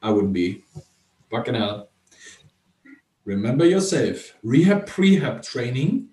I 0.00 0.10
wouldn't 0.10 0.32
be. 0.32 0.62
Fucking 1.30 1.54
hell. 1.54 1.90
Remember 3.24 3.64
yourself. 3.64 4.34
Rehab 4.42 4.86
prehab 4.86 5.42
training 5.42 6.08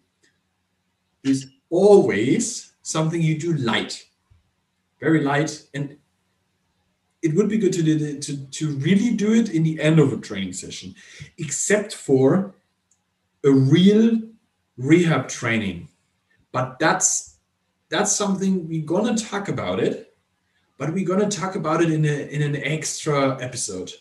is 1.24 1.48
always 1.70 2.74
something 2.82 3.22
you 3.22 3.38
do 3.38 3.54
light. 3.54 4.04
Very 5.00 5.24
light 5.24 5.64
and 5.74 5.98
it 7.22 7.36
would 7.36 7.50
be 7.50 7.58
good 7.58 7.74
to, 7.74 7.84
do, 7.84 8.20
to, 8.20 8.46
to 8.48 8.76
really 8.78 9.12
do 9.12 9.34
it 9.34 9.50
in 9.50 9.64
the 9.64 9.80
end 9.80 10.00
of 10.00 10.12
a 10.12 10.18
training 10.18 10.54
session, 10.54 10.96
except 11.38 11.94
for 11.94 12.56
a 13.44 13.52
real 13.52 14.22
rehab 14.78 15.28
training. 15.28 15.88
But 16.52 16.80
that's 16.80 17.38
that's 17.90 18.16
something 18.16 18.68
we're 18.68 18.86
gonna 18.86 19.18
talk 19.18 19.50
about 19.50 19.80
it, 19.80 20.16
but 20.78 20.94
we're 20.94 21.06
gonna 21.06 21.30
talk 21.30 21.56
about 21.56 21.82
it 21.82 21.92
in 21.92 22.06
a 22.06 22.28
in 22.30 22.42
an 22.42 22.56
extra 22.56 23.42
episode 23.42 23.92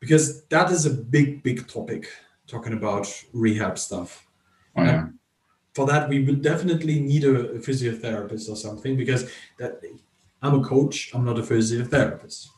because 0.00 0.42
that 0.46 0.70
is 0.70 0.86
a 0.86 0.90
big 0.90 1.42
big 1.42 1.68
topic 1.68 2.08
talking 2.46 2.72
about 2.72 3.06
rehab 3.32 3.78
stuff. 3.78 4.26
Oh, 4.76 4.82
yeah. 4.82 5.08
For 5.74 5.86
that, 5.86 6.08
we 6.08 6.24
will 6.24 6.34
definitely 6.34 6.98
need 6.98 7.24
a, 7.24 7.50
a 7.50 7.58
physiotherapist 7.58 8.48
or 8.48 8.56
something 8.56 8.96
because 8.96 9.30
that 9.58 9.80
I'm 10.42 10.60
a 10.60 10.64
coach, 10.64 11.10
I'm 11.14 11.24
not 11.24 11.38
a 11.38 11.42
physiotherapist. 11.42 12.48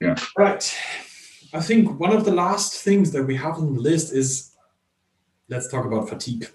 Yeah. 0.00 0.16
Right. 0.36 0.74
I 1.54 1.60
think 1.60 1.98
one 2.00 2.12
of 2.12 2.24
the 2.24 2.32
last 2.32 2.82
things 2.82 3.12
that 3.12 3.24
we 3.24 3.36
have 3.36 3.54
on 3.54 3.74
the 3.74 3.80
list 3.80 4.12
is 4.12 4.52
let's 5.48 5.68
talk 5.68 5.84
about 5.84 6.08
fatigue. 6.08 6.48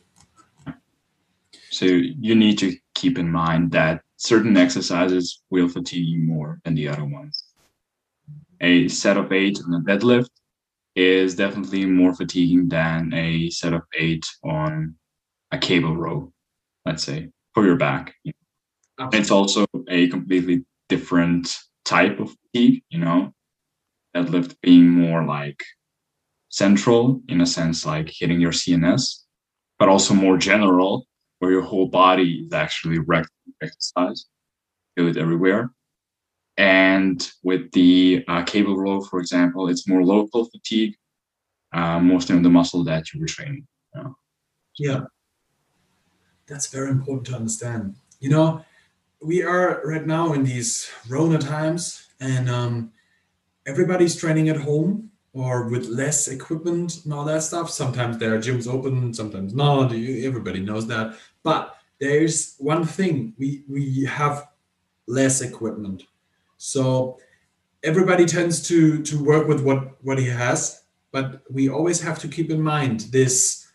So 1.69 1.85
you 1.85 2.35
need 2.35 2.57
to 2.59 2.75
keep 2.95 3.17
in 3.17 3.29
mind 3.31 3.71
that 3.71 4.01
certain 4.17 4.57
exercises 4.57 5.43
will 5.49 5.69
fatigue 5.69 6.07
you 6.07 6.19
more 6.19 6.59
than 6.63 6.75
the 6.75 6.87
other 6.87 7.05
ones. 7.05 7.43
A 8.61 8.87
set 8.87 9.17
of 9.17 9.31
eight 9.31 9.59
on 9.65 9.73
a 9.75 9.81
deadlift 9.81 10.29
is 10.95 11.35
definitely 11.35 11.85
more 11.85 12.13
fatiguing 12.15 12.67
than 12.67 13.13
a 13.13 13.51
set 13.51 13.73
of 13.73 13.83
eight 13.99 14.25
on 14.43 14.95
a 15.51 15.57
cable 15.57 15.95
row, 15.95 16.33
let's 16.85 17.03
say, 17.03 17.29
for 17.53 17.63
your 17.65 17.75
back. 17.77 18.15
It's 18.99 19.31
also 19.31 19.65
a 19.89 20.07
completely 20.09 20.65
different 20.89 21.55
type 21.85 22.19
of 22.19 22.35
fatigue, 22.53 22.83
you 22.89 22.99
know, 22.99 23.33
deadlift 24.15 24.55
being 24.61 24.89
more 24.89 25.23
like 25.23 25.61
central 26.49 27.21
in 27.29 27.41
a 27.41 27.45
sense, 27.45 27.85
like 27.85 28.09
hitting 28.09 28.41
your 28.41 28.51
CNS, 28.51 29.23
but 29.77 29.89
also 29.89 30.13
more 30.13 30.37
general, 30.37 31.05
where 31.39 31.51
your 31.51 31.61
whole 31.61 31.87
body 31.87 32.45
is 32.45 32.53
actually 32.53 32.99
wrecked 32.99 33.29
exercise, 33.61 34.25
feel 34.95 35.07
it 35.07 35.17
everywhere. 35.17 35.71
And 36.57 37.29
with 37.43 37.71
the 37.73 38.25
uh, 38.27 38.43
cable 38.43 38.75
row, 38.75 39.01
for 39.01 39.19
example, 39.19 39.69
it's 39.69 39.87
more 39.87 40.03
local 40.03 40.45
fatigue, 40.45 40.95
uh, 41.71 41.99
mostly 41.99 42.35
on 42.35 42.41
the 42.41 42.49
muscle 42.49 42.83
that 42.85 43.13
you 43.13 43.19
were 43.19 43.27
training. 43.27 43.67
You 43.93 44.01
know? 44.01 44.15
Yeah, 44.79 45.01
that's 46.47 46.67
very 46.67 46.89
important 46.89 47.27
to 47.27 47.35
understand. 47.35 47.95
You 48.19 48.29
know, 48.29 48.65
we 49.21 49.43
are 49.43 49.81
right 49.83 50.05
now 50.05 50.33
in 50.33 50.43
these 50.43 50.89
Rona 51.09 51.37
times, 51.39 52.07
and 52.19 52.49
um, 52.49 52.91
everybody's 53.65 54.15
training 54.15 54.49
at 54.49 54.57
home 54.57 55.11
or 55.33 55.67
with 55.69 55.85
less 55.85 56.27
equipment 56.27 57.03
and 57.03 57.13
all 57.13 57.25
that 57.25 57.43
stuff. 57.43 57.69
Sometimes 57.69 58.17
there 58.17 58.33
are 58.33 58.39
gyms 58.39 58.67
open, 58.67 59.13
sometimes 59.13 59.53
not. 59.53 59.91
Everybody 59.93 60.59
knows 60.59 60.87
that. 60.87 61.15
But 61.43 61.75
there's 61.99 62.55
one 62.57 62.85
thing 62.85 63.33
we 63.37 63.63
we 63.67 64.05
have 64.05 64.47
less 65.07 65.41
equipment, 65.41 66.03
so 66.57 67.19
everybody 67.83 68.25
tends 68.25 68.67
to 68.67 69.01
to 69.03 69.23
work 69.23 69.47
with 69.47 69.63
what 69.63 70.03
what 70.03 70.19
he 70.19 70.27
has. 70.27 70.83
But 71.11 71.41
we 71.49 71.69
always 71.69 72.01
have 72.01 72.19
to 72.19 72.27
keep 72.27 72.51
in 72.51 72.61
mind 72.61 73.01
this 73.11 73.67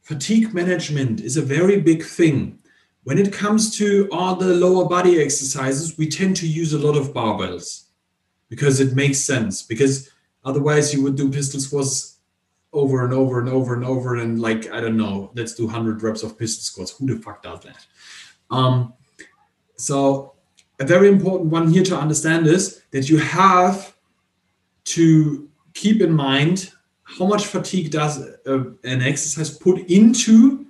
fatigue 0.00 0.52
management 0.52 1.20
is 1.20 1.36
a 1.36 1.42
very 1.42 1.80
big 1.80 2.02
thing. 2.02 2.58
When 3.04 3.18
it 3.18 3.32
comes 3.32 3.76
to 3.78 4.08
all 4.12 4.36
the 4.36 4.54
lower 4.54 4.88
body 4.88 5.20
exercises, 5.20 5.98
we 5.98 6.08
tend 6.08 6.36
to 6.36 6.46
use 6.46 6.72
a 6.72 6.78
lot 6.78 6.96
of 6.96 7.12
barbells 7.12 7.86
because 8.48 8.80
it 8.80 8.94
makes 8.94 9.18
sense. 9.18 9.62
Because 9.62 10.10
otherwise, 10.44 10.94
you 10.94 11.02
would 11.02 11.16
do 11.16 11.30
pistol 11.30 11.60
squats 11.60 12.18
over 12.72 13.04
and 13.04 13.12
over 13.12 13.38
and 13.40 13.48
over 13.48 13.74
and 13.74 13.84
over 13.84 14.16
and 14.16 14.40
like 14.40 14.70
I 14.72 14.80
don't 14.80 14.96
know, 14.96 15.30
let's 15.34 15.54
do 15.54 15.66
100 15.66 16.02
reps 16.02 16.22
of 16.22 16.38
pistol 16.38 16.62
squats. 16.62 16.92
Who 16.92 17.06
the 17.06 17.20
fuck 17.20 17.42
does 17.42 17.60
that? 17.60 17.86
Um, 18.50 18.94
so 19.76 20.34
a 20.80 20.84
very 20.84 21.08
important 21.08 21.50
one 21.50 21.70
here 21.70 21.82
to 21.84 21.96
understand 21.96 22.46
is 22.46 22.82
that 22.90 23.08
you 23.08 23.18
have 23.18 23.94
to 24.84 25.48
keep 25.74 26.00
in 26.00 26.12
mind 26.12 26.72
how 27.02 27.26
much 27.26 27.46
fatigue 27.46 27.90
does 27.90 28.20
a, 28.46 28.54
an 28.84 29.02
exercise 29.02 29.50
put 29.50 29.78
into 29.90 30.66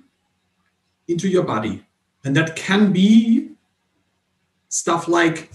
into 1.07 1.27
your 1.27 1.43
body 1.43 1.85
and 2.23 2.35
that 2.35 2.55
can 2.55 2.91
be 2.91 3.51
stuff 4.69 5.07
like 5.07 5.51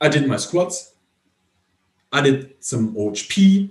i 0.00 0.08
did 0.08 0.26
my 0.26 0.36
squats. 0.36 0.94
I 2.12 2.20
did 2.20 2.54
some 2.60 2.94
ohp 2.94 3.70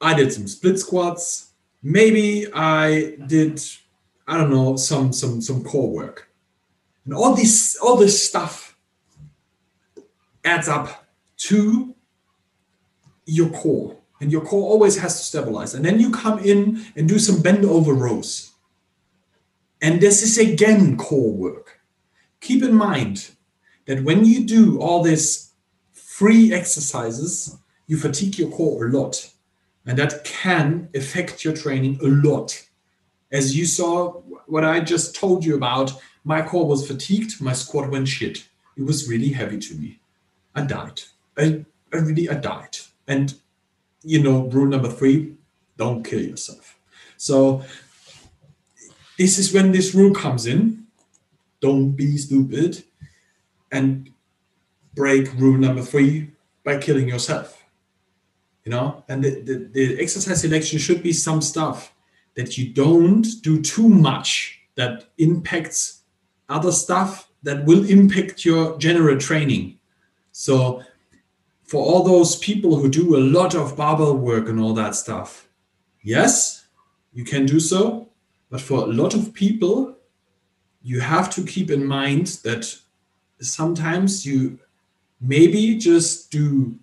i 0.00 0.14
did 0.14 0.32
some 0.32 0.46
split 0.46 0.78
squats. 0.78 1.50
Maybe 1.82 2.46
i 2.52 3.16
did 3.26 3.60
i 4.26 4.36
don't 4.38 4.50
know 4.50 4.76
some 4.76 5.12
some 5.12 5.40
some 5.40 5.64
core 5.64 5.90
work. 5.90 6.28
And 7.04 7.14
all 7.14 7.34
this 7.34 7.76
all 7.76 7.96
this 7.96 8.26
stuff 8.28 8.76
adds 10.44 10.68
up 10.68 11.06
to 11.48 11.94
your 13.26 13.50
core. 13.50 13.96
And 14.20 14.30
your 14.30 14.42
core 14.42 14.70
always 14.70 14.96
has 14.98 15.18
to 15.18 15.24
stabilize. 15.24 15.74
And 15.74 15.84
then 15.84 15.98
you 15.98 16.10
come 16.12 16.38
in 16.38 16.84
and 16.94 17.08
do 17.08 17.18
some 17.18 17.42
bend 17.42 17.64
over 17.64 17.92
rows. 17.92 18.51
And 19.82 20.00
this 20.00 20.22
is 20.22 20.38
again 20.38 20.96
core 20.96 21.32
work. 21.32 21.80
Keep 22.40 22.62
in 22.62 22.72
mind 22.72 23.30
that 23.86 24.04
when 24.04 24.24
you 24.24 24.46
do 24.46 24.80
all 24.80 25.02
these 25.02 25.52
free 25.90 26.54
exercises, 26.54 27.58
you 27.88 27.96
fatigue 27.96 28.38
your 28.38 28.50
core 28.50 28.86
a 28.86 28.90
lot. 28.90 29.28
And 29.84 29.98
that 29.98 30.24
can 30.24 30.88
affect 30.94 31.44
your 31.44 31.54
training 31.54 31.98
a 32.00 32.06
lot. 32.06 32.64
As 33.32 33.56
you 33.56 33.66
saw, 33.66 34.12
what 34.46 34.64
I 34.64 34.78
just 34.78 35.16
told 35.16 35.44
you 35.44 35.56
about, 35.56 35.92
my 36.24 36.40
core 36.40 36.66
was 36.66 36.86
fatigued, 36.86 37.40
my 37.40 37.52
squat 37.52 37.90
went 37.90 38.06
shit. 38.06 38.46
It 38.76 38.84
was 38.84 39.08
really 39.08 39.30
heavy 39.30 39.58
to 39.58 39.74
me. 39.74 39.98
I 40.54 40.62
died. 40.62 41.00
I, 41.36 41.64
I 41.92 41.96
really, 41.96 42.30
I 42.30 42.34
died. 42.34 42.78
And 43.08 43.34
you 44.04 44.22
know, 44.22 44.46
rule 44.46 44.66
number 44.66 44.88
three, 44.88 45.34
don't 45.76 46.04
kill 46.04 46.20
yourself. 46.20 46.78
So 47.16 47.64
this 49.22 49.38
is 49.38 49.54
when 49.54 49.70
this 49.70 49.94
rule 49.94 50.12
comes 50.12 50.46
in. 50.46 50.84
Don't 51.60 51.92
be 51.92 52.16
stupid 52.16 52.82
and 53.70 54.10
break 54.94 55.32
rule 55.34 55.56
number 55.56 55.80
three 55.80 56.32
by 56.64 56.78
killing 56.78 57.08
yourself. 57.08 57.62
You 58.64 58.72
know, 58.72 59.04
and 59.08 59.22
the, 59.22 59.40
the, 59.42 59.54
the 59.72 60.02
exercise 60.02 60.40
selection 60.40 60.80
should 60.80 61.04
be 61.04 61.12
some 61.12 61.40
stuff 61.40 61.94
that 62.34 62.58
you 62.58 62.72
don't 62.72 63.26
do 63.42 63.62
too 63.62 63.88
much 63.88 64.58
that 64.74 65.04
impacts 65.18 66.02
other 66.48 66.72
stuff 66.72 67.28
that 67.44 67.64
will 67.64 67.88
impact 67.88 68.44
your 68.44 68.76
general 68.78 69.18
training. 69.18 69.78
So 70.32 70.82
for 71.62 71.84
all 71.84 72.02
those 72.02 72.34
people 72.34 72.74
who 72.74 72.88
do 72.88 73.16
a 73.16 73.22
lot 73.38 73.54
of 73.54 73.76
barbell 73.76 74.16
work 74.16 74.48
and 74.48 74.58
all 74.58 74.74
that 74.74 74.96
stuff, 74.96 75.46
yes, 76.02 76.66
you 77.12 77.22
can 77.24 77.46
do 77.46 77.60
so. 77.60 78.08
But 78.52 78.60
for 78.60 78.82
a 78.82 78.86
lot 78.86 79.14
of 79.14 79.32
people, 79.32 79.96
you 80.82 81.00
have 81.00 81.30
to 81.36 81.42
keep 81.42 81.70
in 81.70 81.86
mind 81.86 82.26
that 82.44 82.76
sometimes 83.40 84.26
you 84.26 84.58
maybe 85.22 85.78
just 85.78 86.30
do 86.30 86.78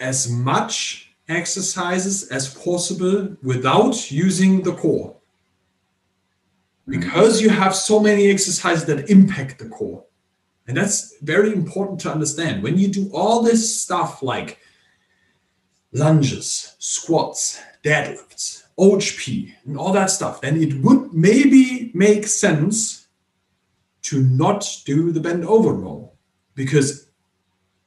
as 0.00 0.30
much 0.30 1.12
exercises 1.28 2.28
as 2.28 2.54
possible 2.54 3.36
without 3.42 4.10
using 4.10 4.62
the 4.62 4.72
core. 4.72 5.16
Hmm. 6.86 6.98
Because 6.98 7.42
you 7.42 7.50
have 7.50 7.76
so 7.76 8.00
many 8.00 8.30
exercises 8.30 8.86
that 8.86 9.10
impact 9.10 9.58
the 9.58 9.68
core. 9.68 10.02
And 10.66 10.74
that's 10.78 11.18
very 11.20 11.52
important 11.52 12.00
to 12.00 12.10
understand. 12.10 12.62
When 12.62 12.78
you 12.78 12.88
do 12.88 13.10
all 13.12 13.42
this 13.42 13.82
stuff 13.82 14.22
like 14.22 14.60
lunges, 15.92 16.74
squats, 16.78 17.60
deadlifts, 17.84 18.61
OHP, 18.82 19.54
and 19.64 19.78
all 19.78 19.92
that 19.92 20.10
stuff, 20.10 20.40
then 20.40 20.60
it 20.60 20.74
would 20.82 21.14
maybe 21.14 21.92
make 21.94 22.26
sense 22.26 23.06
to 24.02 24.20
not 24.22 24.66
do 24.84 25.12
the 25.12 25.20
bend 25.20 25.44
over 25.44 25.72
row 25.72 26.10
because 26.56 27.06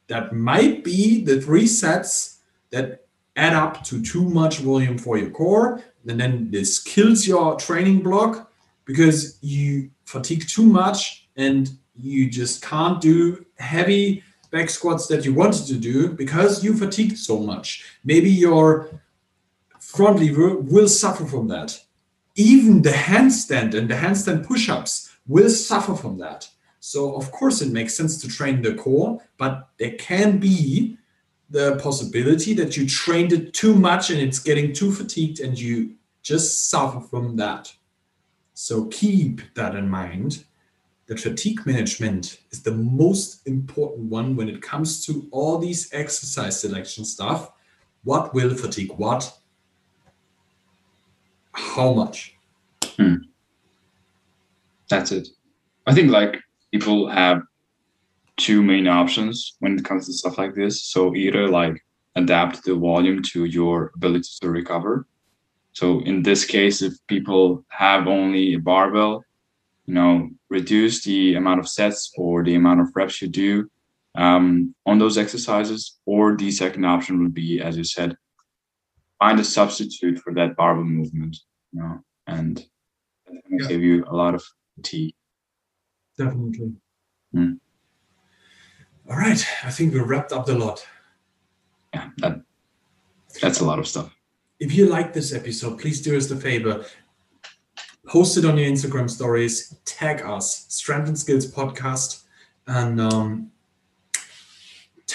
that 0.07 0.33
might 0.33 0.85
be 0.85 1.21
the 1.25 1.41
three 1.41 1.67
sets 1.67 2.39
that 2.69 3.05
add 3.35 3.51
up 3.51 3.83
to 3.83 4.01
too 4.01 4.23
much 4.29 4.59
volume 4.59 4.97
for 4.97 5.17
your 5.17 5.31
core. 5.31 5.83
And 6.07 6.17
then 6.17 6.49
this 6.49 6.81
kills 6.81 7.27
your 7.27 7.57
training 7.57 8.01
block 8.01 8.49
because 8.85 9.37
you 9.41 9.89
fatigue 10.05 10.47
too 10.47 10.63
much 10.63 11.27
and 11.35 11.69
you 11.97 12.29
just 12.29 12.61
can't 12.61 13.01
do 13.01 13.45
heavy 13.57 14.23
back 14.51 14.69
squats 14.69 15.07
that 15.07 15.25
you 15.25 15.33
wanted 15.33 15.65
to 15.65 15.75
do 15.75 16.09
because 16.09 16.63
you 16.63 16.77
fatigued 16.77 17.17
so 17.17 17.39
much. 17.39 17.83
Maybe 18.05 18.29
your 18.29 19.01
front 19.95 20.19
lever 20.19 20.57
will 20.57 20.87
suffer 20.87 21.25
from 21.25 21.47
that. 21.49 21.79
Even 22.35 22.81
the 22.81 22.91
handstand 22.91 23.73
and 23.73 23.89
the 23.89 23.95
handstand 23.95 24.45
push 24.45 24.69
ups 24.69 25.15
will 25.27 25.49
suffer 25.49 25.95
from 25.95 26.17
that. 26.19 26.49
So, 26.79 27.15
of 27.15 27.31
course, 27.31 27.61
it 27.61 27.71
makes 27.71 27.95
sense 27.95 28.21
to 28.21 28.27
train 28.27 28.61
the 28.61 28.75
core, 28.75 29.19
but 29.37 29.69
there 29.79 29.95
can 29.97 30.37
be 30.37 30.97
the 31.49 31.77
possibility 31.77 32.53
that 32.55 32.75
you 32.77 32.87
trained 32.87 33.33
it 33.33 33.53
too 33.53 33.73
much 33.75 34.09
and 34.09 34.19
it's 34.19 34.39
getting 34.39 34.73
too 34.73 34.91
fatigued 34.91 35.39
and 35.39 35.57
you 35.57 35.95
just 36.21 36.69
suffer 36.69 36.99
from 36.99 37.37
that. 37.37 37.73
So, 38.53 38.85
keep 38.85 39.41
that 39.55 39.75
in 39.75 39.89
mind 39.89 40.45
that 41.07 41.19
fatigue 41.19 41.65
management 41.65 42.39
is 42.51 42.63
the 42.63 42.71
most 42.71 43.47
important 43.47 44.09
one 44.09 44.35
when 44.35 44.49
it 44.49 44.61
comes 44.61 45.05
to 45.05 45.27
all 45.31 45.57
these 45.57 45.89
exercise 45.93 46.59
selection 46.59 47.05
stuff. 47.05 47.51
What 48.03 48.33
will 48.33 48.55
fatigue 48.55 48.91
what? 48.97 49.37
How 51.75 51.91
much? 51.91 52.33
Hmm. 52.97 53.15
That's 54.89 55.11
it. 55.11 55.27
I 55.85 55.93
think 55.93 56.09
like 56.09 56.39
people 56.71 57.09
have 57.09 57.41
two 58.37 58.63
main 58.63 58.87
options 58.87 59.57
when 59.59 59.77
it 59.77 59.83
comes 59.83 60.05
to 60.05 60.13
stuff 60.13 60.37
like 60.37 60.55
this. 60.55 60.83
So 60.83 61.13
either 61.15 61.49
like 61.49 61.83
adapt 62.15 62.63
the 62.63 62.75
volume 62.75 63.21
to 63.33 63.43
your 63.43 63.91
ability 63.95 64.29
to 64.41 64.49
recover. 64.49 65.05
So 65.73 65.99
in 66.03 66.23
this 66.23 66.45
case, 66.45 66.81
if 66.81 66.93
people 67.07 67.65
have 67.67 68.07
only 68.07 68.53
a 68.53 68.59
barbell, 68.59 69.23
you 69.85 69.93
know, 69.95 70.29
reduce 70.49 71.03
the 71.03 71.35
amount 71.35 71.59
of 71.59 71.67
sets 71.67 72.13
or 72.17 72.41
the 72.41 72.55
amount 72.55 72.79
of 72.79 72.87
reps 72.95 73.21
you 73.21 73.27
do 73.27 73.69
um, 74.15 74.73
on 74.85 74.97
those 74.97 75.17
exercises. 75.17 75.99
Or 76.05 76.37
the 76.37 76.51
second 76.51 76.85
option 76.85 77.21
would 77.21 77.33
be, 77.33 77.61
as 77.61 77.75
you 77.75 77.83
said, 77.83 78.15
find 79.19 79.39
a 79.41 79.43
substitute 79.43 80.19
for 80.19 80.33
that 80.35 80.55
barbell 80.55 80.85
movement, 80.85 81.35
you 81.75 81.81
know, 81.81 81.99
and 82.27 82.65
That's 83.27 83.47
going 83.47 83.57
to 83.59 83.63
Yeah. 83.63 83.67
save 83.67 83.81
you 83.83 84.05
a 84.07 84.15
lot 84.15 84.33
of 84.35 84.43
tea. 84.83 85.13
Definitely. 86.17 86.73
Mm. 87.33 87.59
All 89.09 89.17
right. 89.17 89.45
I 89.63 89.69
think 89.71 89.93
we 89.93 89.99
wrapped 89.99 90.31
up 90.31 90.45
the 90.45 90.57
lot. 90.57 90.85
Yeah, 91.93 92.09
that 92.17 92.41
that's 93.41 93.59
a 93.59 93.65
lot 93.65 93.79
of 93.79 93.87
stuff. 93.87 94.15
If 94.59 94.73
you 94.73 94.85
like 94.87 95.11
this 95.13 95.33
episode, 95.33 95.79
please 95.79 96.01
do 96.01 96.15
us 96.17 96.27
the 96.27 96.35
favor. 96.37 96.85
Post 98.07 98.37
it 98.37 98.45
on 98.45 98.57
your 98.57 98.69
Instagram 98.69 99.09
stories, 99.09 99.75
tag 99.85 100.21
us, 100.21 100.65
Strength 100.69 101.07
and 101.09 101.19
Skills 101.19 101.51
Podcast, 101.51 102.23
and 102.67 103.01
um, 103.01 103.51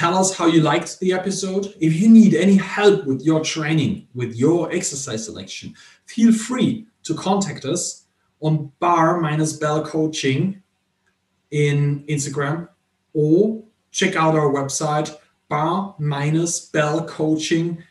tell 0.01 0.17
us 0.17 0.35
how 0.35 0.47
you 0.47 0.63
liked 0.63 0.99
the 1.01 1.13
episode. 1.13 1.75
If 1.79 2.01
you 2.01 2.09
need 2.09 2.33
any 2.33 2.57
help 2.57 3.05
with 3.05 3.21
your 3.21 3.45
training, 3.45 4.09
with 4.15 4.35
your 4.35 4.73
exercise 4.73 5.27
selection, 5.27 5.75
feel 6.07 6.33
free 6.33 6.87
to 7.03 7.13
contact 7.13 7.67
us 7.67 8.07
on 8.41 8.73
bar 8.79 9.21
minus 9.21 9.53
bell 9.53 9.85
coaching 9.85 10.63
in 11.51 12.03
Instagram 12.09 12.67
or 13.13 13.63
check 13.91 14.17
out 14.17 14.35
our 14.35 14.51
website 14.51 15.15
bar 15.51 15.95
minus 15.99 16.61
bell 16.71 17.05
coaching 17.05 17.85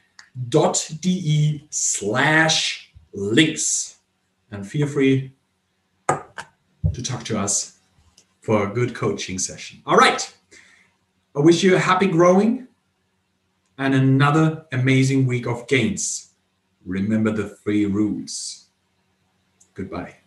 dot 0.49 0.89
de 1.01 1.68
slash 1.70 2.91
links. 3.14 3.99
And 4.49 4.68
feel 4.68 4.88
free 4.88 5.36
to 6.07 7.03
talk 7.03 7.24
to 7.26 7.38
us 7.38 7.78
for 8.41 8.68
a 8.68 8.74
good 8.74 8.95
coaching 8.95 9.38
session. 9.38 9.84
All 9.86 9.95
right 9.95 10.34
i 11.36 11.40
wish 11.40 11.64
you 11.64 11.76
a 11.76 11.80
happy 11.80 12.08
growing 12.08 12.68
and 13.78 13.96
another 13.96 14.66
amazing 14.74 15.26
week 15.26 15.48
of 15.48 15.66
gains. 15.68 16.34
Remember 16.86 17.32
the 17.32 17.50
three 17.50 17.86
rules. 17.86 18.68
Goodbye 19.74 20.18